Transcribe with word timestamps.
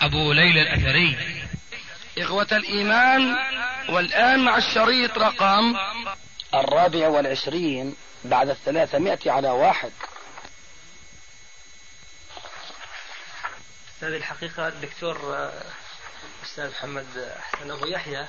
أبو 0.00 0.32
ليلى 0.32 0.62
الأثري. 0.62 1.16
إخوة 2.18 2.48
الإيمان 2.52 3.36
والآن 3.88 4.44
مع 4.44 4.56
الشريط 4.56 5.18
رقم 5.18 5.76
الرابع 6.54 7.08
والعشرين 7.08 7.96
بعد 8.24 8.48
الثلاثمائة 8.48 9.30
على 9.30 9.48
واحد. 9.48 9.92
أستاذ 13.94 14.12
الحقيقة 14.12 14.68
الدكتور 14.68 15.48
أستاذ 16.44 16.70
محمد 16.70 17.06
حسن 17.52 17.70
أبو 17.70 17.86
يحيى 17.86 18.26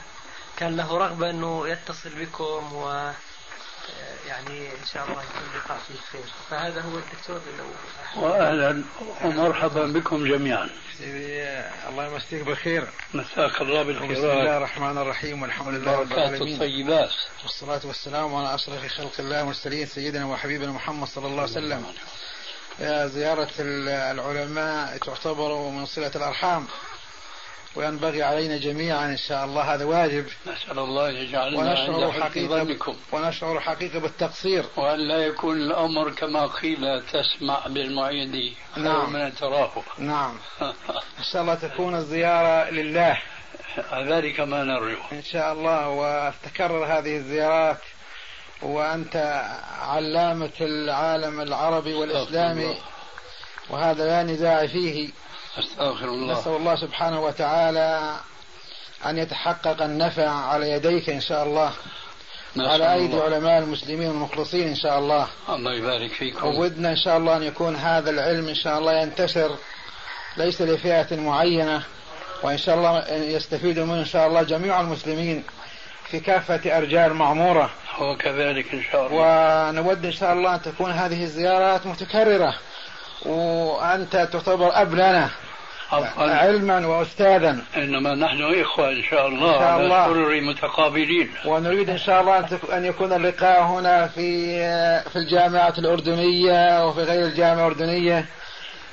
كان 0.58 0.78
له 0.78 0.98
رغبة 0.98 1.30
أنه 1.30 1.68
يتصل 1.68 2.09
بكم 2.09 2.73
و 2.73 3.12
يعني 4.27 4.67
إن 4.71 4.85
شاء 4.94 5.03
الله 5.03 5.23
يكون 5.23 5.44
لقاء 5.55 5.77
فيه 5.88 5.99
خير. 6.12 6.25
فهذا 6.49 6.81
هو 6.81 6.98
الدكتور 6.98 7.41
لو 7.57 8.23
وأهلا 8.23 8.84
ومرحبا 9.23 9.85
بكم 9.85 10.27
جميعا. 10.27 10.70
الله 11.89 12.05
يمسيك 12.05 12.44
بالخير. 12.44 12.88
مساك 13.13 13.61
الله 13.61 13.84
بالخيرات. 13.84 14.17
بسم 14.17 14.30
الله 14.30 14.58
الرحمن 14.58 14.98
الرحيم 14.98 15.41
والحمد 15.41 15.73
لله 15.73 16.00
رب 16.00 16.11
العالمين. 16.11 16.53
الطيبات. 16.53 17.14
والصلاة 17.44 17.81
والسلام 17.86 18.36
على 18.36 18.55
أشرف 18.55 18.88
خلق 18.88 19.11
الله 19.19 19.42
المرسلين 19.42 19.86
سيدنا 19.86 20.25
وحبيبنا 20.25 20.72
محمد 20.72 21.08
صلى 21.08 21.27
الله 21.27 21.42
عليه 21.42 21.52
وسلم. 21.52 21.86
زيارة 23.09 23.52
العلماء 23.59 24.97
تعتبر 24.97 25.70
من 25.70 25.86
صلة 25.86 26.11
الأرحام. 26.16 26.67
وينبغي 27.76 28.23
علينا 28.23 28.58
جميعا 28.58 29.06
إن 29.06 29.18
شاء 29.18 29.45
الله 29.45 29.73
هذا 29.73 29.86
واجب. 29.86 30.26
نسأل 30.48 30.80
الله 30.80 31.09
يجعلنا 31.09 31.59
ونشعر 31.59 32.12
حقيقة 32.12 32.64
ظنكم. 32.64 32.95
ونشعر 33.12 33.59
حقيقة 33.59 34.00
بالتقصير. 34.00 34.66
وأن 34.76 35.00
لا 35.00 35.17
يكون 35.17 35.58
الأمر 35.58 36.12
كما 36.12 36.48
قيل 36.48 37.02
تسمع 37.02 37.67
بالمعيد 37.67 38.54
نعم. 38.78 39.14
من 39.14 39.36
تراه. 39.36 39.72
نعم. 39.98 40.38
إن 41.20 41.23
شاء 41.32 41.42
الله 41.42 41.56
تكون 41.56 41.95
الزيارة 41.95 42.70
لله. 42.70 43.17
ذلك 43.94 44.39
ما 44.39 44.64
نرجو. 44.64 44.98
إن 45.12 45.23
شاء 45.23 45.54
الله 45.54 45.89
وتكرر 45.89 46.86
هذه 46.86 47.16
الزيارات. 47.17 47.82
وأنت 48.62 49.44
علامة 49.82 50.58
العالم 50.62 51.42
العربي 51.42 51.94
والإسلامي. 51.94 52.78
وهذا 53.70 54.06
لا 54.06 54.23
نزاع 54.23 54.67
فيه. 54.67 55.10
أستغفر 55.59 56.06
الله. 56.06 56.39
نسأل 56.39 56.52
الله 56.52 56.75
سبحانه 56.75 57.22
وتعالى 57.22 58.16
أن 59.06 59.17
يتحقق 59.17 59.81
النفع 59.81 60.30
على 60.30 60.72
يديك 60.72 61.09
إن 61.09 61.22
شاء 61.22 61.44
الله. 61.44 61.72
نسأل 62.56 62.70
على 62.70 62.94
أيدي. 62.94 63.22
علماء 63.22 63.59
المسلمين 63.59 64.09
المخلصين 64.11 64.67
إن 64.67 64.76
شاء 64.76 65.00
الله. 65.00 65.28
الله 65.50 65.73
يبارك 65.73 66.11
فيكم. 66.11 66.48
وودنا 66.48 66.89
إن 66.89 66.98
شاء 66.98 67.17
الله 67.17 67.38
أن 67.38 67.44
يكون 67.44 67.76
هذا 67.76 68.09
العلم 68.09 68.48
إن 68.48 68.56
شاء 68.56 68.80
الله 68.80 68.94
ينتشر 68.94 69.56
ليس 70.38 70.61
لفئة 70.61 71.16
معينة 71.16 71.83
وإن 72.44 72.58
شاء 72.58 72.76
الله 72.76 73.08
يستفيد 73.09 73.80
منه 73.80 74.00
إن 74.00 74.06
شاء 74.06 74.28
الله 74.28 74.44
جميع 74.44 74.81
المسلمين 74.81 75.44
في 76.09 76.20
كافة 76.20 76.78
أرجاء 76.78 77.08
المعمورة. 77.08 77.70
هو 77.95 78.17
كذلك 78.17 78.73
إن 78.73 78.83
شاء 78.92 79.08
الله. 79.08 79.70
ونود 79.70 80.05
إن 80.05 80.11
شاء 80.11 80.33
الله 80.33 80.55
أن 80.55 80.61
تكون 80.61 80.92
هذه 80.92 81.23
الزيارات 81.23 81.86
متكررة 81.86 82.55
وأنت 83.26 84.16
تعتبر 84.16 84.82
أب 84.82 84.93
لنا 84.93 85.30
علما 86.18 86.88
وأستاذا. 86.88 87.60
إنما 87.78 88.16
نحن 88.16 88.62
إخوة 88.62 88.90
إن 88.90 89.04
شاء 89.10 89.28
الله 89.28 89.54
إن 89.56 89.60
شاء 89.60 89.68
على 89.68 89.84
الله. 89.84 90.06
سرر 90.06 90.42
متقابلين 90.42 91.30
ونريد 91.46 91.90
إن 91.90 91.98
شاء 91.98 92.22
الله 92.22 92.40
أن 92.40 92.60
أن 92.73 92.86
يكون 92.86 93.14
اللقاء 93.14 93.64
هنا 93.64 94.08
في 94.08 94.58
في 95.10 95.16
الجامعة 95.16 95.73
الأردنية 95.78 96.88
وفي 96.88 97.02
غير 97.02 97.26
الجامعة 97.26 97.68
الأردنية 97.68 98.26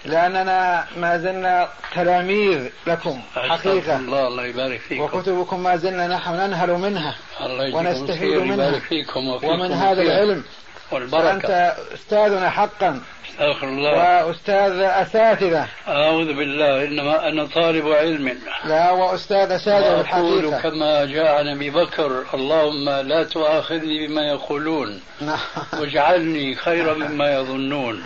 لأننا 0.05 0.87
ما 0.97 1.19
زلنا 1.19 1.69
تلاميذ 1.95 2.69
لكم 2.87 3.21
حقيقة. 3.35 3.97
الله 3.97 4.29
الله 4.29 4.47
يبارك 4.47 4.81
فيكم. 4.81 5.03
وكتبكم 5.03 5.63
ما 5.63 5.77
زلنا 5.77 6.09
نحن 6.09 6.35
ننهل 6.35 6.71
منها. 6.71 7.15
الله 7.41 7.77
ونستفيد 7.77 8.37
منها. 8.39 8.79
فيكم 8.79 9.29
وفيكم 9.29 9.53
ومن 9.53 9.73
هذا 9.73 10.03
العلم 10.03 10.45
والبركة. 10.91 11.23
فأنت 11.23 11.77
أستاذنا 11.95 12.51
حقا. 12.51 13.01
أستغفر 13.32 13.69
الله. 13.69 14.26
وأستاذ 14.26 14.81
أساتذة. 14.81 15.66
أعوذ 15.88 16.26
بالله 16.26 16.84
إنما 16.84 17.28
أنا 17.28 17.47
طالب 17.47 17.88
علم. 17.88 18.38
لا 18.65 18.91
وأستاذ 18.91 19.50
أساتذة 19.50 19.97
وأقول 19.97 20.43
بالحقيقة 20.43 20.70
كما 20.70 21.04
جاء 21.04 21.38
عن 21.38 21.48
أبي 21.48 21.70
بكر 21.70 22.25
اللهم 22.34 22.91
لا 22.91 23.25
تؤاخذني 23.25 24.06
بما 24.06 24.22
يقولون. 24.22 25.00
نعم. 25.20 25.38
واجعلني 25.81 26.54
خيرا 26.54 26.94
مما 26.94 27.34
يظنون. 27.34 28.04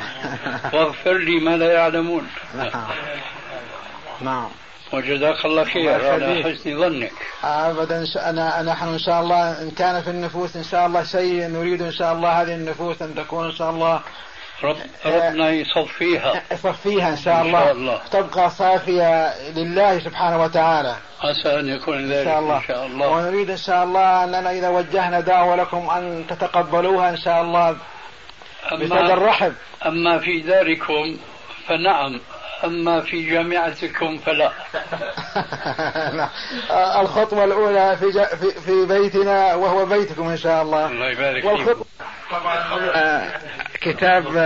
واغفر 0.72 1.19
لي 1.19 1.41
ما 1.41 1.56
لا 1.56 1.72
يعلمون. 1.72 2.26
نعم. 2.56 2.70
نعم. 4.20 4.48
وجزاك 4.93 5.44
الله 5.44 5.64
خير 5.64 6.12
على. 6.12 6.44
حسن 6.44 6.78
ظنك. 6.81 7.12
ابدا 7.44 8.04
أنا 8.16 8.62
نحن 8.62 8.88
إن 8.88 8.98
شاء 8.98 9.22
الله 9.22 9.62
إن 9.62 9.70
كان 9.70 10.03
في 10.03 10.10
النفوس 10.10 10.56
إن 10.56 10.64
شاء 10.64 10.87
الله 10.87 11.04
شيء 11.04 11.47
نريد 11.48 11.82
إن 11.82 11.93
شاء 11.93 12.12
الله 12.12 12.43
هذه 12.43 12.54
النفوس 12.54 13.03
أن 13.03 13.14
تكون 13.14 13.44
إن 13.44 13.53
شاء 13.53 13.70
الله 13.70 14.00
رب 14.65 14.77
ربنا 15.06 15.50
يصفيها. 15.50 16.43
صفيها 16.55 17.09
إن 17.09 17.17
شاء 17.17 17.41
إن 17.41 17.47
الله, 17.47 17.65
شاء 17.65 17.72
الله. 17.72 18.00
تبقى 18.11 18.50
صافية 18.50 19.34
لله 19.53 19.99
سبحانه 19.99 20.43
وتعالى. 20.43 20.97
عسى 21.21 21.61
أن 21.61 21.69
يكون 21.69 21.99
إن 21.99 22.12
ذلك 22.12 22.25
شاء 22.25 22.39
الله. 22.39 22.56
إن 22.56 22.62
شاء 22.69 22.87
الله. 22.87 23.09
ونريد 23.09 23.50
إن 23.50 23.56
شاء 23.56 23.84
الله 23.84 24.25
أننا 24.25 24.50
إذا 24.50 24.69
وجهنا 24.69 25.21
دعوة 25.21 25.56
لكم 25.56 25.91
أن 25.91 26.25
تتقبلوها 26.28 27.11
إن 27.11 27.17
شاء 27.17 27.43
الله. 27.43 27.77
بصدر 28.72 29.15
أما, 29.15 29.27
رحب. 29.27 29.55
أما 29.87 30.19
في 30.19 30.41
داركم 30.41 31.17
فنعم. 31.69 32.21
أما 32.65 33.00
في 33.00 33.31
جامعتكم 33.31 34.19
فلا. 34.19 34.53
نعم. 36.17 36.28
الخطوة 37.00 37.44
الأولى 37.44 37.97
في 37.97 38.11
ج- 38.11 38.25
في- 38.37 38.61
في 38.61 38.87
بيتنا 38.87 39.55
وهو 39.55 39.87
بيتكم 39.87 40.28
إن 40.28 40.37
شاء 40.37 40.62
الله. 40.62 40.87
الله 40.87 41.11
يبارك 41.11 41.44
والخطوه 41.44 41.87
آه، 42.94 43.31
كتاب 43.81 44.37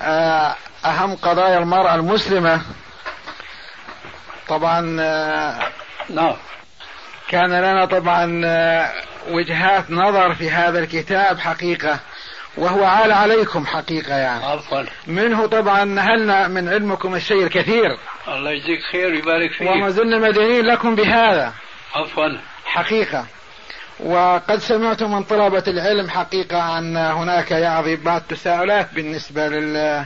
آه، 0.00 0.54
أهم 0.84 1.14
قضايا 1.16 1.58
المرأة 1.58 1.94
المسلمة. 1.94 2.60
طبعا 4.48 4.96
آه، 5.00 5.58
نعم. 6.10 6.36
كان 7.28 7.50
لنا 7.60 7.84
طبعا 7.84 8.42
وجهات 9.28 9.90
نظر 9.90 10.34
في 10.34 10.50
هذا 10.50 10.78
الكتاب 10.78 11.38
حقيقة. 11.38 11.98
وهو 12.56 12.84
عال 12.84 13.12
عليكم 13.12 13.66
حقيقة 13.66 14.14
يعني. 14.14 14.44
عفوا. 14.44 14.82
منه 15.06 15.46
طبعا 15.46 15.84
نهلنا 15.84 16.48
من 16.48 16.68
علمكم 16.68 17.14
الشيء 17.14 17.42
الكثير. 17.42 17.98
الله 18.28 18.50
يجزيك 18.50 18.80
خير 18.92 19.10
ويبارك 19.10 19.50
وما 19.60 19.90
فيك 19.90 19.96
زلنا 19.96 20.18
مدينين 20.18 20.64
لكم 20.64 20.94
بهذا. 20.94 21.52
عفوا. 21.94 22.28
حقيقة. 22.64 23.26
وقد 24.00 24.58
سمعت 24.58 25.02
من 25.02 25.22
طلبة 25.22 25.64
العلم 25.68 26.10
حقيقة 26.10 26.78
أن 26.78 26.96
هناك 26.96 27.50
يعني 27.50 27.96
بعض 27.96 28.20
التساؤلات 28.20 28.94
بالنسبة 28.94 29.48
لل 29.48 30.04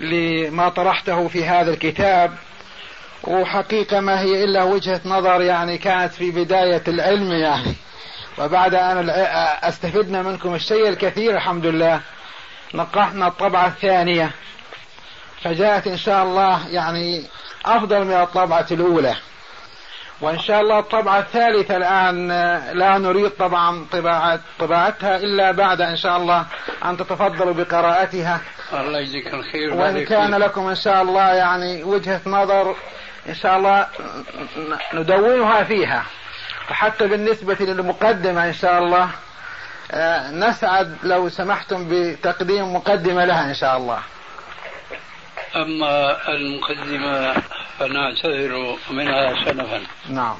لما 0.00 0.68
طرحته 0.68 1.28
في 1.28 1.44
هذا 1.44 1.70
الكتاب. 1.70 2.34
وحقيقة 3.24 4.00
ما 4.00 4.20
هي 4.20 4.44
إلا 4.44 4.62
وجهة 4.62 5.00
نظر 5.04 5.42
يعني 5.42 5.78
كانت 5.78 6.12
في 6.12 6.30
بداية 6.30 6.82
العلم 6.88 7.32
يعني. 7.32 7.74
وبعد 8.40 8.74
أن 8.74 9.10
أستفدنا 9.62 10.22
منكم 10.22 10.54
الشيء 10.54 10.88
الكثير 10.88 11.34
الحمد 11.34 11.66
لله. 11.66 12.00
نقحنا 12.74 13.26
الطبعة 13.26 13.66
الثانية. 13.66 14.30
فجاءت 15.42 15.86
إن 15.86 15.96
شاء 15.96 16.22
الله 16.24 16.68
يعني 16.68 17.26
أفضل 17.66 18.04
من 18.04 18.12
الطبعة 18.14 18.66
الأولى. 18.70 19.14
وإن 20.20 20.38
شاء 20.38 20.60
الله 20.60 20.78
الطبعة 20.78 21.18
الثالثة 21.18 21.76
الآن 21.76 22.30
آه، 22.30 22.72
لا 22.72 22.98
نريد 22.98 23.30
طبعا 23.30 23.86
طباعة 23.92 24.40
طباعتها 24.58 25.16
إلا 25.16 25.52
بعد 25.52 25.80
إن 25.80 25.96
شاء 25.96 26.16
الله 26.16 26.46
أن 26.84 26.96
تتفضلوا 26.96 27.54
بقراءتها. 27.54 28.40
الله 28.72 28.98
يجزيك 28.98 29.34
الخير 29.34 29.74
وإن 29.74 30.04
كان. 30.04 30.34
لكم 30.34 30.68
إن 30.68 30.74
شاء 30.74 31.02
الله 31.02 31.34
يعني 31.34 31.84
وجهة 31.84 32.20
نظر 32.26 32.76
إن 33.28 33.34
شاء 33.34 33.56
الله 33.56 33.86
ندونها 34.94 35.62
فيها. 35.64 36.04
وحتى 36.70 37.06
بالنسبة 37.06 37.56
للمقدمة 37.60 38.48
إن 38.48 38.52
شاء 38.52 38.78
الله 38.78 39.10
آه، 39.92 40.30
نسعد 40.30 40.96
لو 41.02 41.28
سمحتم 41.28 41.88
بتقديم 41.90 42.74
مقدمة 42.74 43.24
لها 43.24 43.50
إن 43.50 43.54
شاء 43.54 43.76
الله. 43.76 44.00
أما 45.56 46.28
المقدمة 46.28 47.42
فنعتذر 47.78 48.76
منها 48.90 49.44
سلفا. 49.44 49.82
نعم. 50.08 50.36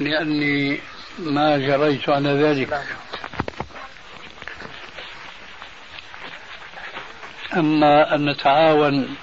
لأني 0.00 0.80
ما 1.18 1.58
جريت 1.58 2.08
على 2.08 2.28
ذلك. 2.28 2.82
أما 7.56 8.14
أن 8.14 8.30
نتعاون 8.30 9.16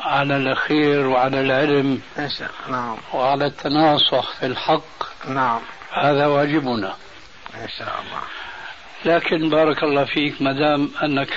على 0.00 0.36
الخير 0.36 1.06
وعلى 1.06 1.40
العلم 1.40 2.00
نعم. 2.68 2.96
وعلى 3.12 3.46
التناصح 3.46 4.40
في 4.40 4.46
الحق. 4.46 5.28
نعم. 5.28 5.60
هذا 5.92 6.26
واجبنا. 6.26 6.94
إن 7.54 7.68
شاء 7.78 8.00
الله. 8.00 8.20
لكن 9.04 9.50
بارك 9.50 9.82
الله 9.82 10.04
فيك 10.04 10.42
ما 10.42 10.52
دام 10.52 10.90
أنك 11.02 11.36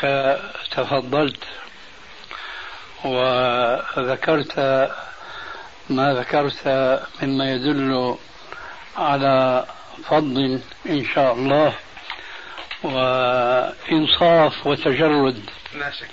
تفضلت 0.71 1.43
وذكرت 3.05 4.59
ما 5.89 6.13
ذكرت 6.13 6.67
مما 7.23 7.51
يدل 7.51 8.15
على 8.97 9.65
فضل 10.09 10.61
إن 10.89 11.05
شاء 11.05 11.33
الله 11.33 11.73
وإنصاف 12.83 14.67
وتجرد. 14.67 15.49
لا 15.75 15.91
شك. 15.91 16.07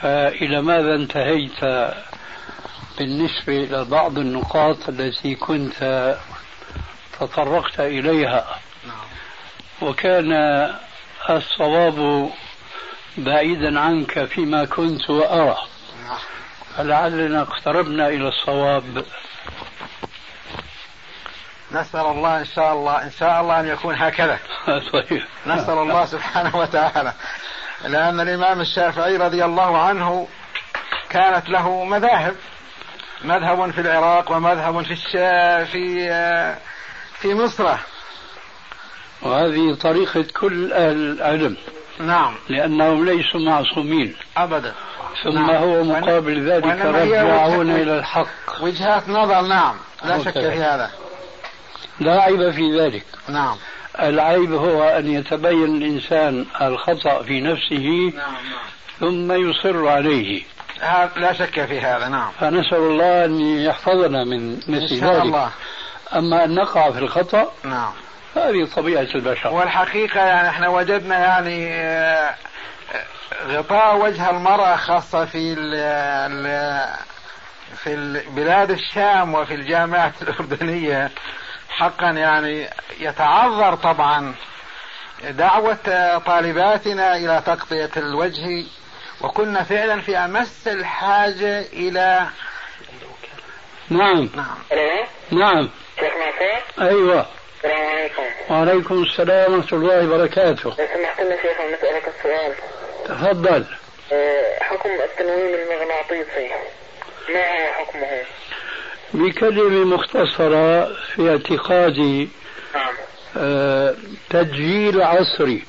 فإلى 0.00 0.62
ماذا 0.62 0.94
انتهيت 0.94 1.64
بالنسبة 2.98 3.56
إلى 3.56 3.84
بعض 3.84 4.18
النقاط 4.18 4.88
التي 4.88 5.34
كنت 5.34 6.16
تطرقت 7.20 7.80
إليها؟ 7.80 8.58
نعم. 8.86 9.06
وكان 9.82 10.32
الصواب 11.30 12.30
بعيدا 13.18 13.80
عنك 13.80 14.24
فيما 14.24 14.64
كنت 14.64 15.10
وأرى. 15.10 15.56
نعم. 16.06 16.18
فلعلنا 16.76 17.42
اقتربنا 17.42 18.08
إلى 18.08 18.28
الصواب. 18.28 19.04
نسأل 21.72 22.06
الله 22.06 22.40
إن 22.40 22.44
شاء 22.44 22.72
الله 22.72 23.02
إن 23.02 23.10
شاء 23.10 23.40
الله 23.40 23.60
أن 23.60 23.68
يكون 23.68 23.94
هكذا. 23.94 24.38
طيب. 24.92 25.22
نسأل 25.46 25.78
الله 25.78 26.06
سبحانه 26.06 26.56
وتعالى. 26.56 27.12
لأن 27.84 28.20
الإمام 28.20 28.60
الشافعي 28.60 29.16
رضي 29.16 29.44
الله 29.44 29.78
عنه 29.78 30.28
كانت 31.10 31.48
له 31.48 31.84
مذاهب 31.84 32.34
مذهب 33.24 33.70
في 33.70 33.80
العراق 33.80 34.32
ومذهب 34.32 34.82
في 34.82 34.92
الشا 34.92 35.64
في 35.64 36.08
في 37.12 37.34
مصر. 37.34 37.76
وهذه 39.22 39.74
طريقة 39.74 40.24
كل 40.40 40.72
أهل 40.72 40.96
العلم. 40.96 41.56
نعم. 41.98 42.34
لأنهم 42.48 43.04
ليسوا 43.04 43.40
معصومين. 43.40 44.16
أبدا. 44.36 44.74
ثم 45.24 45.34
نعم. 45.34 45.50
هو 45.50 45.84
مقابل 45.84 46.50
ذلك 46.50 46.80
رجعون 46.84 47.70
إلى 47.70 47.98
الحق. 47.98 48.62
وجهات 48.62 49.08
نظر 49.08 49.40
نعم. 49.40 49.76
لا 50.04 50.24
شك. 50.24 50.32
في 50.32 50.62
هذا. 50.62 50.90
لا 52.00 52.22
عيب 52.22 52.50
في 52.50 52.80
ذلك. 52.80 53.04
نعم. 53.28 53.56
العيب 54.00 54.52
هو 54.52 54.82
أن 54.88 55.06
يتبين 55.12 55.76
الإنسان 55.76 56.46
الخطأ 56.62 57.22
في 57.22 57.40
نفسه 57.40 58.12
نعم 58.16 58.34
ثم 59.00 59.32
يصر 59.32 59.88
عليه. 59.88 60.42
نعم 60.82 61.08
لا 61.16 61.32
شك 61.32 61.64
في 61.64 61.80
هذا 61.80 62.08
نعم. 62.08 62.30
فنسأل 62.40 62.78
الله 62.78 63.24
أن 63.24 63.40
يحفظنا 63.40 64.24
من 64.24 64.32
إن 64.38 64.60
مثل 64.68 65.00
شاء 65.00 65.12
ذلك. 65.14 65.22
الله. 65.22 65.50
أما 66.14 66.44
أن 66.44 66.54
نقع 66.54 66.90
في 66.90 66.98
الخطأ 66.98 67.52
نعم. 67.64 67.92
هذه 68.36 68.68
طبيعة 68.76 69.08
البشر. 69.14 69.48
والحقيقة 69.52 70.20
يعني 70.20 70.48
إحنا 70.48 70.68
وجدنا 70.68 71.18
يعني 71.18 71.74
آه، 71.74 72.34
غطاء 73.46 73.96
وجه 73.96 74.30
المرأة 74.30 74.76
خاصة 74.76 75.24
في 75.24 75.52
ال 75.58 75.74
ال 75.74 76.88
في 77.76 78.22
بلاد 78.30 78.70
الشام 78.70 79.34
وفي 79.34 79.54
الجامعات 79.54 80.12
الأردنية. 80.22 81.10
حقا 81.76 82.10
يعني 82.10 82.68
يتعذر 83.00 83.74
طبعا 83.74 84.34
دعوة 85.24 86.18
طالباتنا 86.18 87.16
إلى 87.16 87.42
تغطية 87.46 87.90
الوجه. 87.96 88.64
وكنا 89.20 89.62
فعلا 89.62 90.00
في 90.00 90.16
أمس 90.16 90.68
الحاجة 90.68 91.60
إلى 91.60 92.26
نعم. 93.90 94.30
نعم. 94.34 94.58
نعم. 95.30 95.70
أيوة. 96.80 97.26
السلام 97.56 97.86
عليكم. 97.86 98.22
وعليكم 98.50 99.02
السلام 99.02 99.52
ورحمة 99.54 99.78
الله 99.78 100.04
وبركاته. 100.04 100.70
لو 100.70 100.86
سمحت 100.94 101.20
لنا 101.20 101.36
شيخ 101.42 101.60
نسألك 101.60 102.12
السؤال. 102.18 102.54
تفضل. 103.04 103.64
آه، 104.12 104.62
حكم 104.62 104.90
التنويم 104.90 105.54
المغناطيسي 105.54 106.50
ما 107.28 107.40
هو 107.40 107.72
حكمه؟ 107.72 108.24
بكلمة 109.14 109.96
مختصرة 109.96 110.94
في 110.94 111.30
اعتقادي 111.30 112.28
آه، 113.38 113.94
تسجيل 114.30 115.02
عصري. 115.02 115.64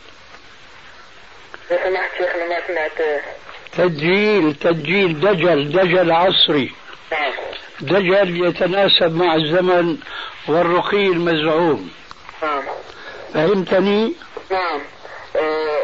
سمحت 1.69 2.11
شيخنا 2.17 2.47
ما 2.47 2.67
سمعت 2.67 3.21
تسجيل 3.71 4.55
تسجيل 4.55 5.19
دجل 5.19 5.71
دجل 5.71 6.11
عصري. 6.11 6.71
دجل 7.81 8.47
يتناسب 8.47 9.15
مع 9.15 9.35
الزمن 9.35 9.97
والرقي 10.47 11.07
المزعوم. 11.07 11.91
نعم 12.43 12.63
فهمتني؟ 13.33 14.13
نعم. 14.51 14.79
آه، 15.35 15.77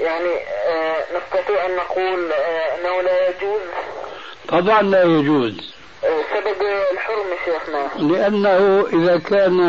يعني 0.00 0.34
آه، 0.68 1.04
نستطيع 1.16 1.66
أن 1.66 1.76
نقول 1.76 2.32
آه، 2.32 2.74
أنه 2.80 3.02
لا 3.02 3.28
يجوز. 3.28 3.60
طبعا 4.48 4.82
لا 4.82 5.02
يجوز. 5.02 5.77
سبب 6.02 6.62
الحرمة 6.92 7.36
شيخنا. 7.44 8.12
لأنه 8.12 8.86
إذا 8.92 9.18
كان 9.18 9.60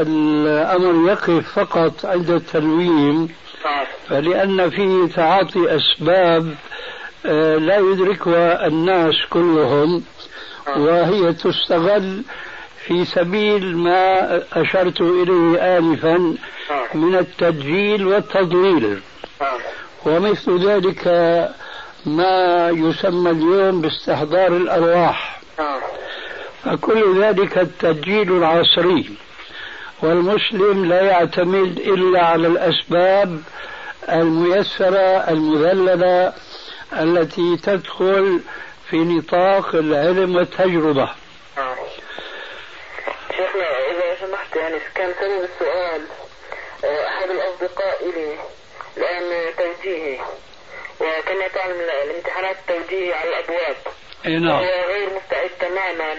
الأمر 0.00 1.10
يقف 1.10 1.58
فقط 1.58 2.06
عند 2.06 2.30
التنويم 2.30 3.28
نعم. 3.64 3.86
فلأن 4.08 4.70
فيه 4.70 5.14
تعاطي 5.14 5.76
أسباب 5.76 6.54
آه، 7.26 7.56
لا 7.56 7.76
يدركها 7.76 8.66
الناس 8.66 9.14
كلهم 9.30 10.02
وهي 10.76 11.32
تستغل 11.32 12.22
في 12.86 13.04
سبيل 13.04 13.76
ما 13.76 14.42
أشرت 14.52 15.00
إليه 15.00 15.78
آنفا 15.78 16.36
من 16.94 17.14
التدجيل 17.14 18.06
والتضليل. 18.06 19.00
نعم. 19.40 19.58
ومثل 20.06 20.68
ذلك 20.68 21.06
ما 22.06 22.68
يسمى 22.70 23.30
اليوم 23.30 23.80
باستحضار 23.80 24.56
الأرواح. 24.56 25.32
نعم 25.32 25.37
فكل 26.64 27.22
ذلك 27.22 27.58
التسجيل 27.58 28.32
العصري. 28.32 29.10
والمسلم 30.02 30.84
لا 30.84 31.02
يعتمد 31.02 31.78
إلا 31.78 32.26
على 32.26 32.46
الأسباب 32.46 33.42
الميسرة 34.08 35.30
المذللة 35.30 36.32
التي 36.92 37.56
تدخل 37.56 38.40
في 38.90 38.96
نطاق 38.96 39.74
العلم 39.74 40.36
والتجربة. 40.36 41.10
نعم. 41.56 41.76
شيخنا 43.30 43.66
إذا 43.90 44.26
سمحت 44.26 44.56
يعني 44.56 44.76
كان 44.94 45.14
سبب 45.20 45.48
السؤال 45.54 46.02
آه، 46.84 47.08
أحد 47.08 47.30
الأصدقاء 47.30 48.10
إلي 48.10 48.38
الآن 48.96 49.54
توجيهي 49.56 50.20
وكما 51.00 51.48
تعلم 51.54 51.80
الامتحانات 52.04 52.56
التوجيهي 52.68 53.12
على 53.12 53.28
الأبواب. 53.28 53.76
إي 54.26 54.38
نعم. 54.38 54.50
هو 54.50 54.84
غير 54.88 55.08
مستعد 55.16 55.50
تماما 55.60 56.14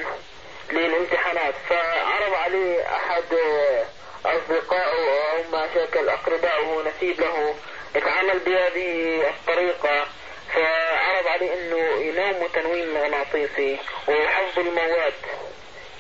للامتحانات. 0.72 1.54
فعرض 1.70 2.34
عليه 2.34 2.96
أحد 2.96 3.34
آه، 3.34 3.86
أصدقائه 4.26 5.32
أو 5.32 5.52
ما 5.52 5.68
شكل 5.76 6.10
أقربائه 6.10 6.84
نسيب 6.90 7.22
له 7.22 7.56
يتعامل 7.96 8.40
بهذه 8.40 9.22
الطريقة. 9.30 10.06
فعرض 10.54 11.28
عليه 11.28 11.54
أنه 11.54 12.02
ينام 12.02 12.48
تنويم 12.54 12.94
مغناطيسي 12.94 13.80
ويحفظ 14.08 14.60
المواد 14.60 15.14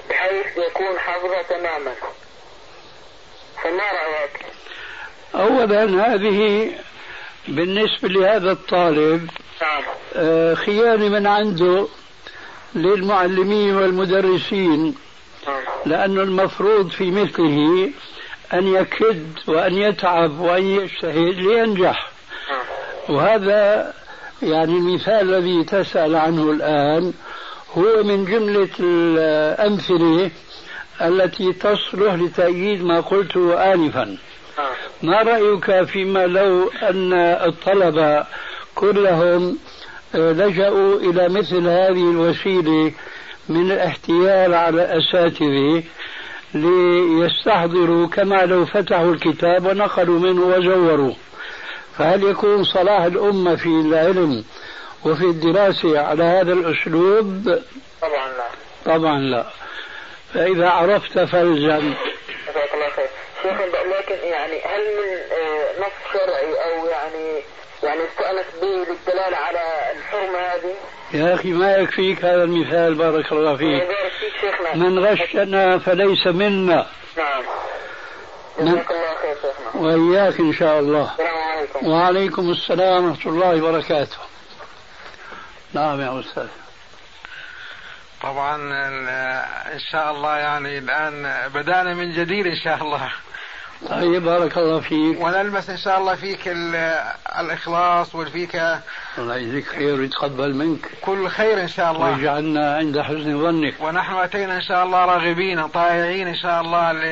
بحيث 0.09 0.57
يكون 0.57 0.99
حافظها 0.99 1.41
تماما. 1.41 1.95
فما 3.63 3.83
رأيك؟ 3.91 4.45
أولا 5.35 6.13
هذه 6.13 6.71
بالنسبة 7.47 8.09
لهذا 8.09 8.51
الطالب 8.51 9.29
نعم. 9.61 9.83
آه، 10.15 10.53
خيانة 10.53 11.09
من 11.09 11.27
عنده 11.27 11.87
للمعلمين 12.75 13.75
والمدرسين 13.75 14.95
نعم. 15.47 15.61
لأن 15.85 16.19
المفروض 16.19 16.89
في 16.89 17.11
مثله 17.11 17.91
أن 18.53 18.67
يكد 18.67 19.25
وأن 19.47 19.73
يتعب 19.73 20.39
وأن 20.39 20.63
يجتهد 20.63 21.35
لينجح. 21.35 22.11
نعم. 22.49 23.15
وهذا 23.15 23.93
يعني 24.41 24.77
المثال 24.77 25.35
الذي 25.35 25.63
تسأل 25.63 26.15
عنه 26.15 26.51
الآن 26.51 27.13
هو 27.77 28.03
من 28.03 28.25
جملة 28.25 28.69
الأمثلة 28.79 30.31
التي 31.01 31.53
تصلح 31.53 32.13
لتأييد 32.13 32.83
ما 32.83 32.99
قلته 32.99 33.73
آنفا. 33.73 34.17
ما 35.03 35.21
رأيك 35.21 35.83
فيما 35.83 36.27
لو 36.27 36.71
أن 36.83 37.13
الطلبة 37.13 38.25
كلهم 38.75 39.57
لجأوا 40.13 40.99
إلى 40.99 41.29
مثل 41.29 41.67
هذه 41.67 42.11
الوسيلة 42.11 42.91
من 43.49 43.71
الاحتيال 43.71 44.53
على 44.53 44.81
الأساتذة 44.83 45.83
ليستحضروا 46.53 48.07
كما 48.07 48.45
لو 48.45 48.65
فتحوا 48.65 49.13
الكتاب 49.13 49.65
ونقلوا 49.65 50.19
منه 50.19 50.41
وزوروا. 50.41 51.13
فهل 51.97 52.23
يكون 52.23 52.63
صلاح 52.63 53.03
الأمة 53.03 53.55
في 53.55 53.67
العلم 53.69 54.43
وفي 55.05 55.23
الدراسة 55.23 55.99
على 55.99 56.23
هذا 56.23 56.53
الأسلوب؟ 56.53 57.59
طبعا 58.01 58.27
لا. 58.27 58.47
طبعا 58.85 59.19
لا. 59.19 59.45
فإذا 60.33 60.69
عرفت 60.69 61.19
فالزم 61.19 61.93
شيخ 63.43 63.61
لكن 63.85 64.27
يعني 64.27 64.61
هل 64.61 64.81
من 64.97 65.17
آه، 65.31 65.81
نص 65.81 66.13
شرعي 66.13 66.53
أو 66.53 66.85
يعني 66.85 67.43
يعني 67.83 68.01
استأنس 68.03 68.45
به 68.61 68.67
للدلالة 68.67 69.37
على 69.37 69.91
الحرمة 69.97 70.39
هذه؟ 70.39 70.75
يا 71.13 71.33
أخي 71.33 71.51
ما 71.51 71.75
يكفيك 71.75 72.25
هذا 72.25 72.43
المثال 72.43 72.95
بارك 72.95 73.31
الله 73.31 73.55
فيك. 73.55 73.87
فيك 73.87 74.31
شيخنا. 74.41 74.75
من 74.75 74.99
غشنا 75.05 75.79
فليس 75.79 76.27
منا. 76.27 76.87
نعم. 77.17 77.43
جزاك 78.59 78.91
الله 78.91 79.15
خير 79.21 79.35
شيخنا. 79.35 79.81
وإياك 79.81 80.39
إن 80.39 80.53
شاء 80.53 80.79
الله. 80.79 81.11
السلام 81.11 81.37
عليكم. 81.37 81.87
وعليكم 81.87 82.51
السلام 82.51 83.05
ورحمة 83.05 83.31
الله 83.31 83.63
وبركاته. 83.63 84.17
نعم 85.73 86.01
يا 86.01 86.19
أستاذ. 86.19 86.47
طبعا 88.21 88.55
إن 89.73 89.79
شاء 89.91 90.11
الله 90.11 90.37
يعني 90.37 90.77
الآن 90.77 91.49
بدانا 91.53 91.93
من 91.93 92.11
جديد 92.11 92.47
إن 92.47 92.55
شاء 92.63 92.83
الله. 92.83 93.09
طيب 93.89 94.23
بارك 94.23 94.57
الله 94.57 94.79
فيك. 94.79 95.21
ونلمس 95.21 95.69
إن 95.69 95.77
شاء 95.77 95.99
الله 95.99 96.15
فيك 96.15 96.47
ال- 96.47 96.99
الإخلاص 97.39 98.15
وفيك 98.15 98.55
الله 99.17 99.35
يجزيك 99.37 99.67
خير 99.67 99.99
ويتقبل 99.99 100.55
منك. 100.55 100.79
كل 101.01 101.27
خير 101.29 101.61
إن 101.61 101.67
شاء 101.67 101.91
الله. 101.91 102.05
ويجعلنا 102.15 102.75
عند 102.75 102.99
حسن 103.01 103.41
ظنك. 103.41 103.73
ونحن 103.79 104.13
أتينا 104.15 104.55
إن 104.55 104.61
شاء 104.61 104.83
الله 104.85 105.05
راغبين 105.05 105.67
طائعين 105.67 106.27
إن 106.27 106.35
شاء 106.35 106.61
الله 106.61 106.91
ل... 106.91 107.03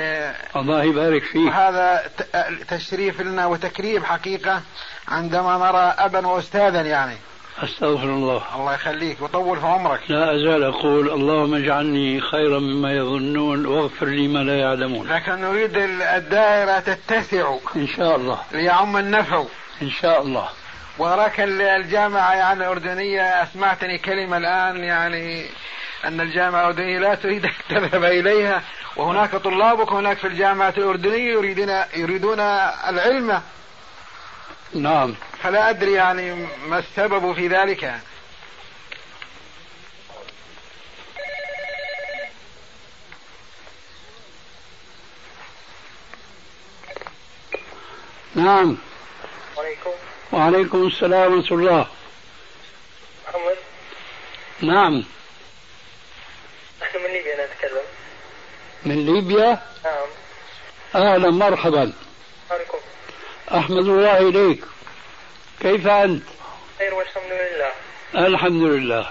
الله 0.56 0.84
يبارك 0.84 1.24
فيك. 1.24 1.48
وهذا 1.48 2.04
ت- 2.18 2.64
تشريف 2.74 3.22
لنا 3.22 3.46
وتكريم 3.46 4.04
حقيقة 4.04 4.62
عندما 5.08 5.58
نرى 5.58 5.94
ابا 6.06 6.28
واستاذا 6.28 6.82
يعني. 6.82 7.18
أستغفر 7.64 8.04
الله. 8.04 8.42
الله 8.56 8.74
يخليك 8.74 9.22
وطول 9.22 9.60
في 9.60 9.66
عمرك. 9.66 10.00
لا 10.10 10.36
أزال 10.36 10.64
أقول 10.64 11.10
اللهم 11.10 11.56
اجعلني 11.56 12.22
خيرا 12.22 12.60
مما 12.60 12.94
يظنون 12.94 13.66
واغفر 13.66 14.06
لي 14.06 14.28
ما 14.28 14.40
لا 14.40 14.60
يعلمون. 14.60 15.08
لكن 15.08 15.32
نريد 15.42 15.78
ال- 15.78 16.02
الدائرة 16.02 16.80
تتسع 16.80 17.56
إن 17.76 17.88
شاء 17.88 18.16
الله. 18.16 18.40
ليعم 18.52 18.98
النفع. 18.98 19.44
إن 19.82 19.90
شاء 19.90 20.22
الله. 20.22 20.50
وراك 20.98 21.40
ال- 21.40 21.62
الجامعة 21.62 22.34
يعني 22.34 22.60
الأردنية. 22.60 23.22
أسمعتني 23.44 23.98
كلمة 23.98 24.38
الآن 24.38 24.84
يعني 24.84 25.46
أن 26.06 26.22
الجامعة 26.22 26.60
الأردنية 26.62 27.00
لا 27.00 27.16
تريد 27.16 27.46
أن 27.46 27.52
تذهب 27.70 28.04
إليها. 28.04 28.62
وهناك 28.96 29.36
طلابك 29.36 29.92
هناك 29.92 30.18
في 30.18 30.28
الجامعة 30.28 30.74
الأردنية 30.78 31.34
يريدون 31.34 31.70
يريدون 31.96 32.40
العلم. 32.40 33.42
نعم. 34.76 35.16
فلا 35.44 35.70
أدري 35.70 35.94
يعني 35.94 36.48
ما 36.68 36.80
السبب 36.80 37.34
في 37.34 37.48
ذلك. 37.48 38.00
نعم. 48.36 48.78
عليكم. 49.58 49.90
وعليكم 50.32 50.88
السلام 50.88 51.34
ورحمة 51.34 51.58
الله. 51.58 51.88
محمد. 53.28 53.58
نعم. 54.62 55.04
نحن 56.82 56.98
من 56.98 57.14
ليبيا 57.14 57.46
نتكلم 57.46 57.84
من 58.86 59.06
ليبيا؟ 59.06 59.62
نعم. 59.86 60.08
أهلا 60.96 61.30
مرحبا. 61.32 61.94
عليكم. 62.52 62.78
أحمد 63.52 63.88
الله 63.88 64.18
إليك. 64.18 64.64
كيف 65.62 65.88
أنت؟ 65.88 66.24
خير 66.80 66.94
والحمد 66.94 67.32
لله. 67.32 67.72
الحمد 68.16 68.64
لله. 68.64 69.10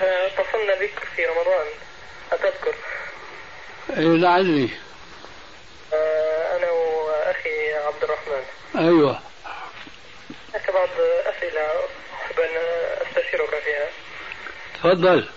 اتصلنا 0.00 0.74
بك 0.74 1.04
في 1.16 1.26
رمضان 1.26 1.66
أتذكر. 2.32 2.74
إيه 3.90 4.16
لعلي. 4.16 4.68
آه، 5.92 6.56
أنا 6.56 6.70
وأخي 6.70 7.74
عبد 7.74 8.02
الرحمن. 8.02 8.42
أيوة. 8.78 9.20
هناك 10.54 10.70
بعض 10.70 10.88
أسئلة 11.26 11.60
أحب 12.14 12.40
أن 12.40 12.56
أستشيرك 13.06 13.50
فيها. 13.64 13.88
تفضل. 14.74 15.28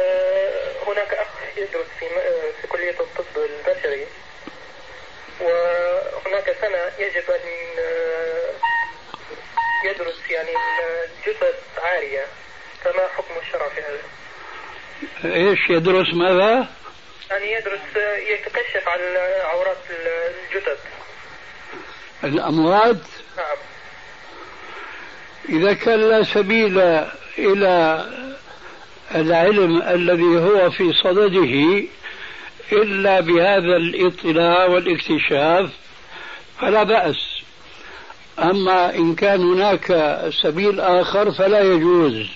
آه، 0.00 0.72
هناك 0.86 1.14
أخ 1.14 1.28
يدرس 1.56 1.86
في 2.60 2.66
كلية 2.68 3.00
الطب 3.00 3.36
البشري 3.36 4.06
وهناك 5.40 6.56
سنة 6.60 6.92
يجب 6.98 7.30
أن 7.30 7.48
آه، 7.78 8.37
يدرس 9.84 10.30
يعني 10.30 10.50
الجثث 11.04 11.78
عارية 11.82 12.26
فما 12.84 13.08
حكم 13.16 13.34
الشرع 13.46 13.68
في 13.68 13.80
هذا؟ 13.80 15.34
إيش 15.34 15.58
يدرس 15.70 16.14
ماذا؟ 16.14 16.68
يعني 17.30 17.52
يدرس 17.52 17.80
يتكشف 18.30 18.88
عن 18.88 19.00
عورات 19.44 19.76
الجثث. 19.90 20.78
الأموات 22.24 23.02
نعم. 23.36 23.56
إذا 25.48 25.72
كان 25.74 26.00
لا 26.00 26.22
سبيل 26.22 26.78
إلى 27.38 28.06
العلم 29.14 29.82
الذي 29.82 30.38
هو 30.38 30.70
في 30.70 30.92
صدده 30.92 31.88
إلا 32.72 33.20
بهذا 33.20 33.76
الإطلاع 33.76 34.64
والاكتشاف 34.64 35.70
فلا 36.60 36.82
بأس. 36.82 37.37
أما 38.42 38.94
إن 38.94 39.14
كان 39.14 39.40
هناك 39.40 40.18
سبيل 40.42 40.80
آخر 40.80 41.30
فلا 41.30 41.60
يجوز. 41.60 42.26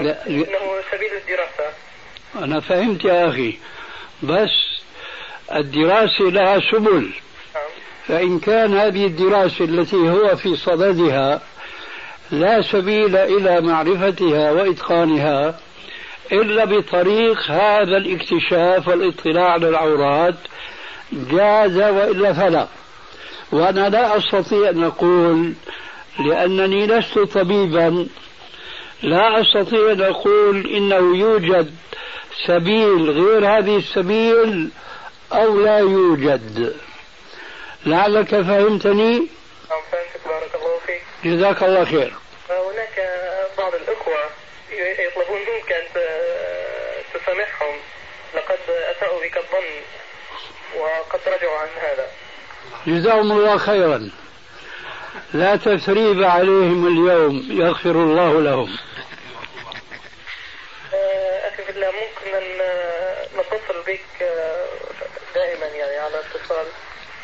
لا 0.00 0.26
إنه 0.26 0.46
سبيل 0.92 1.10
الدراسة؟ 1.22 1.72
أنا 2.36 2.60
فهمت 2.60 3.04
يا 3.04 3.28
أخي. 3.28 3.58
بس 4.22 4.80
الدراسة 5.54 6.24
لها 6.24 6.60
سبل. 6.72 7.10
نعم. 7.54 7.68
فإن 8.06 8.38
كان 8.38 8.74
هذه 8.74 9.06
الدراسة 9.06 9.64
التي 9.64 9.96
هو 9.96 10.36
في 10.36 10.56
صددها 10.56 11.40
لا 12.30 12.62
سبيل 12.62 13.16
إلى 13.16 13.60
معرفتها 13.60 14.52
وإتقانها 14.52 15.60
إلا 16.32 16.64
بطريق 16.64 17.50
هذا 17.50 17.96
الاكتشاف 17.96 18.88
والاطلاع 18.88 19.50
على 19.52 19.68
العورات 19.68 20.34
جاز 21.12 21.76
وإلا 21.76 22.32
فلا. 22.32 22.66
وأنا 23.52 23.88
لا 23.88 24.16
أستطيع 24.16 24.70
أن 24.70 24.84
أقول 24.84 25.54
لأنني 26.18 26.86
لست 26.86 27.18
طبيبا. 27.18 28.06
لا 29.02 29.40
أستطيع 29.40 29.92
أن 29.92 30.02
أقول 30.02 30.66
إنه 30.66 31.16
يوجد 31.16 31.74
سبيل 32.46 33.10
غير 33.10 33.46
هذه 33.46 33.76
السبيل 33.76 34.70
أو 35.32 35.60
لا 35.60 35.78
يوجد. 35.78 36.76
لعلك 37.86 38.28
فهمتني؟ 38.28 39.12
نعم 39.70 39.82
فهمتك. 39.92 40.28
بارك 40.28 40.54
الله 40.54 40.78
فيك. 40.86 41.02
جزاك 41.24 41.62
الله 41.62 41.84
خير. 41.84 42.12
هناك 42.50 43.10
بعض 43.58 43.74
الإخوة 43.74 44.16
يطلبون 44.72 45.40
منك 45.40 45.72
أن 45.72 45.86
تسامحهم. 47.14 47.76
لقد 48.34 48.58
أساءوا 48.68 49.20
بك 49.20 49.36
الظن 49.36 49.70
وقد 50.78 51.20
رجعوا 51.26 51.58
عن 51.58 51.68
هذا. 51.80 52.06
جزاهم 52.86 53.32
الله 53.32 53.58
خيرا. 53.58 54.10
لا 55.34 55.56
تثريب 55.56 56.22
عليهم 56.22 56.86
اليوم 56.86 57.46
يغفر 57.50 57.90
الله 57.90 58.40
لهم. 58.40 58.76
آه، 60.94 61.48
أخي 61.48 61.62
في 61.64 61.70
الله 61.70 61.86
ممكن 61.86 62.60
آه، 62.62 63.26
نتصل 63.34 63.82
بك 63.86 64.22
آه، 64.22 64.66
دائما 65.34 65.66
يعني 65.66 65.96
على 65.96 66.14
اتصال. 66.20 66.66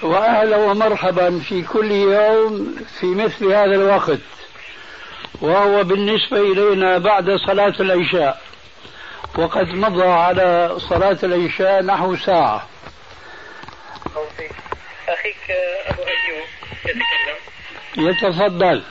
واهلا 0.03 0.57
ومرحبا 0.57 1.39
في 1.49 1.63
كل 1.63 1.91
يوم 1.91 2.77
في 3.01 3.07
مثل 3.07 3.47
هذا 3.47 3.75
الوقت. 3.75 4.21
وهو 5.41 5.85
بالنسبة 5.85 6.39
إلينا 6.39 6.99
بعد 6.99 7.31
صلاة 7.47 7.75
العشاء. 7.81 8.41
وقد 9.39 9.69
مضى 9.69 10.09
على 10.09 10.75
صلاة 10.79 11.19
العشاء 11.23 11.83
نحو 11.83 12.17
ساعة. 12.17 12.69
أخيك 15.09 15.51
أبو 15.87 16.03
أيوب 16.03 16.47
يتكلم. 16.85 17.39
يتفضل. 17.97 18.83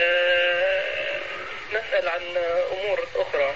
آه، 0.00 1.20
نسأل 1.70 2.08
عن 2.08 2.20
أمور 2.72 2.98
أخرى. 3.16 3.54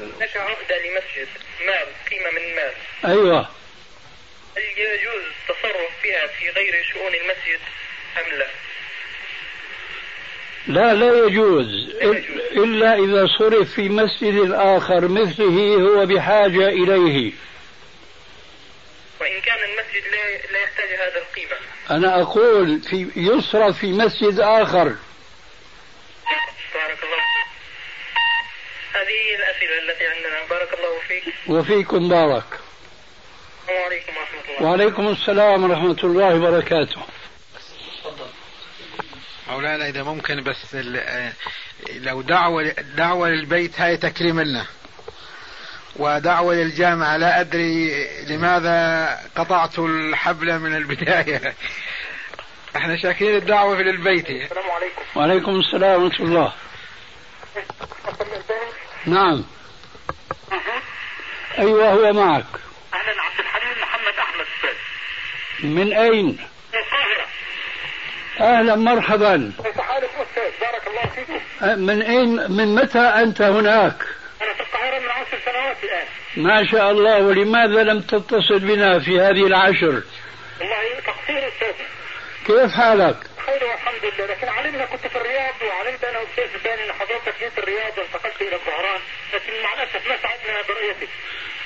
هناك 0.00 0.36
عقدة 0.36 0.76
لمسجد. 0.78 1.28
مال 1.66 1.86
قيمة 2.10 2.30
من 2.30 2.54
مال. 2.54 2.72
أيوه. 3.04 3.48
هل 4.56 4.62
يجوز 4.62 5.22
التصرف 5.50 5.90
فيها 6.02 6.26
في 6.26 6.50
غير 6.50 6.84
شؤون 6.92 7.14
المسجد 7.14 7.60
أم 8.16 8.38
لا؟ 8.38 8.46
لا 10.66 10.94
لا 10.94 11.26
يجوز. 11.26 11.90
إلا 12.52 12.94
إذا 12.94 13.26
صرف 13.38 13.74
في 13.74 13.88
مسجد 13.88 14.50
آخر 14.52 15.08
مثله 15.08 15.74
هو 15.74 16.06
بحاجة 16.06 16.68
إليه. 16.68 17.32
وإن 19.20 19.40
كان 19.40 19.58
المسجد 19.58 20.02
لا 20.12 20.52
لا 20.52 20.62
يحتاج 20.62 20.88
هذا 20.88 21.18
القيمة. 21.18 21.56
أنا 21.90 22.22
أقول 22.22 22.80
في 22.80 23.10
يصرف 23.16 23.78
في 23.78 23.86
مسجد 23.92 24.40
آخر. 24.40 24.84
بارك 26.74 26.98
الله 27.04 27.16
فيك. 27.16 27.48
هذه 28.94 29.34
الأسئلة 29.38 29.92
التي 29.92 30.06
عندنا. 30.06 30.48
بارك 30.50 30.74
الله 30.74 30.98
فيك. 31.08 31.34
وفيكم 31.48 32.08
بارك. 32.08 32.44
السلام 33.68 33.84
عليكم 33.84 34.16
ورحمة 34.16 34.40
الله. 34.58 34.68
وعليكم 34.70 35.08
السلام 35.08 35.64
ورحمة 35.64 35.98
الله 36.04 36.34
وبركاته. 36.34 37.02
مولانا 39.48 39.88
إذا 39.88 40.02
ممكن 40.02 40.42
بس 40.42 40.74
ال- 40.74 41.32
لو 41.90 42.22
دعوة 42.22 42.62
دعوة 42.96 43.28
للبيت 43.28 43.80
هاي 43.80 43.96
تكريم 43.96 44.40
لنا. 44.40 44.66
ودعوة 45.98 46.54
للجامعة 46.54 47.16
لا 47.16 47.40
أدري 47.40 48.06
لماذا 48.26 49.08
قطعت 49.36 49.78
الحبل 49.78 50.58
من 50.58 50.76
البداية. 50.76 51.54
إحنا 52.76 52.96
شاكرين 52.96 53.36
الدعوة 53.36 53.76
في 53.76 53.82
للبيت. 53.82 54.30
السلام 54.30 54.70
عليكم. 54.70 55.02
وعليكم 55.16 55.60
السلام 55.60 56.02
ورحمة 56.02 56.26
الله. 56.26 56.52
نعم. 59.06 59.44
أيوة 61.58 61.90
هو 61.90 62.12
معك. 62.12 62.44
أهلا 62.94 63.22
عبد 63.22 63.40
الحليم 63.40 63.82
محمد 63.82 64.14
أحمد 64.18 64.46
أستاذ 64.56 64.76
من 65.66 65.92
أين؟ 65.92 66.26
من 66.26 66.80
القاهرة. 66.80 67.26
أهلا 68.40 68.76
مرحبا. 68.76 69.52
كيف 69.64 69.80
حالك 69.80 70.10
أستاذ؟ 70.10 70.60
بارك 70.60 70.86
الله 70.86 71.06
فيكم. 71.14 71.78
من 71.86 72.02
أين؟ 72.02 72.52
من 72.52 72.74
متى 72.74 72.98
أنت 72.98 73.42
هناك؟ 73.42 74.06
أنا 74.46 74.54
في 74.54 74.60
القاهرة 74.60 74.98
من 74.98 75.10
عشر 75.10 75.38
سنوات 75.44 75.76
الآن. 75.84 76.06
ما 76.36 76.66
شاء 76.66 76.90
الله 76.90 77.22
ولماذا 77.22 77.82
لم 77.82 78.00
تتصل 78.00 78.58
بنا 78.58 78.98
في 78.98 79.20
هذه 79.20 79.46
العشر؟ 79.46 80.02
والله 80.60 81.00
تقصير 81.06 81.48
أستاذ. 81.48 81.74
كيف 82.46 82.72
حالك؟ 82.74 83.16
خير 83.46 83.64
والحمد 83.64 84.04
لله. 84.04 84.26
لكن 84.26 84.48
علمنا 84.48 84.84
كنت 84.84 85.06
في 85.06 85.16
الرياض 85.16 85.54
وعلمت 85.68 86.04
أنا 86.04 86.18
أستاذ 86.22 86.60
ثاني 86.64 86.84
أن 86.84 86.92
حضرتك 86.92 87.34
جيت 87.40 87.58
الرياض 87.58 87.98
وانتقلت 87.98 88.40
إلى 88.40 88.56
الظهران. 88.56 89.00
لكن 89.34 89.52
مع 89.62 89.74
الأسف 89.74 90.08
ما 90.08 90.16
سعدنا 90.22 90.62
برؤيتك. 90.68 91.08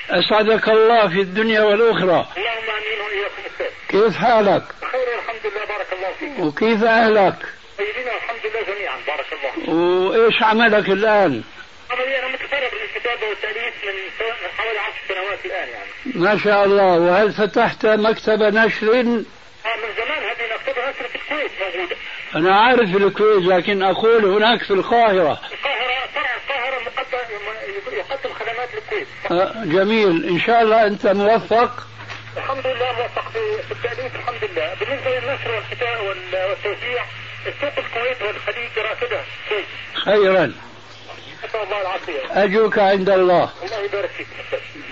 أسعدك 0.09 0.69
الله 0.69 1.07
في 1.07 1.21
الدنيا 1.21 1.61
والأخرى. 1.61 2.27
اللهم 2.37 2.69
آمين 2.77 3.01
وإياكم 3.05 3.41
أستاذ. 3.53 3.71
كيف 3.89 4.17
حالك؟ 4.17 4.63
بخير 4.81 5.07
والحمد 5.17 5.51
لله. 5.51 5.65
بارك 5.65 5.93
الله 5.93 6.11
فيك. 6.19 6.39
وكيف 6.39 6.83
أهلك؟ 6.83 7.35
طيبين 7.77 8.07
والحمد 8.13 8.45
لله 8.45 8.75
جميعا. 8.75 8.97
بارك 9.07 9.25
الله 9.33 9.75
وإيش 9.75 10.43
عملك 10.43 10.89
الآن؟ 10.89 11.43
عملي 11.91 12.19
أنا 12.19 12.27
متفرغ 12.27 12.69
للكتابة 12.81 13.27
والتأليف 13.29 13.73
من 13.85 13.93
حوالي 14.57 14.79
عشر 14.79 14.97
سنوات 15.07 15.45
الآن 15.45 15.67
يعني. 15.69 15.89
ما 16.15 16.37
شاء 16.43 16.65
الله. 16.65 16.99
وهل 16.99 17.33
فتحت 17.33 17.85
مكتب 17.85 18.41
نشر؟ 18.43 18.91
آه 18.93 19.01
من 19.75 19.93
زمان 19.97 20.23
هذه 20.23 20.53
مكتبة 20.55 20.89
نشر 20.89 21.07
في 21.07 21.15
الكويت 21.15 21.51
موجودة. 21.61 21.95
أنا 22.35 22.55
عارف 22.59 22.95
الكويت 22.95 23.45
لكن 23.45 23.83
أقول 23.83 24.25
هناك 24.25 24.63
في 24.63 24.71
القاهرة. 24.71 25.39
القاهرة 25.51 26.07
فرع 26.15 26.35
القاهرة 26.43 26.81
مقدم 26.81 27.97
يقدم 27.97 28.33
خدمات 28.33 28.69
للكويت. 28.75 29.07
آه، 29.31 29.63
جميل. 29.65 30.29
إن 30.29 30.39
شاء 30.39 30.61
الله 30.61 30.87
أنت 30.87 31.07
موفق. 31.07 31.87
الحمد 32.37 32.67
لله 32.67 32.91
موفق 32.97 33.29
في 33.31 33.63
في 33.67 33.71
التأليف 33.71 34.15
الحمد 34.15 34.43
لله. 34.51 34.73
بالنسبة 34.79 35.19
للنشر 35.19 35.51
والكتاب 35.51 35.99
وال- 36.03 36.49
والتوزيع 36.49 37.03
السوق 37.47 37.73
الكويت 37.85 38.21
والخليج 38.21 38.69
راكدة 38.79 39.21
شيء 39.49 39.65
خيرا. 39.93 40.53
نسأل 41.51 41.63
الله 41.63 41.81
العافية 41.81 42.43
أجوك 42.43 42.79
عند 42.79 43.09
الله. 43.09 43.53
الله 43.63 43.79
يبارك 43.79 44.09
فيك. 44.09 44.27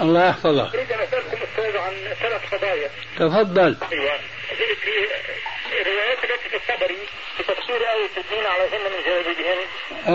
الله 0.01 0.27
يحفظك. 0.27 0.75
أريد 0.75 0.91
أن 0.91 0.99
أسألكم 0.99 1.37
أستاذ 1.51 1.77
عن 1.77 1.93
ثلاث 2.21 2.53
قضايا. 2.53 2.89
تفضل. 3.15 3.75
في 3.75 5.81
الروايات 5.81 6.17
التي 6.23 6.49
في 6.49 6.55
الطبري 6.55 6.97
في 7.37 7.43
تفسير 7.43 7.75
آية 7.75 8.09
الدين 8.17 8.45
عليهن 8.45 8.91
من 8.91 9.03
جلابيبهن 9.05 9.57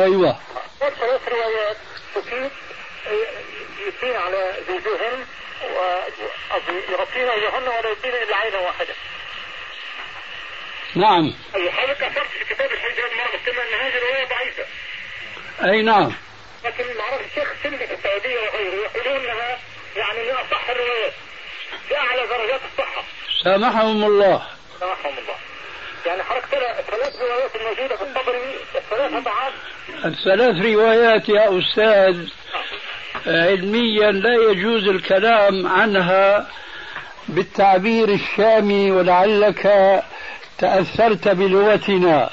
أيوة. 0.02 0.38
ثلاث 0.80 1.28
روايات 1.28 1.76
تفيد 2.14 2.50
يثين 3.86 4.16
على 4.16 4.54
زوجهن 4.68 5.24
ويغطين 5.70 7.24
وجههن 7.24 7.68
ولا 7.68 7.90
يثين 7.90 8.10
إلا 8.10 8.36
عينا 8.36 8.58
واحدة. 8.58 8.94
نعم. 10.94 11.34
حضرتك 11.70 12.02
اثرت 12.02 12.28
في 12.28 12.54
كتاب 12.54 12.72
الحجاب 12.72 13.10
مرة 13.12 13.40
مسلمه 13.42 13.62
أن 13.62 13.74
هذه 13.80 13.96
الرواية 13.96 14.24
ضعيفة. 14.24 14.64
أي 15.64 15.82
نعم. 15.82 16.12
لكن 16.64 16.84
معرفة 16.98 17.24
الشيخ 17.26 17.52
سندي 17.62 17.86
في 17.86 17.94
السعودية 17.94 18.38
وغيره 18.40 18.74
يقولون 18.74 19.20
انها 19.24 19.58
يعني 19.96 20.18
من 20.24 20.30
اصح 20.30 20.68
الروايات. 20.70 21.12
بأعلى 21.90 22.26
درجات 22.26 22.60
الصحة. 22.72 23.02
سامحهم 23.44 24.04
الله 24.04 24.42
سامحهم 24.80 25.12
الله. 25.18 25.34
يعني 26.06 26.22
حضرتك 26.22 26.46
ترى 26.50 26.70
الثلاث 26.78 27.16
روايات 27.20 27.56
الموجوده 27.56 27.96
في 27.96 28.02
الطبري 28.02 28.38
الثلاثه 28.74 29.18
ضعاف 29.18 29.52
الثلاث 30.04 30.64
روايات 30.64 31.28
يا 31.28 31.58
أستاذ 31.58 32.28
علميا 33.26 34.10
لا 34.10 34.34
يجوز 34.50 34.88
الكلام 34.88 35.66
عنها 35.66 36.46
بالتعبير 37.28 38.08
الشامي 38.08 38.90
ولعلك 38.90 39.62
تأثرت 40.58 41.28
بلغتنا 41.28 42.30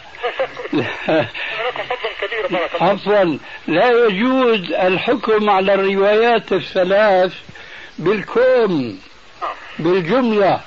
عفوا. 2.82 3.38
لا 3.68 3.90
يجوز 3.90 4.72
الحكم 4.72 5.50
على 5.50 5.74
الروايات 5.74 6.54
الثلاث 6.54 7.34
بالكون 8.00 9.00
بالجملة 9.80 10.62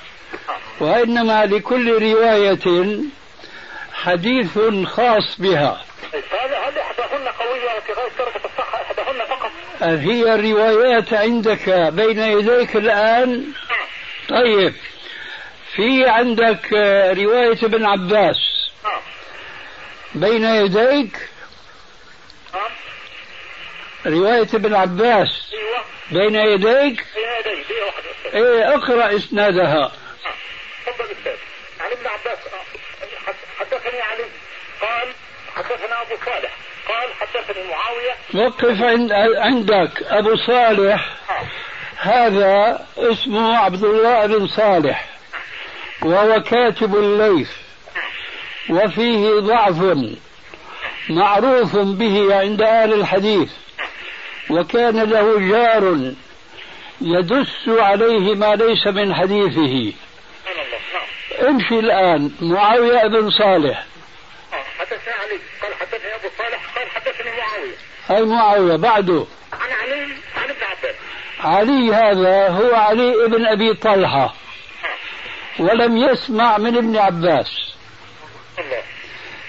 وإنما 0.79 1.45
لكل 1.45 1.89
رواية 1.89 2.99
حديث 3.93 4.59
خاص 4.85 5.35
بها. 5.39 5.81
هل 6.13 6.79
احداهن 6.79 7.27
قويه 7.27 7.79
في 7.79 7.93
غايه 7.93 8.09
درجه 8.19 8.45
الصحه 8.45 8.81
احداهن 8.81 9.25
فقط 9.29 9.51
هي 9.81 10.35
الروايات 10.35 11.13
عندك 11.13 11.69
بين 11.69 12.19
يديك 12.19 12.75
الآن؟ 12.75 13.45
طيب. 14.29 14.73
في 15.75 16.05
عندك 16.05 16.73
رواية 17.17 17.57
ابن 17.63 17.85
عباس. 17.85 18.37
بين 20.15 20.43
يديك 20.45 21.29
رواية 24.05 24.47
ابن 24.53 24.75
عباس. 24.75 25.53
أيوه. 25.53 25.83
بين 26.11 26.35
يديك؟ 26.35 27.05
إيه 28.33 28.75
اقرأ 28.75 29.15
إسنادها. 29.15 29.79
نعم 30.23 30.35
تفضل 30.85 31.05
أستاذ. 31.11 31.35
عن 31.79 31.91
ابن 31.91 32.07
عباس 32.07 32.37
آه، 32.47 33.25
حد- 33.25 33.35
حدثني 33.59 34.01
علي 34.01 34.23
قال 34.81 35.07
حدثنا 35.55 36.01
أبو 36.01 36.15
صالح. 36.25 36.51
قال 36.87 37.09
حدثني 37.19 37.63
معاوية. 37.63 38.15
وقف 38.47 38.81
عند 38.83 39.11
عندك 39.37 40.03
أبو 40.03 40.35
صالح. 40.35 41.15
آه. 41.29 41.47
هذا 41.97 42.85
اسمه 42.97 43.57
عبد 43.57 43.83
الله 43.83 44.25
بن 44.25 44.47
صالح 44.47 45.09
وهو 46.01 46.41
كاتب 46.41 46.95
الليث. 46.95 47.49
وفيه 48.69 49.39
ضعف 49.39 49.97
معروف 51.09 51.75
به 51.75 52.35
عند 52.35 52.61
أهل 52.61 52.93
الحديث 52.93 53.51
وكان 54.49 54.99
له 54.99 55.39
جار 55.39 56.13
يدس 57.01 57.69
عليه 57.69 58.35
ما 58.35 58.55
ليس 58.55 58.87
من 58.87 59.13
حديثه 59.15 59.93
امشي 61.41 61.79
الآن 61.79 62.31
معاوية 62.41 63.07
بن 63.07 63.29
صالح. 63.29 63.85
حدثنا 64.79 65.13
علي 65.13 65.39
قال 65.61 65.73
حدثني 65.73 66.15
ابو 66.15 66.27
صالح 66.37 66.75
قال 66.75 66.89
حدثني 66.89 67.31
معاوية 67.31 67.75
هاي 68.09 68.23
معاويه 68.23 68.75
بعده 68.75 69.25
عن 69.53 69.71
علي 69.71 70.01
عن 70.35 70.49
ابن 70.49 70.63
عباس 70.63 70.95
علي 71.39 71.93
هذا 71.93 72.47
هو 72.47 72.75
علي 72.75 73.13
بن 73.27 73.45
أبي 73.45 73.73
طلحة. 73.73 74.33
ولم 75.59 75.97
يسمع 75.97 76.57
من 76.57 76.77
ابن 76.77 76.97
عباس 76.97 77.74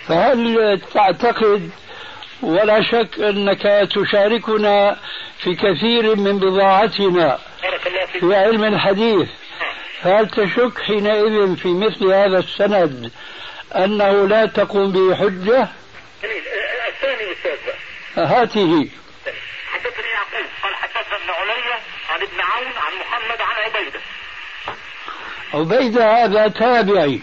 فهل 0.08 0.80
تعتقد 0.94 1.70
ولا 2.42 2.82
شك 2.82 3.20
أنك 3.20 3.88
تشاركنا 3.94 4.96
في 5.38 5.54
كثير 5.54 6.16
من 6.16 6.38
بضاعتنا 6.38 7.38
في 8.20 8.34
علم 8.34 8.64
الحديث؟ 8.64 9.28
فهل 10.02 10.28
تشك 10.28 10.78
حينئذ 10.86 11.56
في 11.56 11.68
مثل 11.68 12.12
هذا 12.12 12.38
السند 12.38 13.12
أنه 13.76 14.28
لا 14.28 14.46
تقوم 14.46 14.92
به 14.92 15.14
حجة؟ 15.14 15.68
الثاني 16.88 17.32
أستاذ. 17.32 17.58
هاته. 18.16 18.88
حدثني 19.72 20.08
يعقوب 20.14 20.46
قال 20.62 20.74
حدثنا 20.74 21.16
ابن 21.16 21.30
عليا 21.30 21.80
عن 22.10 22.22
ابن 22.22 22.40
عون 22.40 22.66
عن 22.66 22.92
محمد 23.00 23.40
عن 23.40 23.56
عبيدة. 23.64 24.00
عبيدة 25.54 26.24
هذا 26.24 26.48
تابعي. 26.48 27.20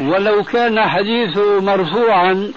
ولو 0.00 0.44
كان 0.44 0.88
حديثه 0.88 1.60
مرفوعا 1.60 2.52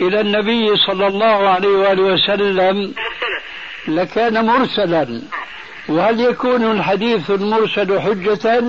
إلى 0.00 0.20
النبي 0.20 0.76
صلى 0.76 1.06
الله 1.06 1.48
عليه 1.48 1.68
وآله 1.68 2.02
وسلم 2.02 2.94
لكان 3.88 4.46
مرسلا. 4.46 5.22
وهل 5.88 6.20
يكون 6.20 6.70
الحديث 6.70 7.30
المرسل 7.30 8.00
حجة؟ 8.00 8.62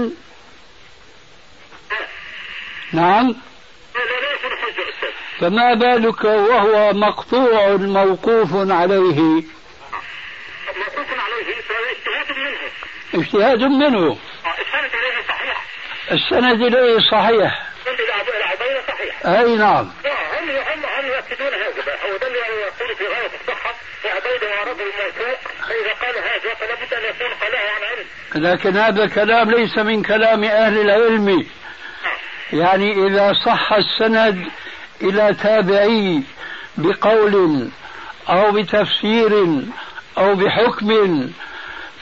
نعم. 2.93 3.35
فما 5.39 5.73
بالك 5.73 6.23
وهو 6.23 6.93
مقطوع 6.93 7.75
موقوف 7.75 8.49
عليه؟ 8.53 9.21
موقوف 10.77 11.09
عليه 11.21 11.55
اجتهاد 11.59 12.37
منه. 12.37 12.59
اجتهاد 13.13 13.63
منه. 13.63 14.17
اليه 14.93 15.20
صحيح 15.20 15.20
السند 16.11 16.61
إليه 16.61 16.99
صحيح. 17.11 17.61
العبيدة 17.87 18.81
صحيح. 18.87 19.25
أي 19.25 19.55
نعم. 19.55 19.85
هم 19.85 20.49
هم 20.49 20.83
هم 20.99 21.05
يؤكدون 21.05 21.47
هذا؟ 21.53 22.11
هو 22.11 22.17
ده 22.17 22.27
اللي 22.27 22.39
يقول 22.39 22.95
في 22.95 23.07
غاية 23.07 23.31
الصحة 23.41 23.73
وعبيدة 24.05 24.47
ورجل 24.47 24.85
موثوق 24.85 25.39
فإذا 25.67 25.93
قال 26.01 26.15
هذا 26.17 26.53
فلا 26.59 26.75
بد 26.75 26.93
أن 26.93 27.03
يكون 27.15 27.33
قاله 27.41 27.59
عن 27.59 27.83
علم. 27.91 28.07
لكن 28.47 28.77
هذا 28.77 29.07
كلام 29.07 29.51
ليس 29.51 29.77
من 29.77 30.03
كلام 30.03 30.43
أهل 30.43 30.81
العلم. 30.81 31.45
يعني 32.53 33.07
إذا 33.07 33.33
صح 33.45 33.73
السند 33.73 34.47
إلى 35.01 35.35
تابعي 35.43 36.23
بقول 36.77 37.69
أو 38.29 38.51
بتفسير 38.51 39.31
أو 40.17 40.35
بحكم 40.35 41.29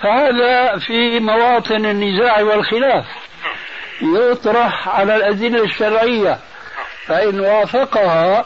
فهذا 0.02 0.78
في 0.78 1.20
مواطن 1.20 1.86
النزاع 1.86 2.42
والخلاف. 2.42 3.06
يطرح 4.02 4.90
على 4.90 5.16
الأدلة 5.16 5.64
الشرعية. 5.64 6.40
فإن 7.06 7.40
وافقها 7.40 8.46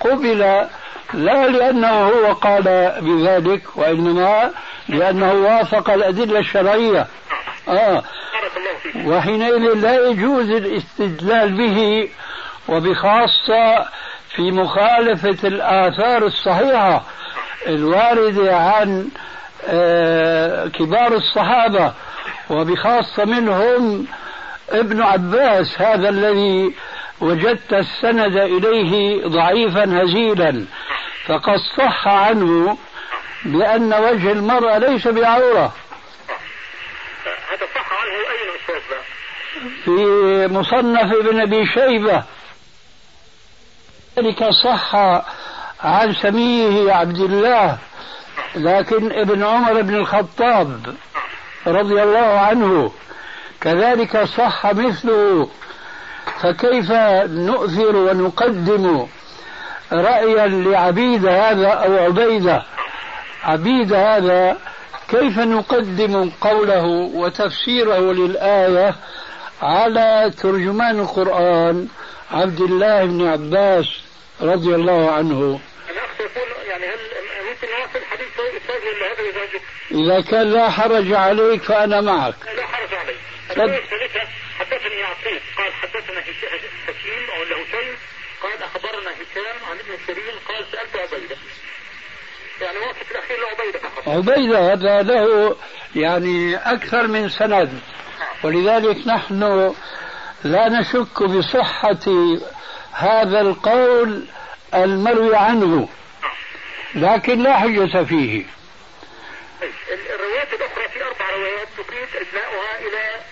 قبل 0.00 0.38
لا 1.14 1.48
لأنه 1.48 2.08
هو 2.08 2.32
قال 2.32 2.92
بذلك 3.00 3.62
وإنما 3.76 4.50
لأنه 4.88 5.32
وافق 5.32 5.90
الأدلة 5.90 6.38
الشرعية. 6.38 7.06
آه. 7.68 8.02
وحينئذ 9.06 9.74
لا 9.74 10.06
يجوز 10.06 10.50
الاستدلال 10.50 11.52
به 11.52 12.08
وبخاصة 12.68 13.84
في 14.34 14.50
مخالفة 14.52 15.48
الآثار 15.48 16.26
الصحيحة 16.26 17.02
الواردة 17.66 18.56
عن 18.56 19.08
آه 19.68 20.66
كبار 20.66 21.14
الصحابة 21.14 21.92
وبخاصة 22.50 23.24
منهم 23.24 24.06
ابن 24.72 25.02
عباس 25.02 25.80
هذا 25.80 26.08
الذي 26.08 26.74
وجدت 27.20 27.72
السند 27.72 28.36
إليه 28.36 29.22
ضعيفا 29.26 30.02
هزيلا 30.02 30.64
فقد 31.26 31.56
صح 31.78 32.08
عنه 32.08 32.78
بأن 33.44 33.94
وجه 33.94 34.32
المرأة 34.32 34.78
ليس 34.78 35.08
بعورة. 35.08 35.72
هذا 37.50 37.66
صح 37.74 37.92
عنه 37.92 38.12
أين 38.32 38.48
أستاذ؟ 38.60 38.96
في 39.84 40.54
مصنف 40.54 41.12
ابن 41.12 41.40
أبي 41.40 41.66
شيبة. 41.66 42.22
ذلك 44.18 44.44
صح 44.64 44.94
عن 45.84 46.14
سميه 46.14 46.92
عبد 46.92 47.18
الله 47.18 47.78
لكن 48.56 49.12
ابن 49.12 49.44
عمر 49.44 49.82
بن 49.82 49.94
الخطاب 49.94 50.94
رضي 51.66 52.02
الله 52.02 52.38
عنه 52.38 52.92
كذلك 53.62 54.24
صح 54.24 54.72
مثله. 54.72 55.48
فكيف 56.42 56.92
نؤثر 57.26 57.96
ونقدم 57.96 59.06
رأيا 59.92 60.46
لعبيد 60.46 61.26
هذا 61.26 61.68
أو 61.68 61.96
عبيدة 61.98 62.62
عبيد 63.44 63.92
هذا 63.92 64.56
كيف 65.08 65.38
نقدم 65.38 66.30
قوله 66.40 66.84
وتفسيره 67.14 68.12
للآية 68.12 68.94
على 69.62 70.32
ترجمان 70.42 71.00
القرآن 71.00 71.88
عبد 72.30 72.60
الله 72.60 73.04
بن 73.04 73.28
عباس 73.28 73.86
رضي 74.40 74.74
الله 74.74 75.10
عنه؟ 75.10 75.60
الأخ 75.90 76.20
يقول 76.20 76.68
يعني 76.70 76.84
هل 76.84 76.98
ممكن 77.48 77.66
نواصل 77.78 78.06
حديث 78.10 78.28
أستاذ 78.62 78.82
ولا 78.88 79.06
هذا؟ 79.12 80.20
إذا 80.20 80.30
كان 80.30 80.52
لا 80.52 80.70
حرج 80.70 81.12
عليك 81.12 81.62
فأنا 81.62 82.00
معك. 82.00 82.34
لا 82.56 82.66
حرج 82.66 82.94
عليك. 82.94 83.21
الرواية 83.52 83.78
الثالثة 83.78 84.20
حدثني 84.58 84.94
يعقوب 84.94 85.40
قال 85.58 85.72
حدثنا 85.72 86.20
هشيم 86.20 87.30
أو 87.36 87.42
له 87.44 87.56
هشيم 87.56 87.96
قال 88.42 88.62
أخبرنا 88.62 89.10
هشام 89.10 89.70
عن 89.70 89.76
ابن 89.78 89.98
سيرين. 90.06 90.34
قال 90.48 90.66
سألت 90.72 90.96
عبيدة. 90.96 91.36
يعني 92.60 92.78
واقف 92.78 93.10
الأخير 93.10 93.36
لعبيدة 93.40 93.78
فقط. 93.78 94.08
عبيدة 94.08 94.72
هذا 94.72 95.02
له 95.02 95.56
يعني 95.96 96.56
أكثر 96.56 97.06
من 97.06 97.28
سند. 97.28 97.80
ولذلك 98.42 99.06
نحن 99.06 99.74
لا 100.44 100.68
نشك 100.68 101.22
بصحة 101.22 102.34
هذا 102.92 103.40
القول 103.40 104.26
المروي 104.74 105.36
عنه. 105.36 105.88
لكن 106.94 107.42
لا 107.42 107.58
حجة 107.58 108.04
فيه. 108.04 108.44
الروايات 110.14 110.52
الأخرى 110.52 110.88
في 110.92 111.04
أربع 111.04 111.30
روايات 111.36 111.68
تفيد 111.78 112.08
إجماعها 112.22 112.78
إلى 112.78 113.22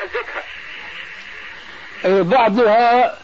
أي 2.05 2.23
بعضها 2.23 3.19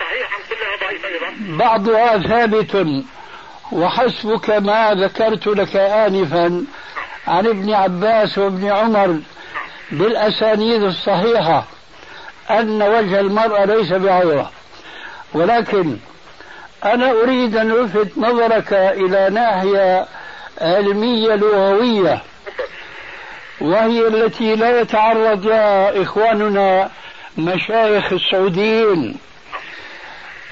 صحيح 0.00 0.34
عن 0.34 0.40
كلها 0.48 0.88
ضعيف 0.88 1.04
أيضا. 1.04 1.34
بعضها 1.58 2.18
ثابت. 2.18 3.04
وحسبك 3.72 4.50
ما 4.50 4.94
ذكرت 4.94 5.46
لك 5.46 5.76
آنفا 5.76 6.64
عن 7.26 7.46
ابن 7.46 7.72
عباس 7.74 8.38
وابن 8.38 8.70
عمر 8.70 9.20
بالأسانيد 9.92 10.82
الصحيحة 10.82 11.64
أن 12.50 12.82
وجه 12.82 13.20
المرأة 13.20 13.64
ليس 13.64 13.92
بعورة 13.92 14.50
ولكن 15.32 15.96
أنا 16.84 17.10
أريد 17.10 17.56
أن 17.56 17.70
ألفت 17.70 18.18
نظرك 18.18 18.72
إلى 18.72 19.28
ناحية 19.30 20.06
علمية 20.60 21.34
لغوية 21.34 22.22
وهي 23.60 24.06
التي 24.08 24.54
لا 24.54 24.80
يتعرض 24.80 25.46
لها 25.46 26.02
إخواننا 26.02 26.90
مشايخ 27.38 28.12
السعوديين. 28.12 29.16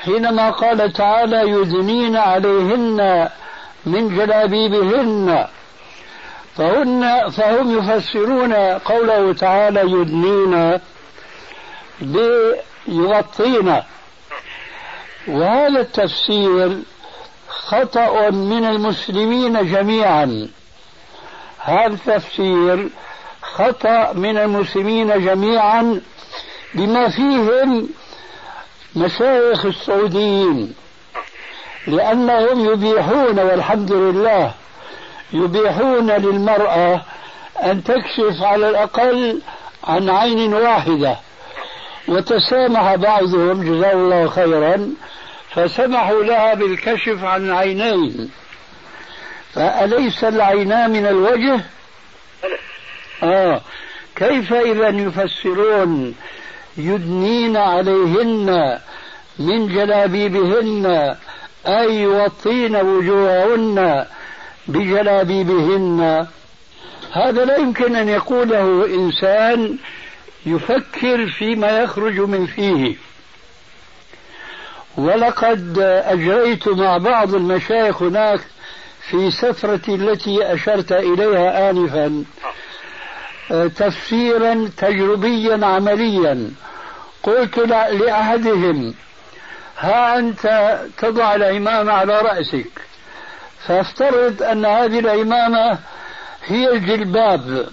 حينما 0.04 0.50
قال 0.50 0.92
تعالى 0.92 1.50
يدنين 1.50 2.16
عليهن 2.16 3.28
من 3.86 4.16
جلابيبهن 4.16 5.46
فهن 6.56 7.30
فهم 7.30 7.78
يفسرون 7.78 8.54
قوله 8.78 9.32
تعالى 9.32 9.80
يدنين 9.80 10.80
بيغطين 12.00 13.82
وهذا 15.28 15.80
التفسير 15.80 16.78
خطأ 17.68 18.30
من 18.30 18.64
المسلمين 18.64 19.70
جميعا. 19.72 20.48
هذا 21.58 21.86
التفسير 21.86 22.88
خطأ 23.42 24.12
من 24.12 24.38
المسلمين 24.38 25.24
جميعا 25.24 26.00
بما 26.74 27.08
فيهم 27.08 27.88
مشايخ 28.96 29.66
السعوديين 29.66 30.74
لأنهم 31.86 32.72
يبيحون 32.72 33.38
والحمد 33.38 33.92
لله 33.92 34.54
يبيحون 35.32 36.10
للمرأة 36.10 37.02
أن 37.62 37.84
تكشف 37.84 38.42
على 38.42 38.68
الأقل 38.70 39.40
عن 39.84 40.10
عين 40.10 40.54
واحدة 40.54 41.16
وتسامح 42.08 42.94
بعضهم 42.94 43.62
جزاه 43.62 43.92
الله 43.92 44.28
خيرا 44.28 44.90
فسمحوا 45.58 46.24
لها 46.24 46.54
بالكشف 46.54 47.24
عن 47.24 47.50
عينين. 47.50 48.30
فأليس 49.54 50.24
العينان 50.24 50.90
من 50.90 51.06
الوجه؟ 51.06 51.60
آه. 53.22 53.60
كيف 54.16 54.52
إذا 54.52 54.88
يفسرون 54.88 56.14
يدنين 56.76 57.56
عليهن 57.56 58.78
من 59.38 59.68
جلابيبهن 59.68 61.16
أي 61.66 62.02
يوطين 62.02 62.76
وجوههن 62.76 64.06
بجلابيبهن؟ 64.68 66.26
هذا 67.12 67.44
لا 67.44 67.56
يمكن 67.56 67.96
أن 67.96 68.08
يقوله 68.08 68.86
إنسان 68.86 69.76
يفكر 70.46 71.26
فيما 71.26 71.78
يخرج 71.78 72.20
من 72.20 72.46
فيه. 72.46 73.07
ولقد 74.98 75.78
أجريت 76.04 76.68
مع 76.68 76.98
بعض 76.98 77.34
المشايخ 77.34 78.02
هناك 78.02 78.40
في 79.00 79.30
سفرتي 79.30 79.94
التي 79.94 80.54
أشرت 80.54 80.92
إليها 80.92 81.70
آنفا 81.70 82.24
تفسيرا 83.76 84.70
تجربيا 84.76 85.66
عمليا. 85.66 86.50
قلت 87.22 87.58
لأحدهم 87.58 88.94
ها 89.78 90.18
أنت 90.18 90.78
تضع 90.98 91.34
العمامة 91.34 91.92
على 91.92 92.20
رأسك. 92.20 92.70
فافترض 93.66 94.42
أن 94.42 94.64
هذه 94.66 94.98
العمامة 94.98 95.78
هي 96.46 96.72
الجلباب 96.72 97.68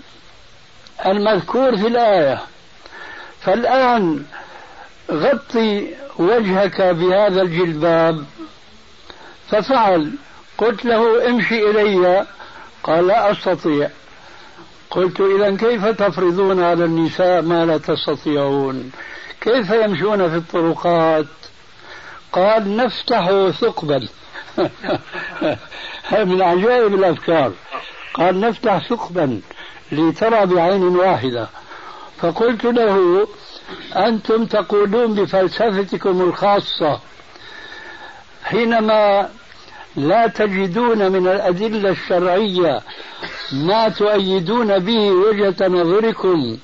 المذكور 1.06 1.78
في 1.78 1.88
الآية. 1.88 2.42
فالآن 3.42 4.26
غطي 5.12 5.88
وجهك 6.20 6.82
بهذا 6.82 7.42
الجلباب. 7.42 8.26
ففعل 9.50 10.12
قلت 10.58 10.86
له 10.86 11.30
امشي 11.30 11.70
إلي. 11.70 12.26
قال 12.84 13.08
لا 13.08 13.32
أستطيع. 13.32 13.90
قلت 14.90 15.22
إذا 15.22 15.56
كيف 15.56 15.86
تفرضون 15.86 16.64
على 16.64 16.86
النساء 16.86 17.42
ما 17.42 17.66
لا 17.66 17.78
تستطيعون؟ 17.78 18.92
كيف 19.42 19.70
يمشون 19.70 20.30
في 20.30 20.36
الطرقات؟ 20.36 21.26
قال 22.32 22.78
نفتح 22.78 23.50
ثقبا. 23.62 24.08
من 26.12 26.42
عجائب 26.42 26.94
الأفكار. 26.94 27.52
قال 28.14 28.40
نفتح 28.40 28.88
ثقبا 28.90 29.42
لترى 29.92 30.46
بعين 30.46 30.84
واحدة. 30.84 31.50
فقلت 32.18 32.64
له 32.64 33.28
أنتم 33.96 34.46
تقولون 34.46 35.14
بفلسفتكم 35.16 36.22
الخاصة 36.22 37.00
حينما 38.44 39.30
لا 39.96 40.28
تجدون 40.28 41.12
من 41.12 41.28
الأدلة 41.28 41.90
الشرعية 41.90 42.82
ما 43.54 43.90
تؤيدون 43.90 44.80
به 44.80 45.12
وجهة 45.12 45.68
نظركم 45.68 46.58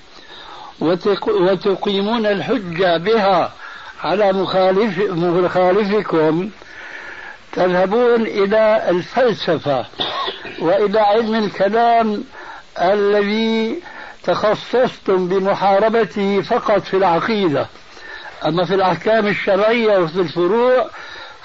وتقيمون 1.29 2.25
الحجة 2.25 2.97
بها 2.97 3.51
على 4.03 4.33
مخالف 4.33 4.99
مخالفكم 5.11 6.49
تذهبون 7.53 8.21
إلى 8.21 8.89
الفلسفة 8.89 9.85
وإلى 10.59 10.99
علم 10.99 11.35
الكلام 11.35 12.23
الذي 12.81 13.79
تخصصتم 14.23 15.27
بمحاربته 15.27 16.41
فقط 16.41 16.81
في 16.81 16.97
العقيدة. 16.97 17.67
أما 18.45 18.65
في 18.65 18.75
الأحكام 18.75 19.27
الشرعية 19.27 19.97
وفي 19.97 20.19
الفروع 20.19 20.89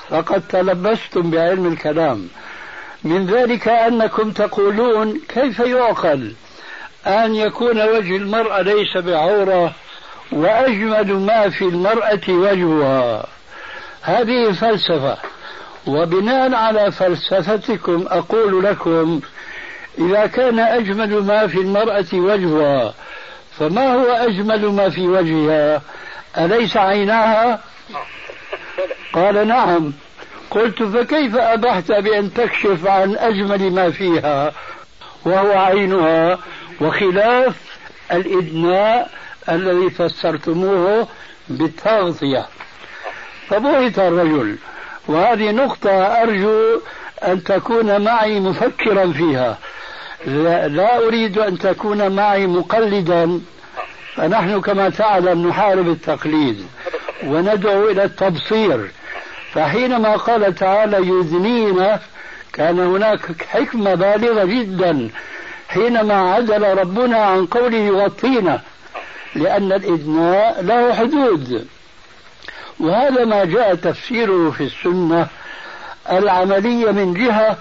فقد 0.08 0.42
تلبستم 0.48 1.30
بعلم 1.30 1.66
الكلام. 1.66 2.28
من 3.04 3.26
ذلك 3.26 3.68
أنكم 3.68 4.30
تقولون 4.30 5.20
كيف 5.28 5.58
يعقل 5.58 6.32
أن 7.06 7.34
يكون 7.34 7.82
وجه 7.82 8.16
المرأة 8.16 8.62
ليس 8.62 8.96
بعورة 8.96 9.72
وأجمل 10.32 11.12
ما 11.12 11.48
في 11.48 11.64
المرأة 11.64 12.20
وجهها؟ 12.28 13.26
هذه 14.02 14.52
فلسفة. 14.52 15.18
وبناء 15.86 16.54
على 16.54 16.92
فلسفتكم 16.92 18.04
أقول 18.08 18.64
لكم 18.64 19.20
إذا 19.98 20.26
كان 20.26 20.58
أجمل 20.58 21.24
ما 21.24 21.46
في 21.46 21.58
المرأة 21.58 22.06
وجهها 22.12 22.94
فما 23.58 23.94
هو 23.94 24.12
أجمل 24.12 24.66
ما 24.66 24.88
في 24.90 25.08
وجهها؟ 25.08 25.82
أليس 26.38 26.76
عيناها؟ 26.76 27.60
قال 29.12 29.48
نعم. 29.48 29.92
قلت 30.50 30.82
فكيف 30.82 31.36
أبحت 31.36 31.92
بأن 31.92 32.34
تكشف 32.34 32.86
عن 32.86 33.16
أجمل 33.16 33.72
ما 33.72 33.90
فيها؟ 33.90 34.52
وهو 35.24 35.52
عينها. 35.52 36.38
وخلاف 36.80 37.54
الإدناء 38.12 39.10
الذي 39.48 39.90
فسرتموه 39.90 41.08
بالتغطية. 41.48 42.46
فبهت 43.48 43.98
الرجل. 43.98 44.58
وهذه 45.08 45.50
نقطة 45.50 46.22
أرجو 46.22 46.80
أن 47.22 47.44
تكون 47.44 48.04
معي 48.04 48.40
مفكرا 48.40 49.12
فيها. 49.12 49.58
لا, 50.26 50.68
لا 50.68 50.98
أريد 50.98 51.38
أن 51.38 51.58
تكون 51.58 52.16
معي 52.16 52.46
مقلدا 52.46 53.40
فنحن 54.14 54.60
كما 54.60 54.88
تعلم 54.88 55.48
نحارب 55.48 55.88
التقليد 55.88 56.66
وندعو 57.24 57.90
إلى 57.90 58.04
التبصير. 58.04 58.90
فحينما 59.52 60.16
قال 60.16 60.54
تعالى 60.54 60.96
يذنين 60.96 61.98
كان 62.52 62.80
هناك 62.80 63.42
حكمة 63.48 63.94
بالغة 63.94 64.44
جدا. 64.44 65.10
حينما 65.68 66.14
عدل 66.14 66.78
ربنا 66.78 67.18
عن 67.18 67.46
قوله 67.46 67.76
يغطينا 67.76 68.60
لأن 69.34 69.72
الإدناء 69.72 70.62
له 70.62 70.94
حدود. 70.94 71.66
وهذا 72.80 73.24
ما 73.24 73.44
جاء 73.44 73.74
تفسيره 73.74 74.50
في 74.50 74.64
السنة 74.64 75.26
العملية 76.10 76.90
من 76.90 77.14
جهة 77.14 77.56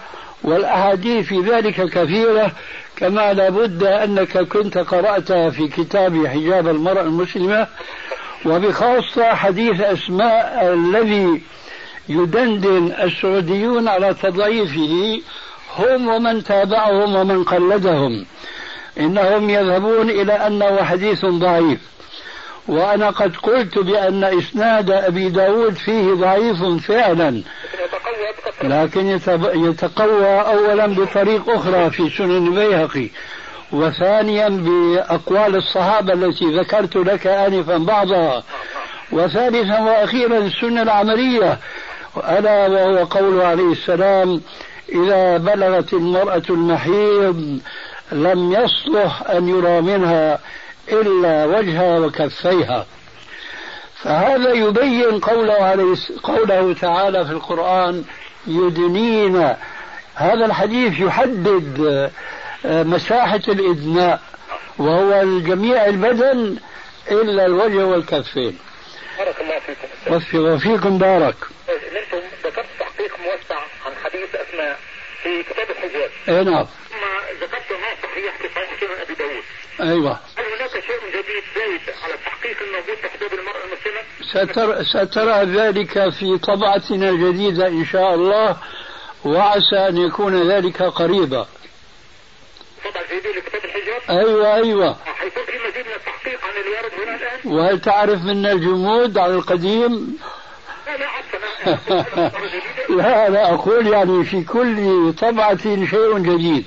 والأحاديث 0.45 1.25
في 1.25 1.39
ذلك 1.39 1.89
كثيرة 1.89 2.51
كما 2.95 3.33
لابد 3.33 3.83
أنك 3.83 4.37
كنت 4.37 4.77
قرأت 4.77 5.31
في 5.31 5.67
كتاب 5.67 6.27
حجاب 6.27 6.67
المرأة 6.67 7.01
المسلمة 7.01 7.67
وبخاصة 8.45 9.33
حديث 9.33 9.81
أسماء 9.81 10.73
الذي 10.73 11.41
يدندن 12.09 12.93
السعوديون 13.03 13.87
على 13.87 14.13
تضعيفه 14.13 15.21
هم 15.77 16.07
ومن 16.07 16.43
تابعهم 16.43 17.15
ومن 17.15 17.43
قلدهم 17.43 18.25
إنهم 18.99 19.49
يذهبون 19.49 20.09
إلى 20.09 20.33
أنه 20.33 20.83
حديث 20.83 21.25
ضعيف 21.25 21.94
وأنا 22.67 23.09
قد 23.09 23.35
قلت 23.35 23.77
بأن 23.77 24.23
إسناد 24.23 24.91
أبي 24.91 25.29
داود 25.29 25.73
فيه 25.73 26.13
ضعيف 26.13 26.63
فعلا. 26.87 27.43
لكن 28.63 29.19
يتقوى 29.55 30.41
أولا 30.41 30.87
بطريق 30.87 31.49
أخرى 31.49 31.89
في 31.89 32.09
سنن 32.09 32.47
البيهقي 32.47 33.09
وثانيا 33.71 34.49
بأقوال 34.49 35.55
الصحابة 35.55 36.13
التي 36.13 36.45
ذكرت 36.45 36.95
لك 36.95 37.27
آنفا 37.27 37.77
بعضها. 37.77 38.43
وثالثا 39.11 39.79
وأخيرا 39.79 40.37
السنة 40.37 40.81
العملية. 40.81 41.59
ألا 42.17 42.67
وهو 42.67 43.03
قوله 43.05 43.45
عليه 43.45 43.71
السلام 43.71 44.41
إذا 44.89 45.37
بلغت 45.37 45.93
المرأة 45.93 46.43
المحيض 46.49 47.59
لم 48.11 48.51
يصلح 48.51 49.29
أن 49.29 49.49
يرى 49.49 49.81
منها 49.81 50.39
إلا 50.89 51.45
وجهها 51.45 51.99
وكفيها. 51.99 52.85
فهذا 54.03 54.53
يبين 54.53 55.19
قوله 55.19 55.53
عليه 55.53 55.95
قوله 56.23 56.73
تعالى 56.73 57.25
في 57.25 57.31
القرآن 57.31 58.03
يدنين. 58.47 59.55
هذا 60.15 60.45
الحديث 60.45 60.99
يحدد 60.99 62.11
آه، 62.65 62.83
مساحة 62.83 63.41
الإدناء 63.47 64.21
وهو 64.77 65.39
جميع 65.39 65.85
البدن 65.85 66.57
إلا 67.11 67.45
الوجه 67.45 67.85
والكفين. 67.85 68.57
بارك 69.17 69.41
الله 69.41 69.59
فيكم 70.19 70.45
وفيكم 70.45 70.97
بارك. 70.97 71.35
أنتم 71.69 72.27
ذكرت 72.43 72.65
تحقيق 72.79 73.11
موسع 73.19 73.59
عن 73.85 73.91
حديث 74.03 74.35
اسماء 74.35 74.79
في 75.23 75.43
كتاب 75.43 75.69
الحجاب 75.69 76.09
اي 76.29 76.43
نعم. 76.43 76.65
ثم 76.65 77.03
ذكرت 77.41 77.71
ما 77.71 77.89
صحيح 78.03 78.37
في 78.37 78.47
صحيح 78.55 79.01
أبي 79.01 79.13
داود. 79.13 79.43
أيوه. 79.91 80.19
هناك 80.55 80.71
شيء 80.71 81.09
جديد 81.09 81.43
زايد 81.55 81.81
على 82.03 82.13
التحقيق 82.13 82.57
الموجود 82.61 82.97
في 83.29 83.39
المرأة 83.39 83.63
المسلمة؟ 83.65 84.01
ستر 84.31 84.83
سترى 84.83 85.45
ذلك 85.45 86.09
في 86.09 86.37
طبعتنا 86.37 87.09
الجديدة 87.09 87.67
إن 87.67 87.85
شاء 87.85 88.13
الله 88.13 88.57
وعسى 89.25 89.75
أن 89.89 89.97
يكون 89.97 90.51
ذلك 90.51 90.83
قريبا 90.83 91.47
طبعا 92.83 93.03
جديد 93.03 93.37
لكتاب 93.37 93.65
الحجاب؟ 93.65 94.01
أيوة 94.09 94.55
أيوة 94.55 94.95
حيكون 95.05 95.43
في 95.45 95.51
مزيد 95.67 95.85
من 95.85 95.93
التحقيق 95.93 96.39
عن 96.45 96.51
اللي 96.61 96.77
يرد 96.77 97.07
هنا 97.07 97.15
الآن؟ 97.15 97.51
وهل 97.53 97.81
تعرف 97.81 98.21
منا 98.21 98.51
الجمود 98.51 99.17
على 99.17 99.33
القديم؟ 99.33 100.17
لا 100.87 100.97
لا 100.97 101.15
لا 102.89 103.29
لا 103.29 103.53
أقول 103.53 103.87
يعني 103.87 104.23
في 104.23 104.43
كل 104.43 105.13
طبعة 105.13 105.57
شيء 105.85 106.17
جديد 106.17 106.65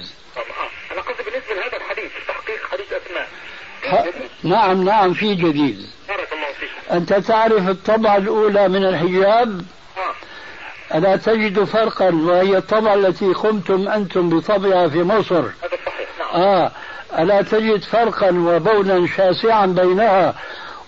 أنا 0.93 1.01
قصدي 1.01 1.23
بالنسبة 1.23 1.55
لهذا 1.55 1.77
الحديث 1.77 2.13
تحقيق 2.29 2.67
حديث 2.73 2.93
أسماء 2.93 3.29
ح... 3.85 4.05
نعم 4.43 4.85
نعم 4.85 5.15
في 5.15 5.35
جديد. 5.35 5.87
بارك 6.09 6.33
الله 6.33 6.53
فيك. 6.61 6.93
أنت 6.93 7.13
تعرف 7.13 7.69
الطبعة 7.69 8.17
الأولى 8.17 8.69
من 8.69 8.85
الحجاب؟ 8.85 9.63
آه. 9.99 10.99
ألا 10.99 11.17
تجد 11.17 11.65
فرقا 11.65 12.11
وهي 12.11 12.57
الطبعة 12.57 12.95
التي 12.95 13.27
قمتم 13.27 13.89
أنتم 13.89 14.29
بطبعها 14.29 14.89
في 14.89 15.03
مصر. 15.03 15.41
هذا 15.41 15.53
صحيح 15.87 16.09
نعم. 16.19 16.43
آه. 16.43 16.73
ألا 17.19 17.43
تجد 17.43 17.83
فرقا 17.83 18.31
وبونا 18.31 19.07
شاسعا 19.17 19.67
بينها 19.67 20.35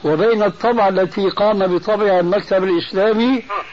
وبين 0.04 0.42
الطبعة 0.42 0.88
التي 0.88 1.28
قام 1.28 1.76
بطبعها 1.76 2.20
المكتب 2.20 2.64
الإسلامي؟ 2.64 3.44
آه. 3.50 3.70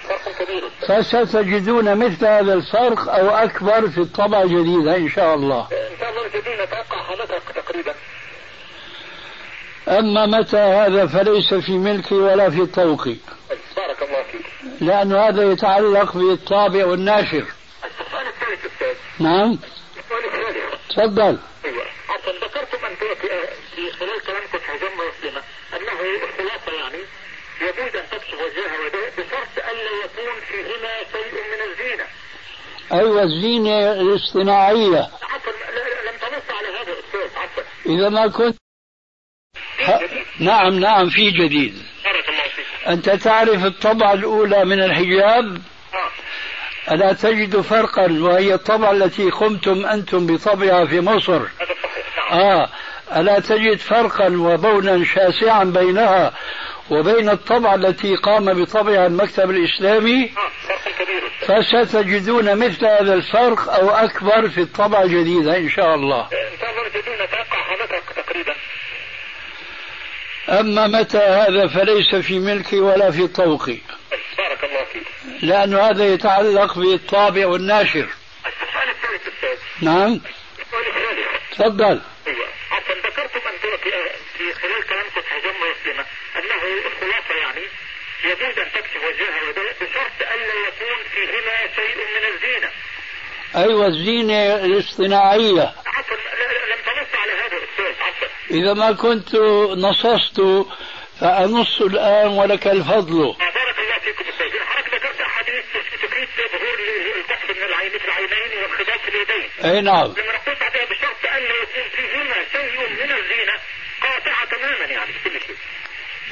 فستجدون 0.87 1.95
مثل 1.95 2.25
هذا 2.25 2.53
الفرق 2.53 3.09
أو 3.09 3.29
أكبر 3.29 3.89
في 3.89 3.97
الطبعة 3.97 4.43
الجديدة 4.43 4.97
إن 4.97 5.09
شاء 5.09 5.35
الله. 5.35 5.59
إن 5.59 5.97
شاء 5.99 6.09
الله 6.09 6.25
الجديد 6.25 6.53
نتوقع 6.53 7.03
حالتها 7.03 7.39
تقريبا. 7.55 7.93
أما 9.87 10.25
متى 10.25 10.57
هذا 10.57 11.07
فليس 11.07 11.53
في 11.53 11.71
ملكي 11.71 12.15
ولا 12.15 12.49
في 12.49 12.65
طوقي. 12.65 13.15
بارك 13.77 14.03
الله 14.03 14.23
فيك. 14.23 14.45
لأن 14.81 15.13
هذا 15.13 15.51
يتعلق 15.51 16.17
بالطابع 16.17 16.85
والناشر 16.85 17.45
السؤال 18.01 18.27
الثالث 18.27 18.65
أستاذ. 18.65 18.95
نعم. 19.19 19.59
السؤال 19.97 20.25
الثالث. 20.25 20.57
تفضل. 20.89 21.37
عفوا 22.09 22.33
ذكرتم 22.33 22.77
في, 23.75 23.91
خلال 23.91 24.21
كلامكم 24.21 24.57
في 24.57 24.75
الخلاصه 26.23 26.71
يعني 26.79 27.03
يجوز 27.61 27.95
أن 27.95 28.09
تكشف 28.11 28.33
وجهها 28.33 28.89
بشرط 29.17 29.55
الا 29.57 29.91
يكون 30.05 30.41
فيهما 30.47 30.93
شيء 31.11 31.33
من 31.33 31.71
الزينة. 31.71 32.05
أيوة 32.93 33.23
الزينة 33.23 33.91
الاصطناعية. 33.91 35.09
عفوا 35.23 35.51
لم 36.07 36.17
تنص 36.21 36.55
على 36.57 36.67
هذا 36.67 36.93
أستاذ. 36.99 37.37
عفوا. 37.37 37.63
إذا 37.85 38.09
ما 38.09 38.27
كنت 38.27 38.57
ه... 39.79 39.99
نعم 40.39 40.79
نعم 40.79 41.09
في 41.09 41.31
جديد. 41.31 41.83
بارك 42.03 42.29
الله 42.29 42.43
فيك. 42.43 42.87
أنت 42.87 43.09
تعرف 43.09 43.65
الطبعة 43.65 44.13
الأولى 44.13 44.65
من 44.65 44.83
الحجاب؟ 44.83 45.61
ألا 46.91 47.13
تجد 47.13 47.61
فرقا 47.61 48.07
وهي 48.11 48.53
الطبعة 48.53 48.91
التي 48.91 49.29
قمتم 49.29 49.85
أنتم 49.85 50.27
بطبعها 50.27 50.85
في 50.85 50.99
مصر. 51.01 51.35
هذا 51.35 51.47
صحيح 51.83 52.31
نعم. 52.31 52.39
آه 52.39 52.69
ألا 53.15 53.39
تجد 53.39 53.77
فرقا 53.77 54.27
وبونا 54.27 55.05
شاسعا 55.05 55.63
بينها 55.63 56.33
وبين 56.89 57.29
الطبعة 57.29 57.75
التي 57.75 58.15
قام 58.15 58.63
بطبعها 58.63 59.07
المكتب 59.07 59.49
الإسلامي؟ 59.49 60.31
كبير. 60.99 61.61
فستجدون 61.61 62.55
مثل 62.55 62.85
هذا 62.85 63.13
الفرق 63.13 63.73
أو 63.73 63.89
أكبر 63.89 64.49
في 64.49 64.61
الطبعة 64.61 65.03
الجديدة 65.03 65.57
إن 65.57 65.69
شاء 65.69 65.95
الله 65.95 66.21
ان 66.21 66.57
شاء 66.59 66.69
الله 66.71 66.87
نجدون 66.87 67.15
نتوقع 67.15 67.63
حضرتك 67.63 68.03
تقريبا. 68.15 68.53
أما 70.49 70.87
متى 70.87 71.17
هذا 71.17 71.67
فليس 71.67 72.15
في 72.15 72.39
ملكي 72.39 72.79
ولا 72.79 73.11
في 73.11 73.27
طوقي 73.27 73.77
بارك 74.37 74.63
الله 74.63 74.83
فيك. 74.93 75.07
لأن 75.41 75.73
هذا 75.73 76.05
يتعلق 76.05 76.79
بالطابع 76.79 77.47
والناشر 77.47 78.07
السؤال 78.45 78.89
الثالث 78.89 79.27
أستاذ. 79.35 79.57
نعم 79.81 80.21
السؤال 80.59 80.87
الثالث. 80.87 81.51
تفضل 81.51 82.01
أيوه 82.27 82.47
عفوا 82.71 82.95
ذكرتم 82.95 83.39
أنتم 83.47 83.77
في 84.37 84.53
خلال 84.53 84.83
كلامكم 84.89 85.21
في 85.21 85.35
جمله 85.43 85.71
مسلمه 85.81 86.05
أنه 86.35 86.61
الخلاصه 86.87 87.33
يعني 87.41 87.65
يجوز 88.23 88.57
أن 88.59 88.71
تكشف 88.71 89.01
وجهها 89.07 89.51
بشرط 89.81 90.17
الا 90.21 90.53
يكون 90.67 90.99
فيهما 91.13 91.57
شيء 91.75 91.95
من 91.95 92.35
الزينة. 92.35 92.71
أيوة 93.55 93.87
الزينة 93.87 94.55
الاصطناعية 94.55 95.53
لا- 95.53 95.71
لم 96.73 96.81
تنص 96.85 97.19
على 97.21 97.31
هذا 97.31 97.57
أستاذ 97.57 98.03
عفوا. 98.03 98.27
إذا 98.51 98.73
ما 98.73 98.91
كنت 98.91 99.35
نصصت 99.77 100.41
فأنص 101.19 101.81
الآن 101.81 102.27
ولك 102.27 102.67
الفضل 102.67 103.21
آه، 103.21 103.35
بارك 103.37 103.79
الله 103.79 103.99
فيكم 104.03 104.23
أستاذ. 104.29 104.59
حضرتك 104.65 104.93
ذكرت 104.95 105.21
احاديث 105.21 105.65
تفيد 106.03 106.27
ظهور 106.37 106.77
الكحف 107.19 107.49
من 107.57 107.63
العين 107.63 107.89
في 107.91 108.05
العينين 108.05 108.63
والخداع 108.63 108.97
في 108.97 109.07
اليدين. 109.09 109.49
أي 109.65 109.81
نعم 109.81 110.05
لما 110.05 110.33
نقول 110.35 110.55
بعدها 110.59 110.85
بشرط 110.85 111.35
الا 111.35 111.55
يكون 111.63 111.89
فيهما 111.95 112.35
شيء 112.51 112.79
من 112.89 113.11
الزينة 113.11 113.53
قاطعه 114.01 114.45
تماما 114.45 114.85
يعني 114.93 115.13
في 115.13 115.29
كل 115.29 115.39
شيء. 115.47 115.55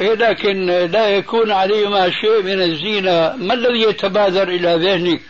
إيه 0.02 0.14
لكن 0.14 0.66
لا 0.92 1.10
يكون 1.10 1.52
عليهما 1.52 2.12
شيء 2.22 2.42
من 2.42 2.62
الزينة 2.62 3.36
ما 3.38 3.54
الذي 3.54 3.82
يتبادر 3.90 4.44
إلى 4.48 4.76
ذهنك 4.76 5.22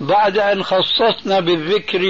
بعد 0.00 0.38
أن 0.38 0.62
خصصنا 0.64 1.40
بالذكر 1.40 2.00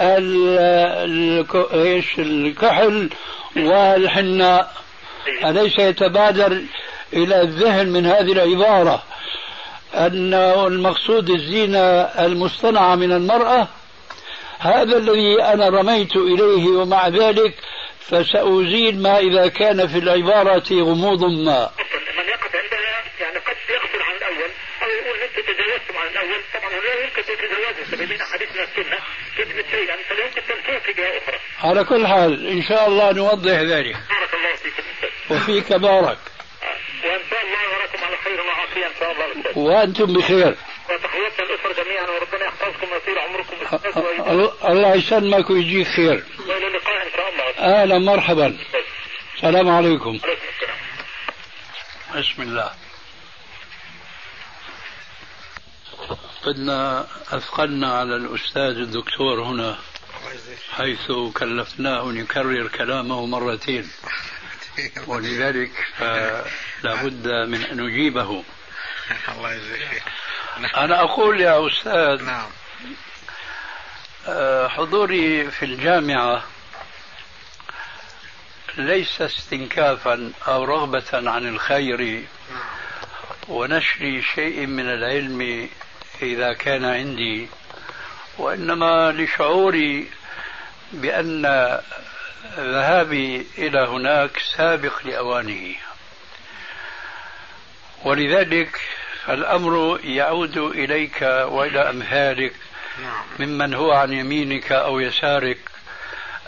ال- 0.00 0.58
ال- 0.58 1.46
إيش 1.74 2.18
الكحل 2.18 3.10
والحناء 3.56 4.74
أليس 5.44 5.78
يتبادر 5.78 6.62
إلى 7.12 7.40
الذهن 7.42 7.86
من 7.86 8.06
هذه 8.06 8.32
العبارة 8.32 9.02
أن 9.94 10.34
المقصود 10.66 11.30
الزينة 11.30 11.78
المصطنعة 12.00 12.94
من 12.94 13.12
المرأة؟ 13.12 13.68
هذا 14.58 14.96
الذي 14.96 15.42
أنا 15.42 15.68
رميت 15.68 16.16
إليه 16.16 16.68
ومع 16.68 17.08
ذلك 17.08 17.54
فسأزيل 18.00 19.02
ما 19.02 19.18
إذا 19.18 19.48
كان 19.48 19.86
في 19.86 19.98
العبارة 19.98 20.64
غموض 20.70 21.24
ما. 21.24 21.70
من 22.18 22.28
عندها 22.54 23.02
يعني 23.20 23.38
قد 23.38 23.56
يغفل 23.70 24.02
عن 24.02 24.16
أو 24.82 24.88
يقول 24.88 25.18
انت 25.18 25.36
تجاوزتم 25.48 25.96
عن 25.98 26.06
الأول 26.06 26.40
طبعا 26.54 26.70
لا 26.70 27.04
يمكن 27.04 27.22
تتجاوزه 27.22 27.90
سببين 27.90 28.20
أحاديث 28.20 28.48
من 28.56 28.60
السنة 28.62 28.98
تثبت 29.38 29.64
شيئا 29.70 29.96
فلا 30.08 30.24
يمكن 30.24 30.42
تنفيه 30.48 30.78
في 30.78 30.92
جهة 30.92 31.18
أخرى. 31.18 31.38
على 31.62 31.84
كل 31.84 32.06
حال 32.06 32.46
إن 32.48 32.62
شاء 32.62 32.88
الله 32.88 33.12
نوضح 33.12 33.52
ذلك 33.52 33.96
بارك 33.96 34.34
الله 34.34 34.54
فيكم. 34.62 35.34
وفيك 35.34 35.72
بارك 35.72 36.18
وإن 37.04 37.20
شاء 37.30 37.42
الله 37.42 37.76
وراكم 37.76 38.04
على 38.04 38.16
خير 38.24 38.40
وعافيه 38.40 38.86
إن 38.86 38.92
شاء 39.00 39.12
الله. 39.12 39.58
وأنتم 39.58 40.06
بخير 40.12 40.54
وتحياتنا 40.90 41.46
الاسره 41.46 41.84
جميعا 41.84 42.02
وربنا 42.10 42.44
يحفظكم 42.46 42.92
ويطيل 42.92 43.18
عمركم 43.18 43.56
وإيديكم. 44.00 44.30
ال- 44.30 44.52
الله 44.68 44.94
يسلمك 44.94 45.50
ويجيك 45.50 45.86
خير 45.86 46.24
والى 46.48 46.66
اللقاء 46.66 47.06
إن 47.06 47.10
شاء 47.16 47.28
الله. 47.32 47.44
أهلا 47.82 47.98
مرحبا 47.98 48.58
السلام 49.36 49.68
عليكم 49.68 50.18
عليكم 50.24 50.46
السلام. 50.54 50.76
بسم 52.22 52.42
الله 52.42 52.70
قدنا 56.42 57.06
أثقلنا 57.30 57.92
على 57.98 58.16
الأستاذ 58.16 58.76
الدكتور 58.76 59.42
هنا 59.42 59.78
حيث 60.70 61.12
كلفناه 61.34 62.10
أن 62.10 62.16
يكرر 62.16 62.68
كلامه 62.68 63.26
مرتين. 63.26 63.90
ولذلك 65.06 65.70
فلا 65.98 67.02
بد 67.02 67.26
من 67.26 67.64
أن 67.64 67.80
نجيبه. 67.80 68.44
الله 69.28 69.52
يجزيك. 69.52 70.02
أنا 70.76 71.00
أقول 71.00 71.40
يا 71.40 71.66
أستاذ 71.66 72.24
نعم. 72.24 72.50
آه، 74.26 74.68
حضوري 74.68 75.50
في 75.50 75.64
الجامعة 75.64 76.44
ليس 78.76 79.22
استنكافا 79.22 80.32
أو 80.48 80.64
رغبة 80.64 81.30
عن 81.30 81.48
الخير 81.48 82.24
ونشر 83.48 84.22
شيء 84.34 84.66
من 84.66 84.88
العلم 84.88 85.68
إذا 86.22 86.52
كان 86.52 86.84
عندي 86.84 87.48
وإنما 88.38 89.12
لشعوري 89.12 90.10
بأن 90.92 91.42
ذهابي 92.56 93.46
إلى 93.58 93.78
هناك 93.78 94.38
سابق 94.56 95.06
لأوانه. 95.06 95.74
ولذلك 98.04 98.80
فالأمر 99.26 100.00
يعود 100.04 100.56
إليك 100.56 101.22
وإلى 101.22 101.90
أمثالك 101.90 102.54
نعم. 103.02 103.24
ممن 103.38 103.74
هو 103.74 103.92
عن 103.92 104.12
يمينك 104.12 104.72
أو 104.72 105.00
يسارك 105.00 105.58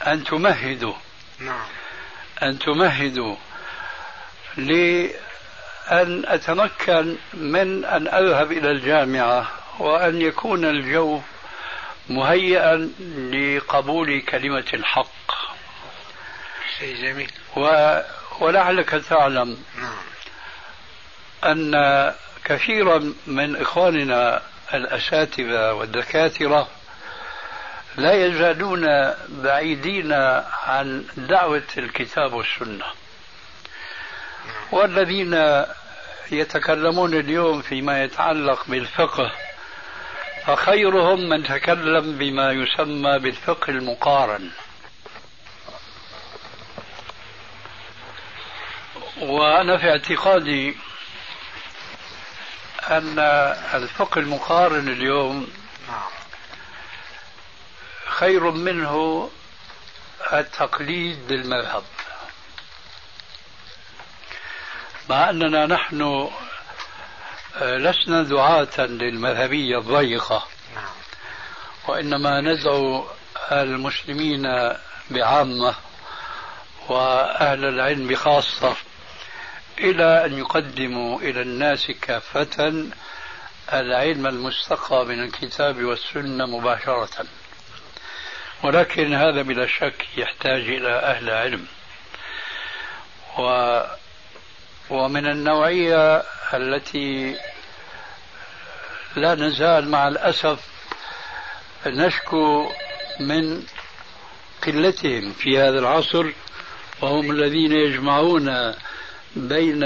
أن 0.07 0.25
تمهدوا 0.25 0.95
نعم. 1.39 1.67
أن 2.43 2.59
تمهدوا 2.59 3.37
لأن 4.57 6.25
أتمكن 6.27 7.17
من 7.35 7.85
أن 7.85 8.09
أذهب 8.09 8.53
إلى 8.53 8.71
الجامعة 8.71 9.51
وأن 9.79 10.21
يكون 10.23 10.65
الجو 10.65 11.21
مهيئا 12.09 12.91
لقبول 13.33 14.21
كلمة 14.21 14.65
الحق. 14.75 15.35
شيء 16.79 16.97
جميل. 17.03 17.31
و 17.57 18.01
ولعلك 18.41 18.91
تعلم 18.91 19.59
أن 21.45 21.75
كثيرا 22.45 23.15
من 23.27 23.57
إخواننا 23.57 24.43
الأساتذة 24.75 25.73
والدكاترة 25.73 26.69
لا 27.97 28.13
يزالون 28.13 29.15
بعيدين 29.29 30.13
عن 30.67 31.07
دعوة 31.17 31.63
الكتاب 31.79 32.33
والسنة. 32.33 32.85
والذين 34.73 35.65
يتكلمون 36.31 37.15
اليوم 37.15 37.63
فيما 37.63 38.03
يتعلق 38.05 38.65
بالفقه 38.69 39.33
فخيرهم 40.47 41.29
من 41.29 41.45
تكلم 41.45 42.19
بما 42.19 42.53
يسمى 42.53 43.19
بالفقه 43.19 43.71
المقارن. 43.71 44.51
وأنا 49.21 49.79
في 49.79 49.91
اعتقادي 49.91 50.77
أن 52.91 53.19
الفقه 53.75 54.19
المقارن 54.19 54.89
اليوم 54.89 55.49
خير 58.09 58.51
منه 58.51 59.31
التقليد 60.33 61.27
بالمذهب 61.29 61.85
مع 65.11 65.31
أننا 65.31 65.67
نحن 65.67 66.31
لسنا 67.61 68.23
دعاة 68.23 68.79
للمذهبية 68.79 69.79
الضيقة. 69.79 70.47
نعم. 70.75 70.85
وإنما 71.89 72.41
ندعو 72.41 73.07
المسلمين 73.53 74.43
بعامة 75.11 75.75
وأهل 76.89 77.65
العلم 77.65 78.17
خاصة 78.17 78.77
إلى 79.79 80.25
أن 80.25 80.39
يقدموا 80.39 81.21
إلى 81.21 81.43
الناس 81.43 81.91
كافة 81.91 82.87
العلم 83.73 84.27
المستقى 84.27 85.05
من 85.05 85.25
الكتاب 85.25 85.85
والسنة 85.85 86.47
مباشرة. 86.47 87.27
ولكن 88.63 89.15
هذا 89.15 89.43
بلا 89.43 89.67
شك 89.67 90.07
يحتاج 90.17 90.61
إلى 90.61 90.93
أهل 90.93 91.31
علم. 91.31 91.67
و 93.39 93.81
ومن 94.91 95.27
النوعية 95.27 96.23
التي 96.57 97.37
لا 99.17 99.35
نزال 99.35 99.91
مع 99.91 100.09
الأسف 100.09 100.61
نشكو 101.87 102.73
من 103.21 103.63
قلتهم 104.67 105.33
في 105.33 105.59
هذا 105.59 105.79
العصر 105.79 106.27
وهم 107.03 107.31
الذين 107.31 107.73
يجمعون 107.73 108.75
بين 109.37 109.81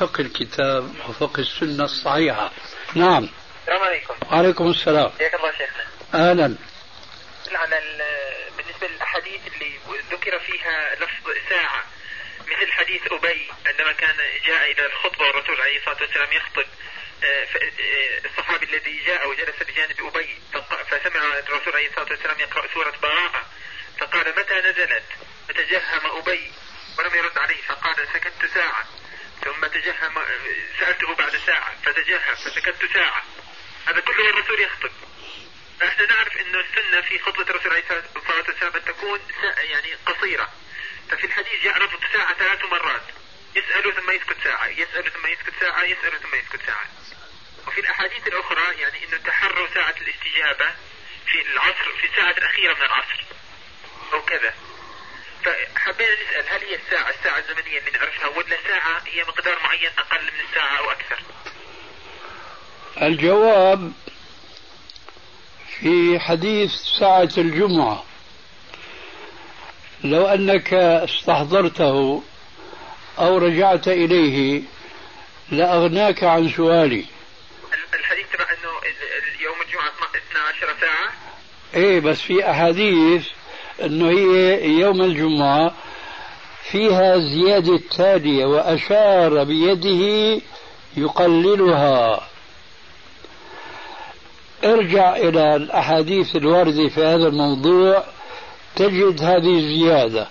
فقه 0.00 0.20
الكتاب 0.20 0.94
وفقه 1.08 1.40
السنة 1.40 1.84
الصحيحة. 1.84 2.50
نعم. 2.94 3.28
السلام 3.60 3.82
عليكم. 3.82 4.14
وعليكم 4.32 4.70
السلام. 4.70 5.10
حياك 5.18 5.34
الله 5.34 5.50
شيخنا. 5.50 5.84
أهلا. 6.30 6.56
على 7.54 7.80
بالنسبة 8.56 8.88
للأحاديث 8.88 9.40
اللي 9.54 9.78
ذكر 10.12 10.38
فيها 10.38 10.94
لفظ 10.94 11.30
ساعة 11.48 11.84
مثل 12.56 12.72
حديث 12.72 13.12
أبي 13.12 13.50
عندما 13.66 13.92
كان 13.92 14.16
جاء 14.46 14.70
إلى 14.72 14.86
الخطبة 14.86 15.26
والرسول 15.26 15.60
عليه 15.60 15.78
الصلاة 15.78 16.00
والسلام 16.00 16.32
يخطب 16.32 16.66
آه، 17.24 17.26
آه، 17.26 18.20
الصحابي 18.24 18.66
الذي 18.66 19.04
جاء 19.06 19.28
وجلس 19.28 19.62
بجانب 19.62 20.06
أبي 20.06 20.38
فسمع 20.90 21.38
الرسول 21.38 21.74
عليه 21.74 21.88
الصلاة 21.88 22.08
والسلام 22.10 22.40
يقرأ 22.40 22.68
سورة 22.74 22.94
براءة 23.02 23.46
فقال 23.98 24.34
متى 24.38 24.54
نزلت؟ 24.54 25.04
فتجهم 25.48 26.06
أبي 26.06 26.52
ولم 26.98 27.14
يرد 27.14 27.38
عليه 27.38 27.62
فقال 27.62 28.08
سكت 28.12 28.46
ساعة. 28.54 28.84
ثم 29.44 29.66
تجهم 29.66 30.14
سألته 30.80 31.14
بعد 31.14 31.36
ساعة 31.36 31.76
فتجهم 31.84 32.34
فسكت 32.34 32.92
ساعة. 32.94 33.22
هذا 33.88 34.00
كله 34.00 34.30
الرسول 34.30 34.60
يخطب. 34.60 34.90
فإحنا 35.80 36.06
نعرف 36.06 36.36
انه 36.36 36.60
السنة 36.60 37.00
في 37.00 37.18
خطبة 37.18 37.42
الرسول 37.42 37.72
عليه 37.72 37.84
الصلاة 38.16 38.44
والسلام 38.48 38.76
ان 38.76 38.84
تكون 38.84 39.20
يعني 39.58 39.94
قصيرة. 40.06 40.50
ففي 41.10 41.24
الحديث 41.26 41.64
جاء 41.64 41.78
لفظ 41.78 42.00
ساعة 42.12 42.34
ثلاث 42.34 42.64
مرات. 42.64 43.02
يسأل 43.56 43.94
ثم 43.94 44.10
يسكت 44.10 44.36
ساعة 44.44 44.66
يسأل 44.66 45.12
ثم 45.12 45.26
يسكت 45.26 45.52
ساعة 45.60 45.82
يسأل 45.84 46.20
ثم 46.22 46.34
يسكت 46.34 46.66
ساعة. 46.66 46.86
وفي 47.66 47.80
الأحاديث 47.80 48.26
الأخرى 48.26 48.80
يعني 48.80 49.04
أنه 49.04 49.16
تحروا 49.16 49.68
ساعة 49.74 49.94
الاستجابة 50.00 50.70
في 51.26 51.52
العصر 51.52 51.92
في 52.00 52.06
الساعة 52.06 52.30
الأخيرة 52.30 52.74
من 52.74 52.82
العصر 52.82 53.24
أو 54.12 54.22
كذا. 54.22 54.54
فحبينا 55.44 56.14
نسأل 56.14 56.48
هل 56.48 56.60
هي 56.68 56.74
الساعة 56.74 57.10
الساعة 57.10 57.38
الزمنية 57.38 57.78
اللي 57.78 57.90
نعرفها 57.90 58.26
ولا 58.26 58.56
ساعة 58.68 59.02
هي 59.06 59.22
مقدار 59.22 59.58
معين 59.62 59.90
أقل 59.98 60.22
من 60.24 60.40
الساعة 60.48 60.78
أو 60.78 60.90
أكثر؟ 60.90 61.18
الجواب 63.02 63.92
في 65.80 66.18
حديث 66.20 66.70
ساعة 67.00 67.30
الجمعة. 67.38 68.04
لو 70.04 70.26
أنك 70.26 70.74
استحضرته 70.74 72.22
أو 73.18 73.38
رجعت 73.38 73.88
إليه 73.88 74.62
لأغناك 75.50 76.24
عن 76.24 76.48
سؤالي. 76.48 77.04
الحديث 77.94 78.26
تبع 78.32 78.44
أنه 78.44 78.68
يوم 79.44 79.54
الجمعة 79.66 79.92
12 80.60 80.80
ساعة. 80.80 81.12
إيه 81.74 82.00
بس 82.00 82.20
في 82.20 82.50
أحاديث 82.50 83.26
أنه 83.82 84.10
هي 84.10 84.64
يوم 84.80 85.02
الجمعة 85.02 85.74
فيها 86.70 87.18
زيادة 87.18 87.80
تالية 87.96 88.44
وأشار 88.46 89.44
بيده 89.44 90.42
يقللها. 90.96 92.28
ارجع 94.64 95.16
إلى 95.16 95.56
الأحاديث 95.56 96.36
الواردة 96.36 96.88
في 96.88 97.00
هذا 97.00 97.26
الموضوع. 97.28 98.04
تجد 98.76 99.22
هذه 99.22 99.58
الزيادة. 99.58 100.26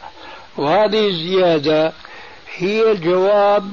وهذه 0.57 1.07
الزيادة 1.07 1.93
هي 2.55 2.95
جواب 2.95 3.71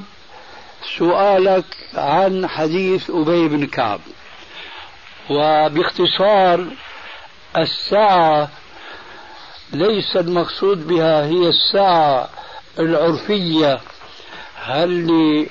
سؤالك 0.97 1.65
عن 1.95 2.47
حديث 2.47 3.09
أبي 3.09 3.47
بن 3.47 3.65
كعب. 3.67 3.99
وباختصار 5.29 6.65
الساعة 7.57 8.49
ليس 9.73 10.15
المقصود 10.17 10.87
بها 10.87 11.25
هي 11.25 11.49
الساعة 11.49 12.29
العرفية. 12.79 13.79
اللي 14.67 15.49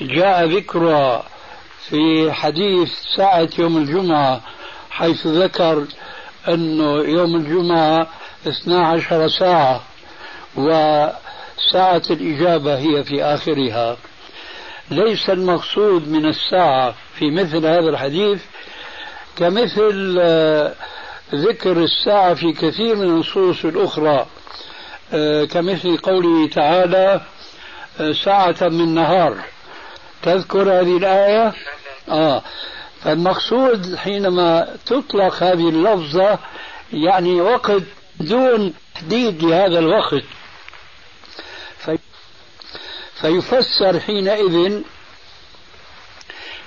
جاء 0.00 0.44
ذكرها 0.44 1.24
في 1.88 2.32
حديث 2.32 2.92
ساعة 3.16 3.48
يوم 3.58 3.76
الجمعة 3.76 4.40
حيث 4.90 5.26
ذكر 5.26 5.86
أنه 6.48 7.02
يوم 7.02 7.36
الجمعة 7.36 8.06
12 8.46 9.28
ساعة 9.28 9.82
وساعة 10.56 12.02
الإجابة 12.10 12.78
هي 12.78 13.04
في 13.04 13.24
آخرها. 13.24 13.96
ليس 14.90 15.30
المقصود 15.30 16.08
من 16.08 16.26
الساعة 16.26 16.94
في 17.14 17.30
مثل 17.30 17.66
هذا 17.66 17.88
الحديث 17.88 18.42
كمثل 19.36 20.18
آه، 20.20 20.74
ذكر 21.34 21.82
الساعة 21.82 22.34
في 22.34 22.52
كثير 22.52 22.96
من 22.96 23.02
النصوص 23.02 23.64
الأخرى 23.64 24.26
آه، 25.12 25.44
كمثل 25.44 25.96
قوله 25.96 26.48
تعالى 26.48 27.20
آه، 28.00 28.12
ساعة 28.12 28.56
من 28.62 28.94
نهار. 28.94 29.36
تذكر 30.22 30.80
هذه 30.80 30.96
الآية؟ 30.96 31.52
آه. 32.08 32.42
فالمقصود 33.02 33.96
حينما 33.96 34.76
تطلق 34.86 35.42
هذه 35.42 35.68
اللفظة 35.68 36.38
يعني 36.92 37.40
وقت 37.40 37.82
دون 38.20 38.74
تحديد 38.94 39.42
لهذا 39.42 39.78
الوقت. 39.78 40.24
في 41.78 41.98
فيفسر 43.20 44.00
حينئذ 44.00 44.82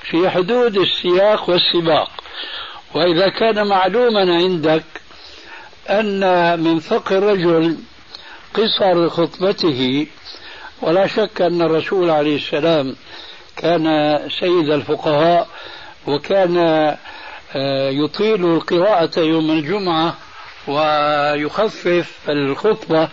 في 0.01 0.29
حدود 0.29 0.77
السياق 0.77 1.49
والسباق. 1.49 2.09
وإذا 2.93 3.29
كان 3.29 3.67
معلوما 3.67 4.35
عندك 4.35 4.83
أن 5.89 6.59
من 6.59 6.79
فقه 6.79 7.17
الرجل 7.17 7.77
قصر 8.53 9.09
خطبته 9.09 10.07
ولا 10.81 11.07
شك 11.07 11.41
أن 11.41 11.61
الرسول 11.61 12.09
عليه 12.09 12.35
السلام 12.35 12.95
كان 13.55 14.19
سيد 14.39 14.69
الفقهاء 14.69 15.47
وكان 16.07 16.57
آه، 17.55 17.89
يطيل 17.89 18.45
القراءة 18.45 19.19
يوم 19.19 19.51
الجمعة 19.51 20.17
ويخفف 20.67 22.29
الخطبة 22.29 23.09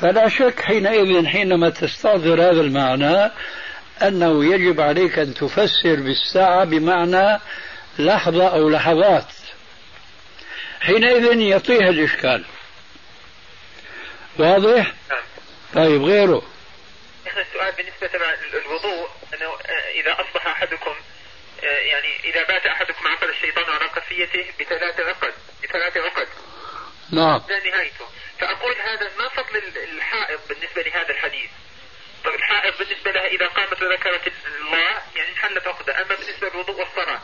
فلا 0.00 0.28
شك 0.28 0.60
حينئذ 0.60 1.26
حينما 1.26 1.70
تستحضر 1.70 2.42
هذا 2.42 2.60
المعنى 2.60 3.30
أنه 4.02 4.54
يجب 4.54 4.80
عليك 4.80 5.18
أن 5.18 5.34
تفسر 5.34 5.94
بالساعة 5.94 6.64
بمعنى 6.64 7.40
لحظة 7.98 8.48
أو 8.48 8.68
لحظات 8.68 9.32
حينئذ 10.80 11.40
يطيح 11.40 11.86
الإشكال 11.86 12.44
واضح؟ 14.38 14.92
نعم. 15.10 15.22
طيب 15.74 16.02
غيره 16.02 16.42
السؤال 17.26 17.72
بالنسبة 17.76 18.18
للوضوء 18.54 19.08
أنه 19.34 19.50
إذا 20.00 20.12
أصبح 20.12 20.46
أحدكم 20.46 20.94
يعني 21.62 22.20
إذا 22.24 22.44
بات 22.44 22.66
أحدكم 22.66 23.08
عقد 23.08 23.28
الشيطان 23.28 23.64
على 23.64 23.84
قفيته 23.84 24.44
بثلاث 24.60 25.00
عقد 25.00 25.34
بثلاث 25.62 25.96
عقد. 25.96 26.28
نعم. 27.10 27.42
لا 27.48 27.70
نهايته. 27.70 28.06
فأقول 28.38 28.74
هذا 28.80 29.10
ما 29.18 29.28
فضل 29.28 29.62
الحائض 29.96 30.40
بالنسبة 30.48 30.82
لهذا 30.82 31.10
الحديث. 31.10 31.50
طيب 32.24 32.34
الحائض 32.34 32.74
بالنسبة 32.78 33.10
لها 33.10 33.26
إذا 33.26 33.46
قامت 33.46 33.82
وذكرت 33.82 34.32
الله 34.60 35.02
يعني 35.16 35.30
انحلت 35.30 35.66
عقدة. 35.66 35.96
أما 35.96 36.14
بالنسبة 36.14 36.48
للوضوء 36.48 36.76
والصلاة. 36.80 37.20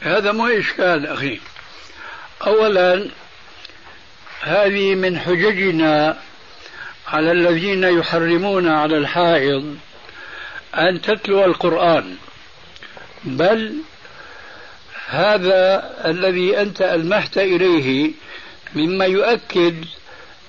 هذا 0.00 0.32
مو 0.32 0.46
إشكال 0.46 1.06
أخي. 1.06 1.40
أولا 2.46 3.10
هذه 4.40 4.94
من 4.94 5.18
حججنا 5.18 6.22
على 7.06 7.32
الذين 7.32 7.84
يحرمون 7.84 8.68
على 8.68 8.96
الحائض 8.96 9.78
أن 10.74 11.00
تتلو 11.00 11.44
القرآن. 11.44 12.18
بل 13.24 13.74
هذا 15.08 15.90
الذي 16.04 16.60
أنت 16.60 16.82
ألمحت 16.82 17.38
إليه 17.38 18.10
مما 18.74 19.04
يؤكد 19.04 19.84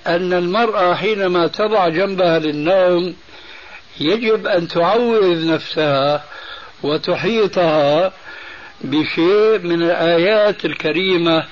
أن 0.06 0.32
المرأة 0.32 0.94
حينما 0.94 1.46
تضع 1.46 1.88
جنبها 1.88 2.38
للنوم 2.38 3.16
يجب 4.00 4.46
أن 4.46 4.68
تعوذ 4.68 5.46
نفسها 5.46 6.24
وتحيطها 6.82 8.12
بشيء 8.80 9.58
من 9.58 9.82
الآيات 9.82 10.64
الكريمة 10.64 11.44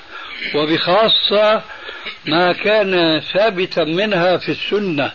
وبخاصة 0.55 1.63
ما 2.27 2.53
كان 2.53 3.21
ثابتا 3.21 3.85
منها 3.85 4.37
في 4.37 4.49
السنة. 4.49 5.13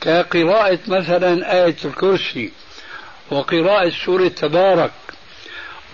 كقراءة 0.00 0.78
مثلا 0.88 1.64
آية 1.64 1.76
الكرسي. 1.84 2.52
وقراءة 3.32 3.92
سورة 4.04 4.28
تبارك 4.28 4.90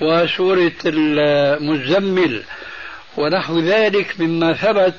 وسورة 0.01 0.73
المزمل 0.87 2.43
ونحو 3.17 3.59
ذلك 3.59 4.21
مما 4.21 4.53
ثبت 4.53 4.95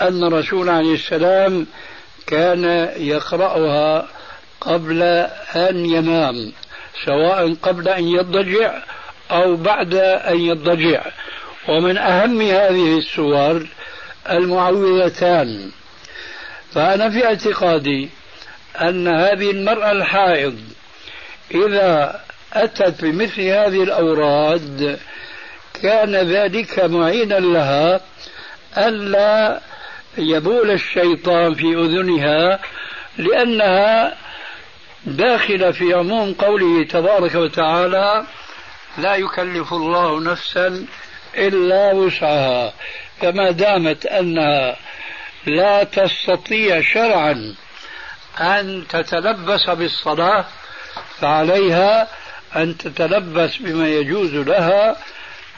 أن 0.00 0.24
الرسول 0.24 0.68
عليه 0.68 0.94
السلام 0.94 1.66
كان 2.26 2.64
يقرأها 2.96 4.08
قبل 4.60 5.02
أن 5.56 5.86
ينام 5.86 6.52
سواء 7.04 7.54
قبل 7.54 7.88
أن 7.88 8.08
يضجع 8.08 8.82
أو 9.30 9.56
بعد 9.56 9.94
أن 9.94 10.40
يضجع. 10.40 11.04
ومن 11.68 11.98
أهم 11.98 12.40
هذه 12.40 12.98
السور 12.98 13.66
المعوذتان. 14.30 15.70
فأنا 16.74 17.10
في 17.10 17.24
اعتقادي 17.24 18.08
أن 18.80 19.08
هذه 19.08 19.50
المرأة 19.50 19.92
الحائض 19.92 20.58
إذا 21.54 22.20
أتت 22.52 23.04
بمثل 23.04 23.40
هذه 23.40 23.82
الأوراد 23.82 24.98
كان 25.82 26.16
ذلك 26.16 26.80
معينا 26.80 27.34
لها 27.34 28.00
ألا 28.78 29.60
يبول 30.18 30.70
الشيطان 30.70 31.54
في 31.54 31.66
أذنها 31.66 32.60
لأنها 33.18 34.16
داخلة 35.04 35.70
في 35.70 35.94
عموم 35.94 36.34
قوله 36.34 36.84
تبارك 36.84 37.34
وتعالى 37.34 38.24
لا 38.98 39.14
يكلف 39.16 39.72
الله 39.72 40.20
نفسا 40.20 40.86
إلا 41.36 41.92
وسعها 41.92 42.72
فما 43.20 43.50
دامت 43.50 44.06
أنها 44.06 44.76
لا 45.46 45.84
تستطيع 45.84 46.80
شرعا 46.80 47.54
أن 48.40 48.84
تتلبس 48.88 49.70
بالصلاة 49.70 50.44
فعليها 51.20 52.08
أن 52.56 52.76
تتلبس 52.78 53.56
بما 53.56 53.88
يجوز 53.88 54.34
لها 54.34 54.96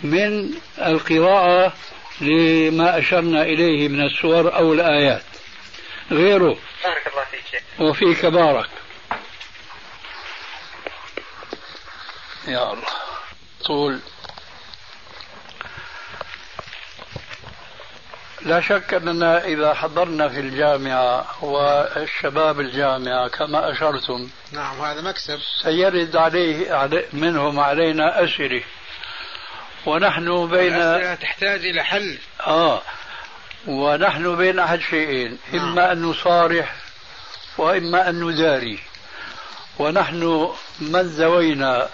من 0.02 0.50
القراءة 0.78 1.72
لما 2.20 2.98
أشرنا 2.98 3.42
إليه 3.42 3.88
من 3.88 4.06
السور 4.06 4.56
أو 4.56 4.72
الآيات. 4.72 5.22
غيره. 6.10 6.56
بارك 6.84 7.06
الله 7.06 7.24
فيك 7.24 7.62
وفيك 7.80 8.26
بارك. 8.26 8.68
يا 12.48 12.72
الله. 12.72 12.88
طول. 13.64 14.00
لا 18.44 18.60
شك 18.60 18.94
أننا 18.94 19.44
إذا 19.44 19.74
حضرنا 19.74 20.28
في 20.28 20.40
الجامعة 20.40 21.44
والشباب 21.44 22.60
الجامعة 22.60 23.28
كما 23.28 23.72
أشرتم 23.72 24.28
نعم 24.52 24.80
هذا 24.80 25.00
مكسب. 25.00 25.38
سيرد 25.62 26.16
عليه 26.16 26.74
علي 26.74 27.04
منهم 27.12 27.60
علينا 27.60 28.24
أسئلة. 28.24 28.62
ونحن 29.86 30.48
بين 30.48 30.78
تحتاج 31.18 31.66
إلى 31.66 31.84
حل. 31.84 32.18
آه. 32.46 32.82
ونحن 33.66 34.36
بين 34.36 34.58
أحد 34.58 34.80
شيئين 34.80 35.38
إما 35.54 35.92
أن 35.92 36.02
نصارح 36.02 36.74
وإما 37.58 38.08
أن 38.08 38.24
نداري. 38.24 38.78
ونحن 39.78 40.48
من 40.80 41.08
زوينا 41.08 41.88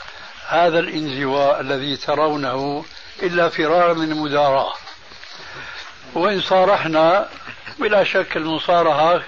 هذا 0.49 0.79
الانزواء 0.79 1.61
الذي 1.61 1.97
ترونه 1.97 2.85
إلا 3.23 3.49
فرارا 3.49 3.95
من 3.95 4.13
المداراة 4.13 4.73
وإن 6.15 6.41
صارحنا 6.41 7.29
بلا 7.79 8.05
شك 8.05 8.37
المصارحة 8.37 9.23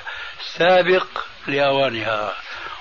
سابق 0.59 1.07
لأوانها. 1.47 2.33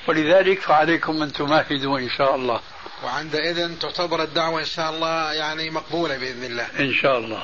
ولذلك 0.08 0.62
فعليكم 0.62 1.24
أن 1.24 1.34
تمهدوا 1.34 2.00
إن 2.00 2.10
شاء 2.10 2.36
الله. 2.36 2.60
وعندئذ 3.04 3.80
تعتبر 3.80 4.24
الدعوة 4.24 4.60
إن 4.60 4.66
شاء 4.66 4.90
الله 4.90 5.34
يعني 5.34 5.70
مقبولة 5.70 6.18
بإذن 6.18 6.44
الله. 6.44 6.66
إن 6.80 6.94
شاء 6.94 7.18
الله. 7.18 7.44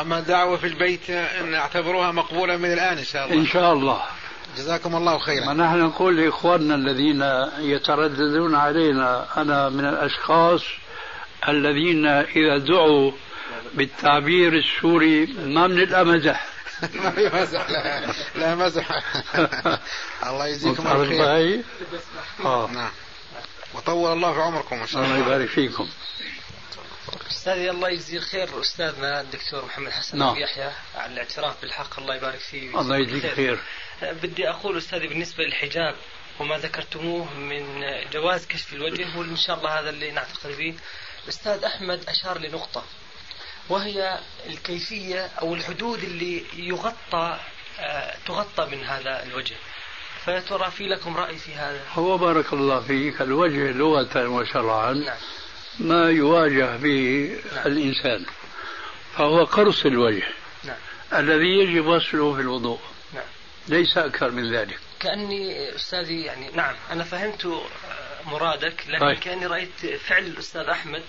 أما 0.00 0.18
الدعوة 0.18 0.56
في 0.56 0.66
البيت 0.66 1.10
نعتبروها 1.44 2.12
مقبولة 2.12 2.56
من 2.56 2.72
الآن 2.72 2.98
إن 2.98 3.04
شاء 3.04 3.24
الله. 3.24 3.36
إن 3.36 3.46
شاء 3.46 3.72
الله. 3.72 4.02
جزاكم 4.56 4.96
الله 4.96 5.18
خيرا. 5.18 5.48
ونحن 5.48 5.78
نقول 5.78 6.16
لإخواننا 6.16 6.74
الذين 6.74 7.22
يترددون 7.58 8.54
علينا 8.54 9.26
أنا 9.36 9.68
من 9.68 9.84
الأشخاص 9.84 10.62
الذين 11.48 12.06
إذا 12.06 12.58
دعوا 12.58 13.12
بالتعبير 13.76 14.52
السوري 14.52 15.26
ما 15.26 15.66
من 15.66 15.78
الأمزح. 15.82 16.46
ما 16.94 17.10
في 17.10 17.30
مزح 17.34 17.70
لا, 17.70 18.12
لا 18.34 18.54
مزح 18.54 18.88
الله 20.28 20.46
يجزيكم 20.46 20.86
الخير. 20.86 21.62
آه. 22.44 22.70
نعم. 22.72 22.90
وطول 23.74 24.12
الله 24.12 24.32
في 24.34 24.40
عمركم 24.40 24.76
إن 24.76 24.86
شاء 24.86 25.04
الله 25.04 25.14
الله. 25.14 25.26
يبارك 25.26 25.48
فيكم. 25.48 25.88
أستاذي 27.30 27.70
الله 27.70 27.88
يجزيه 27.88 28.18
الخير 28.18 28.60
أستاذنا 28.60 29.20
الدكتور 29.20 29.64
محمد 29.64 29.90
حسن 29.90 30.18
نعم. 30.18 30.36
يحيى 30.36 30.70
على 30.96 31.12
الاعتراف 31.12 31.60
بالحق. 31.62 31.98
الله 31.98 32.14
يبارك 32.14 32.38
فيه 32.38 32.80
الله 32.80 32.96
يجزيك 32.96 33.26
خير. 33.26 33.58
أه، 34.02 34.12
بدي 34.12 34.48
أقول 34.50 34.78
أستاذي 34.78 35.06
بالنسبة 35.06 35.44
للحجاب 35.44 35.94
وما 36.40 36.58
ذكرتموه 36.58 37.34
من 37.34 37.84
جواز 38.12 38.46
كشف 38.46 38.72
الوجه 38.72 39.18
وإن 39.18 39.36
شاء 39.36 39.58
الله 39.58 39.80
هذا 39.80 39.90
اللي 39.90 40.10
نعتقد 40.10 40.50
به. 40.58 40.74
الاستاذ 41.24 41.64
أحمد 41.64 42.08
أشار 42.08 42.38
لنقطة. 42.38 42.84
وهي 43.68 44.18
الكيفية 44.46 45.30
أو 45.40 45.54
الحدود 45.54 46.04
اللي 46.04 46.44
يغطى 46.56 47.38
أه، 47.78 48.14
تغطى 48.26 48.66
من 48.76 48.84
هذا 48.84 49.22
الوجه. 49.22 49.56
فيا 50.24 50.40
ترى 50.40 50.70
في 50.70 50.86
لكم 50.88 51.16
رأي 51.16 51.36
في 51.36 51.54
هذا؟ 51.54 51.80
هو 51.94 52.18
بارك 52.18 52.52
الله 52.52 52.80
فيك 52.80 53.22
الوجه 53.22 53.72
لغة 53.72 54.28
وشرعا 54.28 54.92
نعم. 54.92 55.16
ما 55.78 56.10
يواجه 56.10 56.76
به 56.76 57.30
الإنسان 57.66 58.26
فهو 59.16 59.44
قرص 59.44 59.86
الوجه 59.86 60.26
نعم. 60.64 60.76
الذي 61.12 61.46
يجب 61.46 61.88
غسله 61.88 62.34
في 62.34 62.40
الوضوء. 62.40 62.80
نعم. 63.14 63.24
ليس 63.68 63.98
أكثر 63.98 64.30
من 64.30 64.54
ذلك. 64.54 64.78
كأني 65.00 65.74
أستاذي 65.74 66.22
يعني 66.22 66.50
نعم 66.50 66.74
أنا 66.90 67.04
فهمت 67.04 67.46
آه، 67.46 67.62
مرادك 68.24 68.84
لكن 68.88 69.06
طيب. 69.06 69.18
كأني 69.18 69.46
رأيت 69.46 69.86
فعل 70.06 70.26
الأستاذ 70.26 70.62
أحمد. 70.62 71.02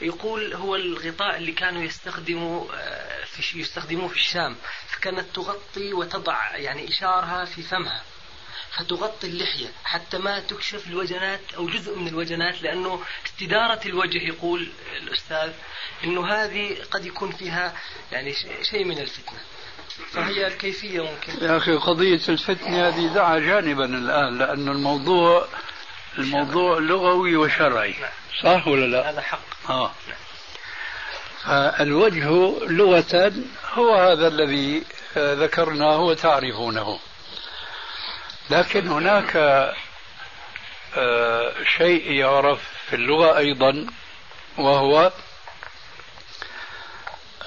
يقول 0.00 0.54
هو 0.54 0.76
الغطاء 0.76 1.36
اللي 1.36 1.52
كانوا 1.52 1.82
يستخدموا 1.82 2.66
آه، 2.74 3.24
في 3.24 3.60
يستخدموه 3.60 4.08
في 4.08 4.16
الشام 4.16 4.56
فكانت 4.88 5.34
تغطي 5.34 5.92
وتضع 5.92 6.56
يعني 6.56 6.88
إشارها 6.88 7.44
في 7.44 7.62
فمها 7.62 8.02
فتغطي 8.76 9.26
اللحية 9.26 9.68
حتى 9.84 10.18
ما 10.18 10.40
تكشف 10.40 10.86
الوجنات 10.86 11.40
أو 11.56 11.66
جزء 11.66 11.98
من 11.98 12.08
الوجنات 12.08 12.62
لأنه 12.62 13.00
استدارة 13.26 13.80
الوجه 13.86 14.18
يقول 14.18 14.68
الأستاذ 15.02 15.52
إنه 16.04 16.26
هذه 16.26 16.76
قد 16.90 17.06
يكون 17.06 17.32
فيها 17.32 17.74
يعني 18.12 18.34
شيء 18.62 18.84
من 18.84 18.98
الفتنة. 18.98 19.38
فهي 20.10 20.46
الكيفية 20.46 21.00
ممكن. 21.00 21.44
يا 21.44 21.56
أخي 21.56 21.74
قضية 21.74 22.20
الفتنة 22.28 22.88
هذه 22.88 23.14
دعها 23.14 23.38
جانبا 23.38 23.84
الآن 23.84 24.38
لأن 24.38 24.68
الموضوع 24.68 25.48
الموضوع 26.18 26.78
لغوي 26.78 27.36
وشرعي. 27.36 27.94
صح 28.42 28.66
ولا 28.66 28.86
لا؟ 28.86 29.10
هذا 29.10 29.20
حق. 29.20 29.70
آه. 29.70 29.90
فالوجه 31.44 32.28
لغة 32.66 33.32
هو 33.74 33.94
هذا 33.94 34.28
الذي 34.28 34.84
ذكرناه 35.16 36.00
وتعرفونه. 36.00 36.98
لكن 38.50 38.88
هناك 38.88 39.36
آه، 40.96 41.52
شيء 41.76 42.10
يعرف 42.10 42.60
في 42.88 42.96
اللغة 42.96 43.38
أيضا 43.38 43.86
وهو 44.58 45.12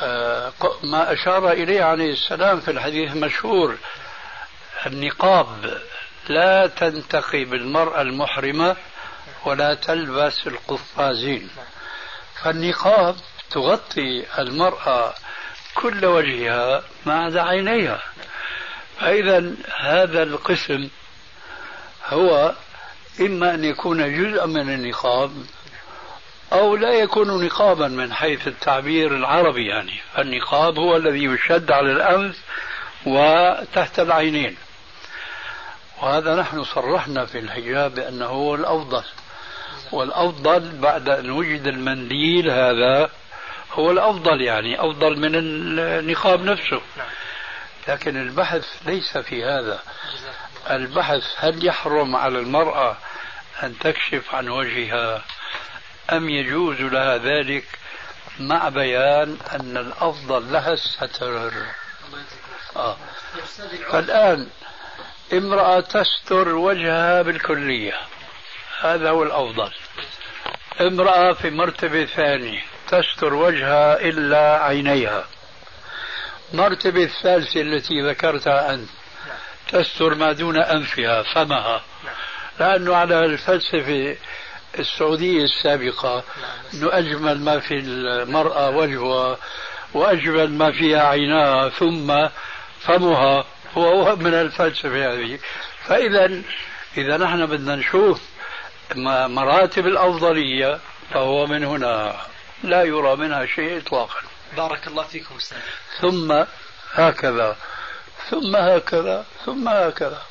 آه، 0.02 0.54
ما 0.84 1.14
أشار 1.14 1.52
إليه 1.52 1.84
عليه 1.84 2.14
السلام 2.14 2.60
في 2.60 2.72
الحديث 2.72 3.12
المشهور 3.12 3.78
النقاب. 4.86 5.82
لا 6.30 6.68
تنتقي 6.68 7.46
بالمرأة 7.46 8.02
المحرمة 8.02 8.76
ولا 9.46 9.74
تلبس 9.74 10.48
القفازين. 10.48 11.50
فالنقاب 12.44 13.16
تغطي 13.52 14.26
المرأة 14.40 15.14
كل 15.76 16.06
وجهها 16.06 16.84
ما 17.06 17.26
عدا 17.26 17.42
عينيها. 17.42 18.02
فإذا 19.00 19.52
هذا 19.80 20.24
القسم 20.24 20.90
هو 22.08 22.56
إما 23.22 23.54
أن 23.54 23.64
يكون 23.64 24.16
جزءا 24.18 24.46
من 24.46 24.74
النقاب 24.74 25.32
أو 26.54 26.76
لا 26.76 26.92
يكون 26.92 27.46
نقابا 27.46 27.88
من 27.88 28.14
حيث 28.14 28.48
التعبير 28.48 29.16
العربي 29.16 29.68
يعني. 29.68 30.00
النقاب 30.20 30.80
هو 30.80 30.98
الذي 30.98 31.24
يشد 31.24 31.72
على 31.72 31.92
الأنف 31.92 32.38
وتحت 33.06 34.00
العينين. 34.00 34.58
وهذا 36.02 36.36
نحن 36.36 36.64
صرحنا 36.64 37.26
في 37.26 37.40
الحجاب 37.40 37.96
بأنه 37.96 38.26
هو 38.26 38.56
الأفضل. 38.56 39.04
والأفضل 39.92 40.78
بعد 40.78 41.10
أن 41.10 41.30
وجد 41.30 41.68
المنديل 41.68 42.50
هذا 42.50 43.10
هو 43.72 43.92
الأفضل 43.92 44.42
يعني 44.42 44.80
أفضل 44.80 45.20
من 45.20 45.36
النقاب 45.36 46.42
نفسه. 46.42 46.82
لكن 47.88 48.18
البحث 48.18 48.66
ليس 48.86 49.18
في 49.18 49.44
هذا. 49.44 49.80
البحث 50.70 51.24
هل 51.38 51.66
يحرم 51.66 52.16
على 52.16 52.40
المرأة 52.40 52.98
أن 53.64 53.80
تكشف 53.80 54.36
عن 54.36 54.50
وجهها 54.50 55.22
أم 56.12 56.30
يجوز 56.30 56.82
لها 56.82 57.18
ذلك 57.18 57.66
مع 58.40 58.70
بيان 58.70 59.38
أن 59.52 59.78
الأفضل 59.78 60.52
لها 60.52 60.74
الستر؟ 60.74 61.52
آه. 62.76 62.98
فالآن 63.92 64.50
امرأة 65.34 65.80
تستر 65.80 66.56
وجهها 66.56 67.22
بالكلية. 67.22 67.94
هذا 68.82 69.10
هو 69.10 69.24
الأفضل. 69.24 69.72
امرأة 70.82 71.34
في 71.34 71.50
مرتبة 71.50 72.06
ثانية 72.06 72.62
تستر 72.88 73.34
وجهها 73.34 74.02
إلا 74.02 74.64
عينيها. 74.64 75.26
مرتبة 76.54 77.04
الثالثة 77.04 77.62
التي 77.62 78.02
ذكرتها 78.02 78.74
أنت 78.74 78.90
تستر 79.72 80.16
ما 80.16 80.32
دون 80.32 80.58
أنفها 80.58 81.24
فمها. 81.24 81.82
لأنه 82.60 82.96
على 82.96 83.26
الفلسفة 83.26 84.18
السعودية 84.80 85.44
السابقة 85.44 86.24
أنه 86.74 86.98
أجمل 86.98 87.40
ما 87.40 87.60
في 87.60 87.74
المرأة 87.74 88.70
وجهها 88.70 89.38
وأجمل 89.94 90.52
ما 90.52 90.72
فيها 90.72 91.08
عيناها 91.08 91.70
ثم 91.70 92.28
فمها. 92.80 93.46
هو 93.74 94.16
من 94.16 94.34
الفلسفة 94.34 95.14
هذه. 95.14 95.40
فإذا 95.84 96.42
إذا 96.98 97.18
نحن 97.18 97.46
بدنا 97.46 97.76
نشوف 97.76 98.22
مراتب 99.28 99.88
الأفضلية 99.88 100.80
فهو 101.14 101.46
من 101.46 101.64
هنا. 101.64 102.22
لا 102.64 102.84
يرى 102.84 103.16
منها 103.16 103.46
شيء 103.46 103.78
إطلاقا. 103.78 104.20
بارك 104.58 104.88
الله 104.88 105.04
فيكم 105.04 105.36
أستاذ. 105.36 105.58
ثم 106.02 106.44
هكذا. 106.94 107.58
ثم 108.30 108.56
هكذا. 108.56 109.26
ثم 109.46 109.70
هكذا. 109.70 110.22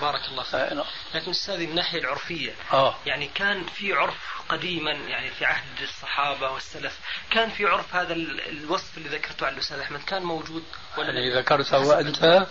بارك 0.00 0.20
الله 0.30 0.42
فيك. 0.42 0.72
نعم. 0.72 0.84
لكن 1.14 1.30
أستاذ 1.30 1.58
من 1.58 1.68
الناحية 1.68 1.98
العرفية 1.98 2.54
آه. 2.72 2.94
يعني 3.06 3.30
كان 3.34 3.64
في 3.64 3.92
عرف 3.92 4.14
قديما 4.48 4.90
يعني 4.92 5.30
في 5.30 5.44
عهد 5.44 5.82
الصحابة 5.82 6.50
والسلف 6.50 6.98
كان 7.30 7.50
في 7.50 7.66
عرف 7.66 7.94
هذا 7.94 8.12
الوصف 8.48 8.98
اللي 8.98 9.08
ذكرته 9.08 9.46
عن 9.46 9.54
الأستاذ 9.54 9.78
أحمد 9.78 10.02
كان 10.02 10.22
موجود 10.22 10.62
ولا 10.98 11.08
اللي 11.08 11.38
ذكرته 11.38 11.78
وانت 11.78 12.46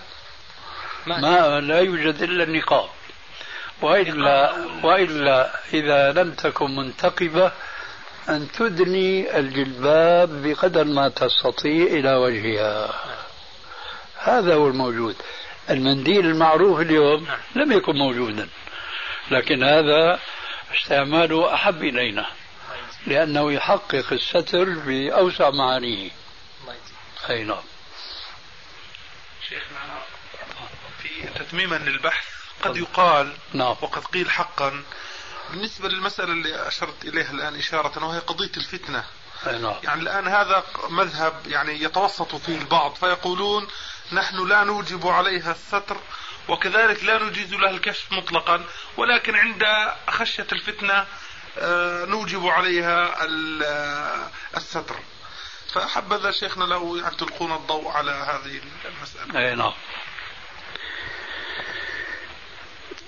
ما, 1.08 1.62
لا 1.62 1.80
يوجد 1.80 2.22
إلا 2.22 2.44
النقاب. 2.44 2.90
وإلا 3.82 4.56
وإلا 4.84 5.60
إذا 5.74 6.12
لم 6.12 6.32
تكن 6.32 6.76
منتقبة 6.76 7.52
أن 8.30 8.52
تدني 8.52 9.40
الجلباب 9.40 10.30
بقدر 10.44 10.84
ما 10.84 11.10
تستطيع 11.10 11.86
إلى 11.86 12.16
وجهها. 12.16 12.94
هذا 14.18 14.56
هو 14.56 14.68
الموجود. 14.68 15.16
المنديل 15.70 16.26
المعروف 16.26 16.80
اليوم. 16.80 17.28
لم 17.56 17.72
يكن 17.72 17.96
موجودا. 17.96 18.48
لكن 19.32 19.64
هذا 19.64 20.20
استعماله 20.76 21.54
أحب 21.54 21.84
إلينا. 21.84 22.26
لأنه 23.08 23.52
يحقق 23.52 24.14
الستر 24.14 24.70
بأوسع 24.70 25.50
معانيه. 25.50 26.10
أي 27.30 27.44
نعم. 27.44 27.64
شيخنا 29.50 29.80
تتميما 31.28 31.76
للبحث 31.76 32.26
قد 32.62 32.78
يقال 32.78 33.34
نعم. 33.54 33.76
وقد 33.82 34.06
قيل 34.06 34.32
حقا. 34.32 34.84
بالنسبة 35.52 35.90
للمسألة 35.90 36.32
اللي 36.32 36.68
أشرت 36.68 37.06
إليها 37.06 37.32
الآن 37.32 37.56
إشارة 37.56 38.06
وهي 38.06 38.20
قضية 38.20 38.52
الفتنة. 38.58 39.04
نعم. 39.46 39.76
يعني 39.84 40.02
الآن 40.02 40.28
هذا 40.28 40.64
مذهب 40.90 41.48
يعني 41.48 41.84
يتوسط 41.84 42.36
فيه 42.36 42.58
البعض 42.58 42.94
فيقولون 42.96 43.68
نحن 44.12 44.48
لا 44.48 44.64
نوجب 44.64 45.08
عليها 45.08 45.52
الستر 45.52 45.98
وكذلك 46.48 47.04
لا 47.04 47.24
نجيز 47.24 47.54
لها 47.54 47.70
الكشف 47.70 48.12
مطلقا 48.12 48.64
ولكن 48.98 49.36
عند 49.36 49.64
خشية 50.10 50.48
الفتنة 50.52 51.06
آه، 51.58 52.06
نوجب 52.06 52.48
عليها 52.48 53.24
آه، 53.64 54.32
الستر. 54.58 54.96
فحبذا 55.74 56.32
شيخنا 56.32 56.64
لو 56.64 56.96
يعني 56.96 57.16
تلقون 57.16 57.52
الضوء 57.52 57.92
على 57.92 58.12
هذه 58.12 58.62
المسألة. 58.86 59.40
أي 59.40 59.56
نعم. 59.56 59.74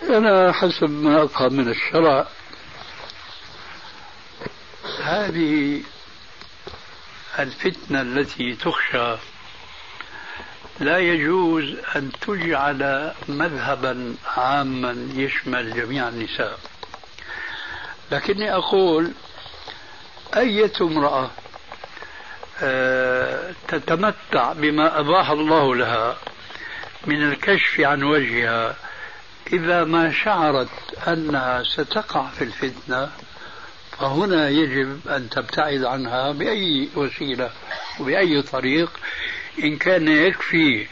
أنا 0.04 0.52
حسب 0.52 0.90
ما 0.90 1.24
أفهم 1.24 1.54
من 1.54 1.70
الشرع. 1.70 2.28
هذه 5.04 5.82
الفتنة 7.40 8.02
التي 8.02 8.56
تخشى 8.56 9.16
لا 10.80 10.98
يجوز 10.98 11.76
أن 11.96 12.12
تجعل 12.22 13.12
مذهبا 13.28 14.16
عاما 14.38 15.08
يشمل 15.14 15.74
جميع 15.74 16.08
النساء. 16.08 16.60
لكني 18.12 18.54
أقول 18.54 19.12
أية 20.38 20.74
امرأة 20.82 21.32
آه، 22.62 23.54
تتمتع 23.68 24.54
بما 24.54 25.00
أباح 25.00 25.30
الله 25.30 25.76
لها 25.76 26.18
من 27.06 27.24
الكشف 27.24 27.80
عن 27.80 28.04
وجهها 28.04 28.76
إذا 29.54 29.84
ما 29.84 30.12
شعرت 30.12 30.70
أنها 31.08 31.64
ستقع 31.64 32.30
في 32.30 32.44
الفتنة 32.44 33.10
فهنا 34.00 34.50
يجب 34.50 35.08
أن 35.08 35.30
تبتعد 35.30 35.84
عنها 35.84 36.32
بأي 36.32 36.90
وسيلة 36.96 37.50
وبأي 38.00 38.42
طريق 38.42 39.00
إن 39.64 39.78
كان 39.78 40.08
يكفي 40.08 40.88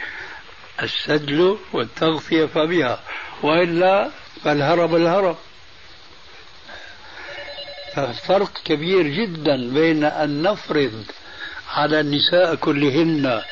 السدل 0.82 1.58
والتغطية 1.72 2.46
فبها 2.46 3.00
وإلا 3.42 4.10
فالهرب 4.44 4.94
الهرب. 4.94 5.36
ففرق 7.94 8.52
كبير 8.64 9.02
جدا 9.06 9.56
بين 9.74 10.04
أن 10.04 10.42
نفرض 10.42 11.04
على 11.68 12.00
النساء 12.00 12.54
كلهن 12.54 13.42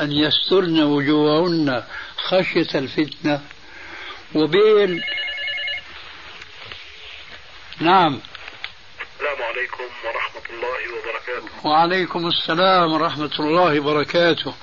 أن 0.00 0.12
يسترن 0.12 0.82
وجوههن 0.82 1.82
خشية 2.16 2.78
الفتنة 2.78 3.40
وبين 4.34 5.02
نعم. 7.80 8.20
السلام 9.00 9.42
عليكم 9.42 9.84
ورحمة 10.04 10.42
الله 10.50 10.80
وبركاته. 10.98 11.66
وعليكم 11.66 12.26
السلام 12.26 12.92
ورحمة 12.92 13.32
الله 13.40 13.80
وبركاته. 13.80 14.54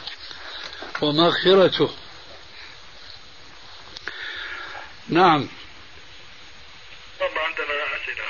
ومغفرته. 1.01 1.95
نعم. 5.09 5.47
والله 7.22 7.41
عندنا 7.41 7.74
أسئلة. 7.95 8.24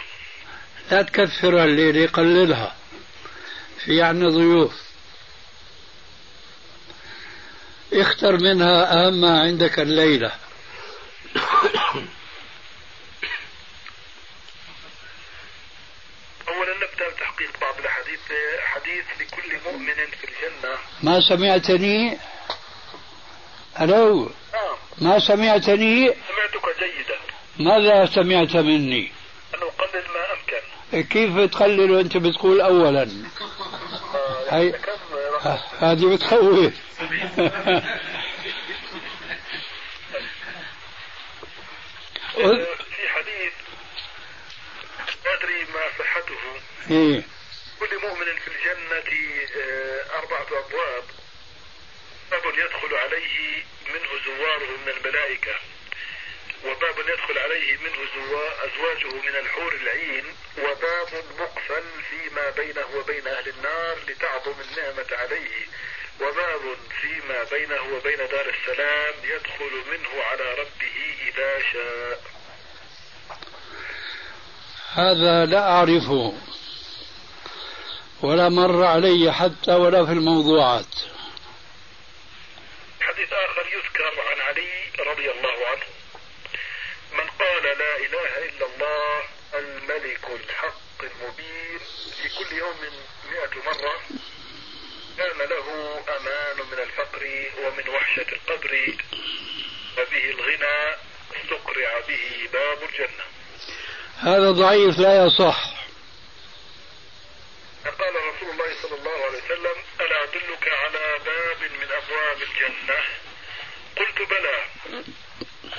لا 0.91 1.01
تكثرها 1.01 1.65
الليلة 1.65 2.11
قللها. 2.11 2.75
في 3.85 4.01
عنا 4.01 4.29
ضيوف. 4.29 4.73
اختر 7.93 8.37
منها 8.37 8.93
أهم 8.93 9.21
ما 9.21 9.41
عندك 9.41 9.79
الليلة. 9.79 10.48
أولا 16.47 16.73
نبدأ 16.75 17.09
بتحقيق 17.15 17.51
بعض 17.61 17.79
الأحاديث 17.79 18.19
حديث 18.63 19.05
لكل 19.19 19.57
مؤمن 19.65 19.93
في 19.93 20.23
الجنة. 20.23 20.77
ما 21.03 21.19
سمعتني؟ 21.29 22.17
ألو؟ 23.81 24.31
نعم. 24.53 24.77
ما 25.01 25.19
سمعتني؟ 25.19 26.07
سمعتك 26.07 26.65
جيدا. 26.79 27.17
ماذا 27.59 28.05
سمعت 28.05 28.55
مني؟ 28.55 29.11
أن 29.55 29.59
أقلل 29.61 30.05
ما 30.13 30.21
أمكن. 30.33 30.61
كيف 31.09 31.51
تقلل 31.51 31.91
وأنت 31.91 32.17
بتقول 32.17 32.61
أولا؟ 32.61 33.03
آه، 34.15 34.57
هي؟ 34.57 34.73
هذه 35.79 36.05
بتخوف. 36.15 36.73
في 42.95 43.09
حديث 43.09 43.53
لا 45.25 45.33
أدري 45.33 45.65
ما 45.73 45.89
صحته. 45.99 46.39
إيه. 46.91 47.21
كل 47.79 47.99
مؤمن 48.01 48.35
في 48.39 48.47
الجنة 48.47 49.03
آه، 49.57 50.17
أربعة 50.19 50.47
أبواب. 50.59 51.03
باب 52.31 52.45
يدخل 52.45 52.95
عليه 52.95 53.63
منه 53.93 54.09
زواره 54.25 54.77
من 54.85 54.89
الملائكة. 54.97 55.55
وباب 56.65 56.99
يدخل 56.99 57.37
عليه 57.37 57.77
منه 57.77 58.05
زوا- 58.15 58.65
أزواجه 58.65 59.07
من 59.15 59.35
الحور 59.35 59.73
العين. 59.73 60.35
وباب 60.57 61.23
مقفل 61.39 61.83
فيما 62.09 62.49
بينه 62.49 62.85
وبين 62.95 63.27
أهل 63.27 63.49
النار 63.49 63.97
لتعظم 64.07 64.55
النعمة 64.61 65.07
عليه. 65.11 65.65
وباب 66.21 66.77
فيما 67.01 67.43
بينه 67.43 67.81
وبين 67.95 68.17
دار 68.17 68.49
السلام 68.49 69.13
يدخل 69.23 69.73
منه 69.91 70.23
على 70.23 70.53
ربه 70.53 70.97
إذا 71.27 71.59
شاء. 71.73 72.21
هذا 74.93 75.45
لا 75.45 75.71
أعرفه 75.71 76.33
ولا 78.21 78.49
مر 78.49 78.83
علي 78.85 79.33
حتى 79.33 79.71
ولا 79.71 80.05
في 80.05 80.11
الموضوعات. 80.11 80.95
حديث 83.01 83.33
آخر 83.33 83.69
رضي 85.19 85.31
الله 85.31 85.67
عنه. 85.67 85.85
من 87.13 87.29
قال 87.29 87.63
لا 87.63 87.95
إله 87.95 88.31
إلا 88.49 88.65
الله 88.65 89.23
الملك 89.53 90.25
الحق 90.29 90.99
المبين 91.03 91.79
في 92.21 92.29
كل 92.37 92.57
يوم 92.57 92.77
مئة 93.31 93.63
مرة. 93.65 94.01
كان 95.19 95.49
له 95.49 95.67
أمان 96.17 96.57
من 96.71 96.79
الفقر 96.79 97.23
ومن 97.63 97.89
وحشة 97.89 98.25
القبر. 98.31 98.73
وبه 99.97 100.25
الغنى 100.29 100.95
استقرع 101.35 101.99
به 102.07 102.49
باب 102.53 102.83
الجنة. 102.89 103.25
هذا 104.17 104.51
ضعيف 104.51 104.99
لا 104.99 105.25
يصح. 105.25 105.59
قال 107.99 108.15
رسول 108.15 108.49
الله 108.49 108.81
صلى 108.81 108.95
الله 108.99 109.25
عليه 109.25 109.37
وسلم 109.43 109.77
ألا 110.01 110.23
أدلك 110.23 110.67
على 110.67 111.19
باب 111.25 111.71
من 111.71 111.87
أبواب 111.91 112.37
الجنة؟ 112.41 112.99
قلت 113.97 114.29
بلى. 114.29 114.57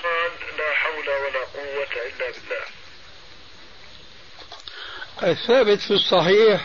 قال 0.03 0.33
لا 0.59 0.75
حول 0.75 1.09
ولا 1.09 1.45
قوة 1.45 1.93
إلا 2.07 2.31
بالله. 2.31 2.65
الثابت 5.23 5.81
في 5.81 5.91
الصحيح 5.91 6.61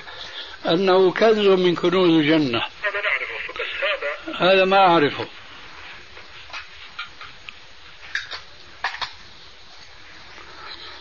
أنه 0.67 1.11
كنز 1.11 1.47
من 1.47 1.75
كنوز 1.75 2.09
الجنة. 2.09 2.59
هذا 2.59 3.01
نعرفه 3.01 3.53
بس 3.53 3.71
هذا؟ 3.83 4.51
هذا 4.53 4.65
ما 4.65 4.77
أعرفه. 4.77 5.27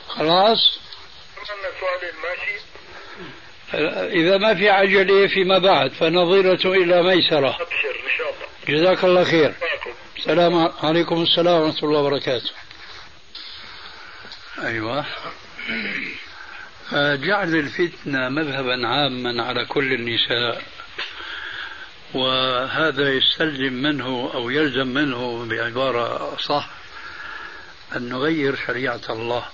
خلاص؟ 0.08 0.78
إذا 4.12 4.38
ما 4.38 4.54
في 4.54 4.70
عجلة 4.70 5.28
فيما 5.28 5.58
بعد 5.58 5.92
فنظيرة 5.92 6.74
إلى 6.74 7.02
ميسرة. 7.02 7.48
أبشر 7.48 7.96
إن 8.04 8.18
شاء 8.18 8.34
الله. 8.34 8.46
جزاك 8.68 9.04
الله 9.04 9.24
خير. 9.24 9.54
السلام 10.16 10.72
عليكم. 10.82 11.22
السلام 11.22 11.62
ورحمة 11.62 11.78
الله 11.82 12.00
وبركاته. 12.00 12.50
أيوة. 14.58 15.06
جعل 16.92 17.56
الفتنة 17.56 18.28
مذهبا 18.28 18.86
عاما 18.88 19.42
على 19.42 19.64
كل 19.64 19.92
النساء 19.92 20.62
وهذا 22.14 23.12
يستلزم 23.12 23.72
منه 23.72 24.30
أو 24.34 24.50
يلزم 24.50 24.86
منه 24.86 25.46
بعبارة 25.48 26.36
صح 26.36 26.68
أن 27.96 28.08
نغير 28.08 28.56
شريعة 28.66 29.00
الله. 29.10 29.44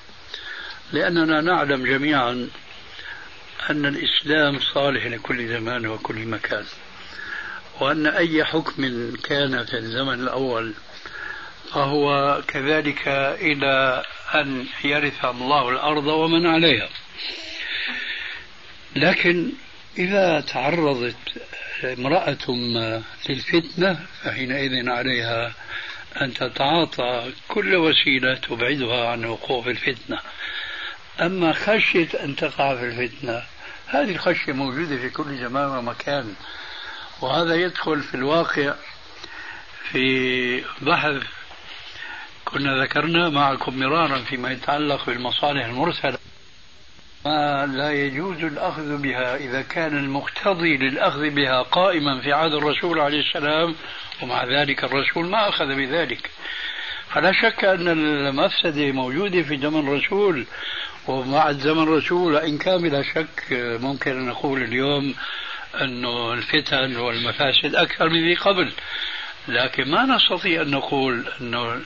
لأننا 0.92 1.40
نعلم 1.40 1.86
جميعا 1.86 2.48
أن 3.70 3.86
الإسلام 3.86 4.58
صالح 4.74 5.06
لكل 5.06 5.48
زمان 5.48 5.86
وكل 5.86 6.26
مكان 6.26 6.64
وأن 7.80 8.06
أي 8.06 8.44
حكم 8.44 9.12
كان 9.16 9.64
في 9.64 9.74
الزمن 9.76 10.20
الأول 10.20 10.74
فهو 11.72 12.40
كذلك 12.48 13.08
إلى 13.40 14.02
أن 14.34 14.66
يرث 14.84 15.24
الله 15.24 15.68
الأرض 15.68 16.06
ومن 16.06 16.46
عليها. 16.46 16.88
لكن 18.96 19.52
إذا 19.98 20.40
تعرضت 20.40 21.16
امرأة 21.84 22.46
للفتنة 23.28 24.06
فحينئذ 24.22 24.88
عليها 24.88 25.52
أن 26.22 26.34
تتعاطى 26.34 27.32
كل 27.48 27.76
وسيلة 27.76 28.34
تبعدها 28.34 29.08
عن 29.08 29.24
وقوع 29.24 29.66
الفتنة. 29.66 30.18
أما 31.20 31.52
خشية 31.52 32.08
أن 32.24 32.36
تقع 32.36 32.76
في 32.76 32.84
الفتنة 32.84 33.42
هذه 33.86 34.10
الخشية 34.10 34.52
موجودة 34.52 34.96
في 34.96 35.10
كل 35.10 35.38
زمان 35.38 35.78
ومكان 35.78 36.34
وهذا 37.20 37.54
يدخل 37.54 38.02
في 38.02 38.14
الواقع 38.14 38.74
في 39.90 40.64
بحث 40.80 41.22
كنا 42.44 42.82
ذكرنا 42.82 43.28
معكم 43.28 43.78
مرارا 43.78 44.18
فيما 44.18 44.52
يتعلق 44.52 45.06
بالمصالح 45.06 45.64
المرسلة. 45.64 46.18
ما 47.24 47.66
لا 47.66 47.92
يجوز 47.92 48.44
الأخذ 48.44 49.02
بها 49.02 49.36
إذا 49.36 49.62
كان 49.62 49.96
المقتضي 49.96 50.76
للأخذ 50.76 51.30
بها 51.30 51.62
قائما 51.62 52.20
في 52.20 52.32
عهد 52.32 52.52
الرسول 52.52 53.00
عليه 53.00 53.20
السلام 53.20 53.74
ومع 54.22 54.44
ذلك 54.44 54.84
الرسول 54.84 55.26
ما 55.26 55.48
أخذ 55.48 55.66
بذلك. 55.66 56.30
فلا 57.10 57.32
شك 57.32 57.64
أن 57.64 57.88
المفسدة 57.88 58.92
موجودة 58.92 59.42
في 59.42 59.58
زمن 59.58 59.88
الرسول 59.88 60.46
ومع 61.08 61.52
زمن 61.52 61.82
الرسول 61.82 62.36
إن 62.36 62.58
كان 62.58 62.82
بلا 62.82 63.02
شك 63.02 63.44
ممكن 63.80 64.10
أن 64.10 64.26
نقول 64.26 64.62
اليوم 64.62 65.14
أنه 65.80 66.32
الفتن 66.32 66.96
والمفاسد 66.96 67.74
أكثر 67.74 68.08
من 68.08 68.28
ذي 68.28 68.34
قبل. 68.34 68.72
لكن 69.48 69.90
ما 69.90 70.02
نستطيع 70.16 70.62
أن 70.62 70.70
نقول 70.70 71.28
أنه 71.40 71.80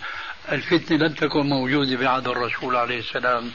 الفتنة 0.52 0.98
لم 0.98 1.12
تكن 1.12 1.46
موجودة 1.46 1.96
بعهد 1.96 2.28
الرسول 2.28 2.76
عليه 2.76 2.98
السلام. 2.98 3.52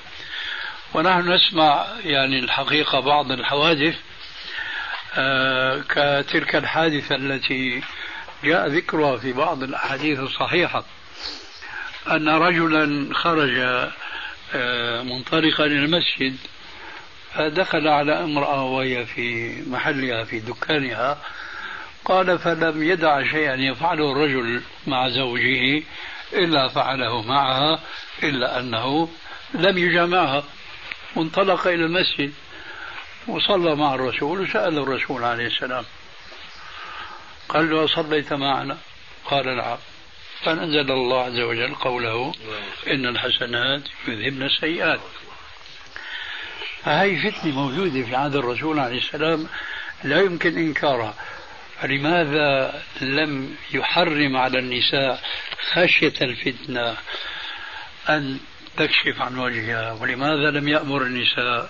ونحن 0.94 1.32
نسمع 1.32 1.86
يعني 2.04 2.40
الحقيقة 2.40 3.00
بعض 3.00 3.32
الحوادث 3.32 3.96
آه 5.18 5.82
كتلك 5.90 6.56
الحادثة 6.56 7.16
التي 7.16 7.82
جاء 8.44 8.68
ذكرها 8.68 9.18
في 9.18 9.34
بعض 9.34 9.64
الأحاديث 9.64 10.20
الصحيحة 10.20 10.84
أن 12.12 12.30
رجلا 12.30 13.16
خرج 13.16 13.58
آه 14.56 15.02
منطلقا 15.04 15.66
إلى 15.66 15.86
المسجد 15.86 16.38
فدخل 17.34 17.88
على 17.88 18.24
امرأة 18.24 18.64
وهي 18.64 19.06
في 19.06 19.56
محلها 19.68 20.24
في 20.24 20.40
دكانها 20.40 21.18
قال 22.06 22.40
فلم 22.40 22.84
يدع 22.84 23.24
شيئا 23.24 23.56
يفعله 23.56 24.12
الرجل 24.12 24.62
مع 24.88 25.10
زوجه 25.10 25.84
إلا 26.34 26.68
فعله 26.68 27.22
معها 27.22 27.80
إلا 28.24 28.60
أنه 28.60 29.10
لم 29.54 29.78
يجامعها. 29.78 30.44
وانطلق 31.16 31.68
إلى 31.68 31.86
المسجد 31.86 32.34
وصلى 33.28 33.76
مع 33.76 33.96
الرسول 33.96 34.42
وسأل 34.42 34.78
الرسول 34.78 35.24
عليه 35.24 35.48
السلام. 35.48 35.86
قال 37.50 37.70
له 37.70 37.88
صليت 37.88 38.34
معنا؟ 38.34 38.78
قال 39.26 39.58
نعم. 39.58 39.78
فنزل 40.44 40.92
الله 40.92 41.24
عز 41.24 41.40
وجل 41.40 41.76
قوله 41.76 42.34
إن 42.88 43.06
الحسنات 43.06 43.82
يذهبن 44.08 44.44
السيئات. 44.44 45.00
فهي 46.84 47.32
فتنة 47.32 47.56
موجودة 47.56 48.04
في 48.04 48.16
عهد 48.16 48.36
الرسول 48.36 48.80
عليه 48.80 48.98
السلام 48.98 49.48
لا 50.04 50.22
يمكن 50.22 50.58
إنكارها. 50.58 51.14
فلماذا 51.82 52.82
لم 53.02 53.56
يحرم 53.72 54.38
على 54.38 54.60
النساء 54.60 55.24
خشية 55.72 56.14
الفتنة 56.22 56.98
أن 58.10 58.40
تكشف 58.80 59.22
عن 59.22 59.38
وجهها 59.38 59.92
ولماذا 59.92 60.52
لم 60.52 60.68
يأمر 60.68 61.02
النساء 61.02 61.70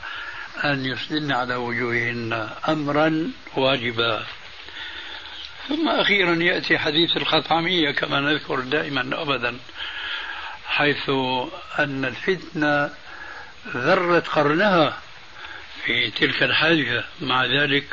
أن 0.64 0.86
يسدلن 0.86 1.32
على 1.32 1.55
وجوههن 1.55 2.49
أمرا 2.68 3.32
واجبا؟ 3.55 4.24
ثم 5.68 5.89
أخيرا 5.89 6.36
يأتي 6.36 6.78
حديث 6.78 7.18
الخطعمية 7.18 7.91
كما 7.91 8.20
نذكر 8.20 8.60
دائما 8.60 9.22
أبدا 9.22 9.57
حيث 10.68 11.10
أن 11.80 12.05
الفتنة 12.05 12.89
ذرت 13.68 14.28
قرنها 14.28 14.97
في 15.86 16.12
تلك 16.12 16.43
الحادثة. 16.43 17.03
مع 17.22 17.45
ذلك 17.45 17.86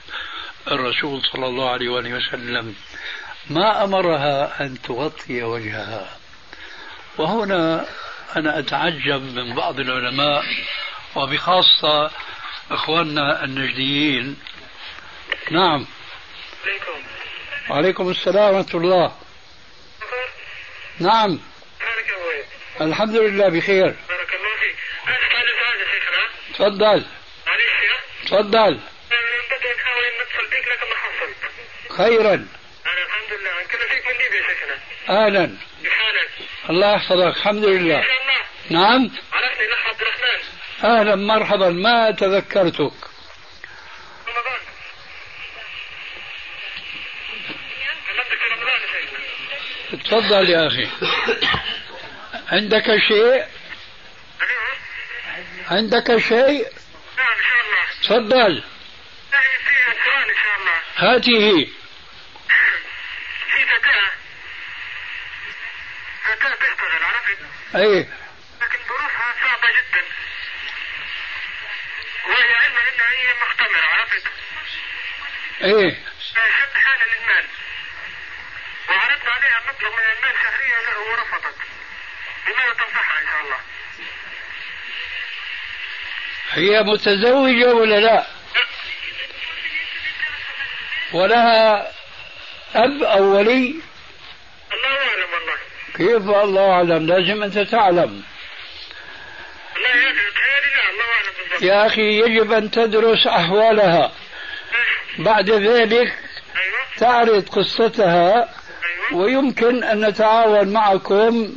الرسول 0.70 1.22
صلى 1.22 1.46
الله 1.46 1.70
عليه 1.70 1.88
وآله 1.88 2.14
وسلم 2.14 2.74
ما 3.50 3.84
أمرها 3.84 4.64
أن 4.64 4.82
تغطي 4.82 5.42
وجهها. 5.42 6.16
وهنا 7.18 7.86
أنا 8.36 8.58
أتعجب 8.58 9.22
من 9.22 9.54
بعض 9.54 9.80
العلماء 9.80 10.44
وبخاصة 11.14 12.10
إخواننا 12.70 13.44
النجديين. 13.44 14.40
نعم. 15.50 15.86
عليكم 16.64 17.02
وعليكم 17.70 18.10
السلام 18.10 18.54
ورحمة 18.54 18.74
الله. 18.74 19.16
نعم. 21.00 21.40
الحمد 22.80 23.16
لله 23.16 23.48
بخير. 23.48 23.86
بارك 24.08 24.34
الله 24.34 24.56
فيك 24.60 24.76
شيخنا 25.92 26.28
تفضل. 26.54 27.04
معلش 27.46 27.62
يا 27.82 28.26
تفضل. 28.26 28.74
بدي 29.50 29.72
نحاول 29.76 30.04
نتصل 30.20 30.46
بك 30.46 30.68
لكن 30.68 30.86
ما 30.90 30.96
حصلت 30.96 31.98
خيرا. 31.98 32.34
أنا 32.34 33.02
الحمد 33.06 33.38
لله. 33.40 33.50
كنا 33.62 33.94
فيك 33.94 34.06
من 34.06 34.12
ليبيا 34.12 34.38
يا 34.38 34.54
شيخنا 34.54 34.76
أهلا؟ 35.26 35.56
الله 36.70 36.94
يحفظك. 36.94 37.36
الحمد 37.36 37.64
لله. 37.64 38.15
نعم. 38.70 39.10
عرفني 39.32 39.66
عبد 39.88 40.00
الرحمن. 40.00 40.40
أهلا 40.84 41.14
مرحبا 41.16 41.68
ما 41.70 42.10
تذكرتك؟ 42.10 42.92
رمضان. 44.28 44.60
تفضل 50.04 50.50
يا 50.50 50.66
أخي. 50.66 50.88
عندك 52.48 52.84
شيء؟ 53.08 53.46
عندك 55.70 56.16
شيء؟ 56.16 56.66
نعم 57.16 57.32
إن 57.36 57.42
شاء 57.42 57.60
الله. 57.64 57.84
تفضل. 58.02 58.62
سؤال 60.04 60.30
إن 60.30 60.36
شاء 60.44 60.56
الله. 60.60 60.80
هاته. 60.96 61.70
في 63.52 63.66
فتاة. 63.66 64.10
فتاة 66.24 66.54
تشتغل 66.54 68.06
لكن 68.62 68.78
ظروفها 68.88 69.34
صعبة 69.42 69.68
جدا 69.68 70.04
وهي 72.28 72.54
علما 72.54 72.80
انها 72.80 73.10
هي 73.10 73.34
مختمرة 73.48 73.86
عرفت 73.86 74.26
إيه. 75.62 75.90
شد 76.20 76.74
حالة 76.74 77.04
للمال 77.12 77.46
وعرضنا 78.88 79.30
عليها 79.30 79.60
مبلغ 79.60 79.90
من 79.90 80.02
المال 80.16 80.34
شهريا 80.42 80.82
له 80.82 81.10
ورفضت. 81.10 81.56
بماذا 82.46 82.72
تنصحها 82.72 83.20
إن 83.22 83.26
شاء 83.26 83.40
الله؟ 83.44 83.60
هي 86.50 86.82
متزوجة 86.82 87.74
ولا 87.74 88.00
لا؟ 88.00 88.26
ولها 91.12 91.92
أب 92.74 93.02
أو 93.02 93.36
ولي؟ 93.36 93.80
الله 94.72 94.98
أعلم 95.08 95.32
والله. 95.32 95.56
كيف 95.96 96.44
الله 96.44 96.72
أعلم؟ 96.72 97.06
لازم 97.06 97.42
أنت 97.42 97.58
تعلم. 97.58 98.24
الله 99.76 99.96
يا 101.62 101.86
أخي 101.86 102.20
يجب 102.20 102.52
أن 102.52 102.70
تدرس 102.70 103.26
أحوالها. 103.26 104.12
بعد 105.18 105.50
ذلك 105.50 106.18
تعرض 106.98 107.48
قصتها 107.48 108.54
ويمكن 109.12 109.84
أن 109.84 110.06
نتعاون 110.08 110.72
معكم 110.72 111.56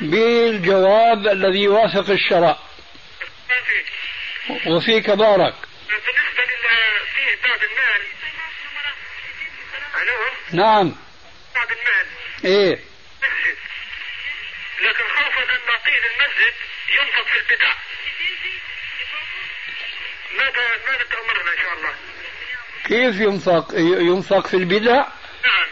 بالجواب 0.00 1.26
الذي 1.28 1.62
يوافق 1.62 2.10
الشرع 2.10 2.58
وفيك 4.66 5.10
بارك. 5.10 5.54
بالنسبة 5.88 6.42
فيه 7.14 7.34
المال 7.66 8.02
ألو 10.02 10.62
نعم. 10.62 10.94
المال 11.56 12.06
إيه. 12.44 12.78
مسجد 13.22 13.56
لكن 14.82 15.04
خوفا 15.16 15.42
أن 15.42 15.60
نعطيه 15.68 15.98
للمسجد 16.00 16.54
ينفق 17.00 17.26
في 17.26 17.38
البدع. 17.40 17.72
ماذا 20.34 20.68
ماذا 20.86 21.04
تأمرنا 21.04 21.52
إن 21.52 21.58
شاء 21.62 21.74
الله؟ 21.78 21.94
كيف 22.90 23.20
ينفق 23.20 23.74
ينفق 23.78 24.46
في 24.46 24.54
البدع؟ 24.54 24.94
نعم. 24.94 25.66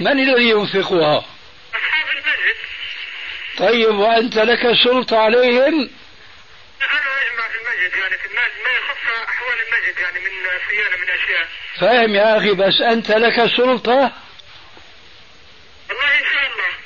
من 0.00 0.20
الذي 0.20 0.50
ينفقها؟ 0.50 1.18
أصحاب 1.18 2.06
المسجد 2.12 2.56
طيب 3.58 3.94
وأنت 3.94 4.38
لك 4.38 4.60
سلطة 4.84 5.18
عليهم؟ 5.18 5.58
يعني 5.58 5.68
يعني 5.68 5.90
فاهم 11.80 12.14
يا 12.14 12.38
أخي 12.38 12.52
بس 12.52 12.80
أنت 12.80 13.10
لك 13.10 13.46
سلطة 13.56 14.12
والله 15.88 16.18
إن 16.18 16.24
شاء 16.32 16.50
الله. 16.52 16.78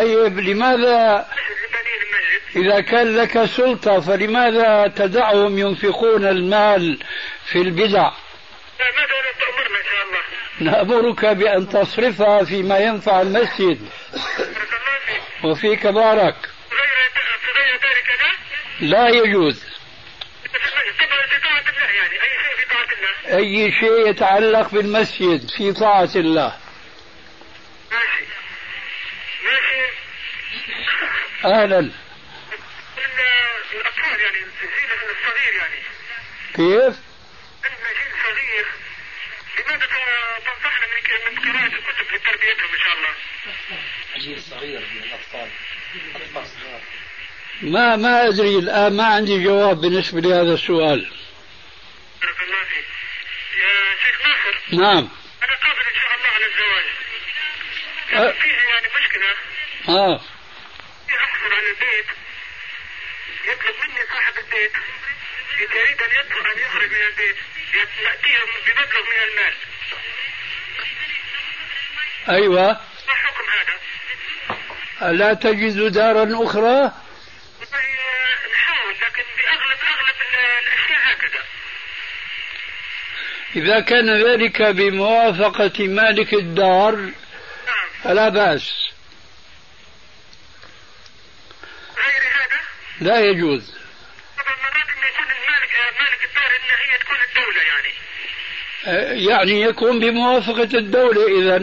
طيب 0.00 0.38
لماذا 0.38 1.28
إذا 2.56 2.80
كان 2.80 3.16
لك 3.16 3.44
سلطة 3.44 4.00
فلماذا 4.00 4.92
تدعهم 4.96 5.58
ينفقون 5.58 6.26
المال 6.26 6.98
في 7.52 7.58
البدع؟ 7.58 8.10
لا 8.80 8.90
ماذا 8.90 9.32
تأمرنا 9.40 9.78
إن 9.78 9.84
شاء 9.90 10.02
الله؟ 10.06 10.72
نأمرك 10.72 11.24
بأن 11.26 11.68
تصرفها 11.68 12.44
فيما 12.44 12.78
ينفع 12.78 13.20
المسجد. 13.20 13.88
وفيك 15.44 15.86
بارك. 15.86 16.36
غير 16.72 17.76
ذلك 17.82 18.10
لا؟ 18.80 19.08
يجوز. 19.08 19.64
أي 23.26 23.72
شيء 23.72 24.08
يتعلق 24.08 24.70
بالمسجد 24.70 25.50
في 25.56 25.72
طاعة 25.72 26.10
الله. 26.16 26.56
ماشي. 27.92 28.29
أهلا. 31.44 31.78
ال- 31.78 31.90
الاطفال 33.72 34.20
يعني 34.20 34.36
الجيل 34.38 34.90
الصغير 34.92 35.54
يعني. 35.54 35.80
كيف؟ 36.54 36.96
عندنا 37.64 37.92
جيل 37.92 38.12
صغير. 38.22 38.66
لماذا 39.58 39.86
تنصحنا 40.44 40.86
من 41.30 41.38
قراءة 41.38 41.66
الكتب 41.66 42.14
لتربيتهم 42.14 42.68
إن 42.72 42.78
شاء 42.84 42.94
الله؟ 42.98 43.14
جيل 44.18 44.42
صغير 44.42 44.80
من 44.80 45.02
الأطفال. 45.02 45.50
أطفال 46.14 46.46
صغار. 46.46 46.80
ما 47.62 47.96
ما 47.96 48.28
أدري 48.28 48.58
الآن 48.58 48.96
ما 48.96 49.04
عندي 49.06 49.44
جواب 49.44 49.76
بالنسبة 49.80 50.20
لهذا 50.20 50.54
السؤال. 50.54 51.10
بارك 52.22 52.40
الله 52.42 52.64
فيك. 52.64 52.84
يا 53.60 53.96
شيخ 54.04 54.20
ناصر 54.26 54.82
نعم. 54.82 55.08
أنا 55.42 55.54
قابل 55.56 55.80
إن 55.94 56.00
شاء 56.02 56.16
الله 56.16 56.28
على 56.28 56.46
الزواج. 56.46 56.84
أه. 58.12 58.32
فيه 58.40 58.52
يعني 58.52 58.86
مشكلة. 59.00 59.30
آه 59.88 60.18
في 61.08 61.16
احصل 61.24 61.52
على 61.52 61.68
البيت 61.70 62.06
يطلب 63.44 63.74
مني 63.88 64.06
صاحب 64.12 64.34
البيت 64.38 64.72
يريد 65.80 66.02
أن 66.02 66.10
يدخل 66.10 66.46
أن 66.56 66.58
يخرج 66.66 66.90
من 66.90 67.06
البيت 67.06 67.36
يأتيه 67.74 68.38
بمبلغ 68.66 69.02
من 69.02 69.22
المال. 69.30 69.54
أيوة. 72.28 72.66
ما 73.08 73.14
حكم 73.14 73.44
هذا؟ 73.50 75.10
ألا 75.10 75.34
تجد 75.34 75.92
دارا 75.92 76.44
أخرى؟ 76.44 76.92
والله 77.60 77.80
نحاول 78.52 78.94
لكن 78.94 79.22
باغلب 79.36 79.78
أغلب 79.82 80.16
ال- 80.28 80.66
الأشياء 80.66 81.12
هكذا. 81.12 81.42
إذا 83.56 83.80
كان 83.80 84.22
ذلك 84.22 84.62
بموافقة 84.62 85.86
مالك 85.88 86.34
الدار 86.34 86.96
نعم. 86.96 87.12
فلا 88.04 88.28
بأس. 88.28 88.90
غير 91.96 92.22
هذا؟ 92.32 92.60
لا 93.00 93.20
يجوز 93.20 93.76
طبعا 94.38 94.56
مرات 94.56 94.88
انه 94.88 95.06
يكون 95.06 95.26
المالك 95.26 95.70
مالك 96.00 96.24
الدار 96.24 96.46
ان 96.46 96.90
هي 96.90 96.98
تكون 96.98 97.16
الدولة 97.28 97.62
يعني 97.62 97.88
آه، 98.79 98.79
يعني 99.26 99.60
يكون 99.62 100.00
بموافقة 100.00 100.78
الدولة 100.78 101.26
إذا. 101.38 101.56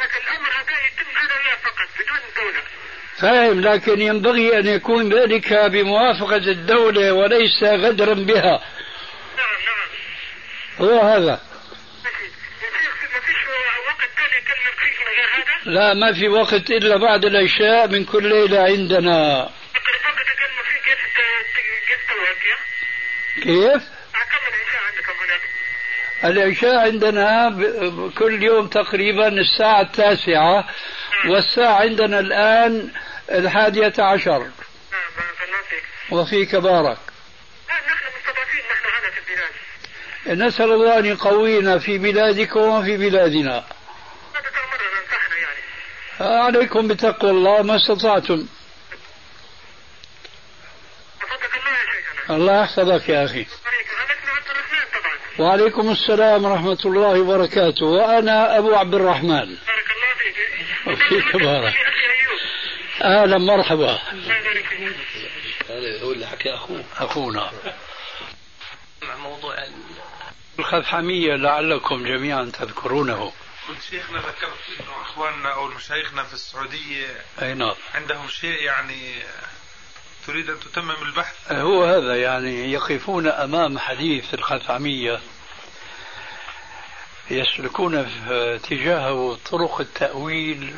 لكن 0.00 0.18
الأمر 0.22 0.48
هذا 0.48 0.86
يتم 0.86 1.06
وياه 1.16 1.56
فقط 1.56 1.88
بدون 1.98 2.18
الدولة 2.28 2.62
فاهم 3.18 3.60
لكن 3.60 4.00
ينبغي 4.00 4.58
أن 4.58 4.66
يكون 4.66 5.12
ذلك 5.14 5.52
بموافقة 5.52 6.36
الدولة 6.36 7.12
وليس 7.12 7.62
غدرا 7.62 8.14
بها. 8.14 8.64
نعم 9.36 9.56
نعم. 9.66 10.88
هو 10.88 11.00
هذا. 11.00 11.16
هذا؟ 11.22 11.40
لا 15.64 15.94
ما 15.94 16.12
في 16.12 16.28
وقت 16.28 16.70
إلا 16.70 16.96
بعد 16.96 17.24
العشاء 17.24 17.88
من 17.88 18.04
كل 18.04 18.28
ليلة 18.28 18.62
عندنا. 18.62 19.50
كيف 20.84 20.98
ت- 20.98 21.88
كيف 21.88 22.00
توقف 22.08 22.44
يا 22.46 22.56
كيف؟ 23.42 23.82
كم 24.12 24.46
العشاء 24.48 24.82
عندكم 24.90 25.12
هناك 25.24 25.40
العشاء 26.24 26.76
عندنا 26.76 27.50
كل 28.18 28.42
يوم 28.42 28.66
تقريبا 28.66 29.28
الساعة 29.28 29.80
التاسعة 29.80 30.68
والساعة 31.28 31.74
عندنا 31.80 32.18
الآن 32.18 32.90
الحادية 33.30 33.92
عشر. 33.98 34.50
وفيك 36.10 36.56
بارك 36.56 36.98
لا 37.68 37.74
نحن 37.74 38.06
مستضعفين 38.16 38.60
نحن 38.70 38.84
هنا 38.98 39.10
في 39.10 39.20
البلاد 39.30 40.46
نسأل 40.46 40.72
الله 40.72 40.98
أن 40.98 41.06
يقوينا 41.06 41.78
في 41.78 41.98
بلادكم 41.98 42.60
وفي 42.60 42.96
بلادنا. 42.96 43.64
عليكم 46.20 46.88
بتقوى 46.88 47.30
الله 47.30 47.62
ما 47.62 47.76
استطعتم. 47.76 48.46
الله 52.30 52.62
يحفظك 52.62 53.08
يا 53.08 53.24
أخي 53.24 53.38
عليك 53.38 53.88
أنا 54.04 54.14
اسمي 54.18 54.30
عبد 54.30 54.50
الرحمن 54.50 55.00
طبعا 55.00 55.14
وعليكم 55.38 55.90
السلام 55.90 56.44
ورحمة 56.44 56.78
الله 56.84 57.20
وبركاته. 57.20 57.86
وأنا 57.86 58.58
أبو 58.58 58.74
عبد 58.74 58.94
الرحمن. 58.94 59.28
بارك 59.56 59.90
الله 59.90 60.14
فيك. 60.18 60.86
وفيك 60.86 61.36
بارك 61.42 61.74
أهلا 63.02 63.38
مرحبا. 63.38 63.98
الله 64.12 64.36
يبارك 64.36 64.66
فيك. 64.66 64.96
هذا 65.70 66.02
هو 66.02 66.12
اللي 66.12 66.26
حكى 66.26 66.54
أخوه. 66.54 66.84
أخونا. 66.98 67.50
مع 69.02 69.16
موضوع 69.16 69.54
ال- 69.54 69.72
الخثعمية 70.58 71.36
لعلكم 71.36 72.04
جميعا 72.04 72.44
تذكرونه. 72.58 73.32
شيخنا 73.90 74.18
ذكرت 74.18 74.58
إنه 74.80 75.02
إخواننا 75.02 75.54
أو 75.54 75.68
مشايخنا 75.68 76.22
في 76.24 76.32
السعودية 76.34 77.06
أي 77.42 77.54
نعم. 77.54 77.74
عندهم 77.94 78.28
شيء 78.28 78.62
يعني 78.62 79.14
تريد 80.26 80.50
أن 80.50 80.60
تتمم 80.60 81.02
البحث؟ 81.02 81.52
هو 81.52 81.84
هذا 81.84 82.16
يعني 82.16 82.72
يقفون 82.72 83.26
أمام 83.26 83.78
حديث 83.78 84.34
الخثعمية. 84.34 85.20
يسلكون 87.30 88.04
في 88.04 88.54
اتجاهه 88.54 89.38
طرق 89.50 89.80
التأويل 89.80 90.74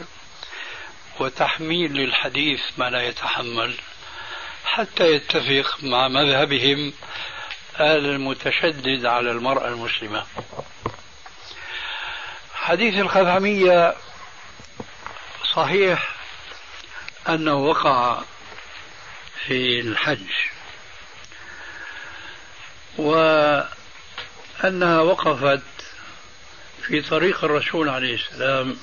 وتحميل 1.21 1.93
للحديث 1.93 2.61
ما 2.79 2.91
لا 2.91 3.03
يتحمل 3.03 3.75
حتى 4.65 5.05
يتفق 5.13 5.85
مع 5.85 6.09
مذهبهم 6.09 6.93
المتشدد 7.81 9.07
على 9.07 9.31
المرأة 9.31 9.69
المسلمة. 9.69 10.27
حديث 12.55 12.95
الخثعمية 12.95 13.95
صحيح 15.55 16.17
أنه 17.29 17.55
وقع 17.55 18.23
في 19.47 19.81
الحج. 19.81 20.31
وأنها 22.99 25.01
وقفت 25.01 25.63
في 26.83 27.03
طريق 27.03 27.45
الرسول 27.45 27.89
عليه 27.89 28.15
السلام. 28.15 28.77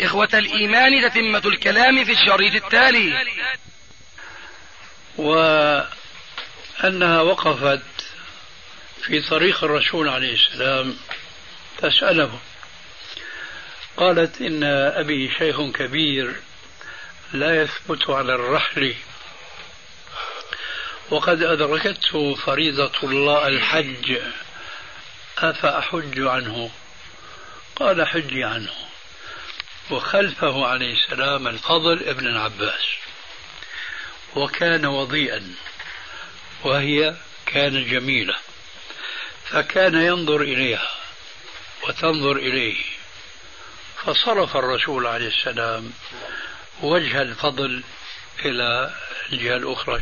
إخوة 0.00 0.28
الإيمان 0.34 1.10
تتمة 1.10 1.42
الكلام 1.46 2.04
في 2.04 2.12
الشريط 2.12 2.64
التالي. 2.64 3.26
وأنها 5.16 7.20
وقفت 7.20 7.82
في 9.02 9.28
طريق 9.30 9.64
الرسول 9.64 10.08
عليه 10.08 10.34
السلام. 10.34 10.96
تسأله. 11.78 12.40
قالت 13.96 14.40
إن 14.40 14.64
أبي 14.94 15.30
شيخ 15.38 15.60
كبير 15.60 16.36
لا 17.32 17.62
يثبت 17.62 18.10
على 18.10 18.34
الرحل 18.34 18.94
وقد 21.10 21.42
أدركته 21.42 22.34
فريضة 22.34 22.92
الله 23.02 23.48
الحج 23.48 24.18
أفأحج 25.38 26.20
عنه؟ 26.20 26.70
قال 27.76 28.06
حجي 28.06 28.44
عنه. 28.44 28.72
وخلفه 29.90 30.66
عليه 30.66 30.94
السلام 30.94 31.48
الفضل 31.48 32.02
ابن 32.08 32.26
العباس. 32.26 32.82
وكان 34.36 34.86
وضيئا 34.86 35.54
وهي 36.64 37.14
كان 37.46 37.90
جميلة. 37.90 38.36
فكان 39.44 39.94
ينظر 39.94 40.40
إليها 40.40 40.90
وتنظر 41.88 42.36
إليه. 42.36 42.84
فصرف 44.04 44.56
الرسول 44.56 45.06
عليه 45.06 45.28
السلام 45.28 45.92
وجه 46.82 47.22
الفضل 47.22 47.82
إلى 48.44 48.94
الجهة 49.32 49.56
الأخرى. 49.56 50.00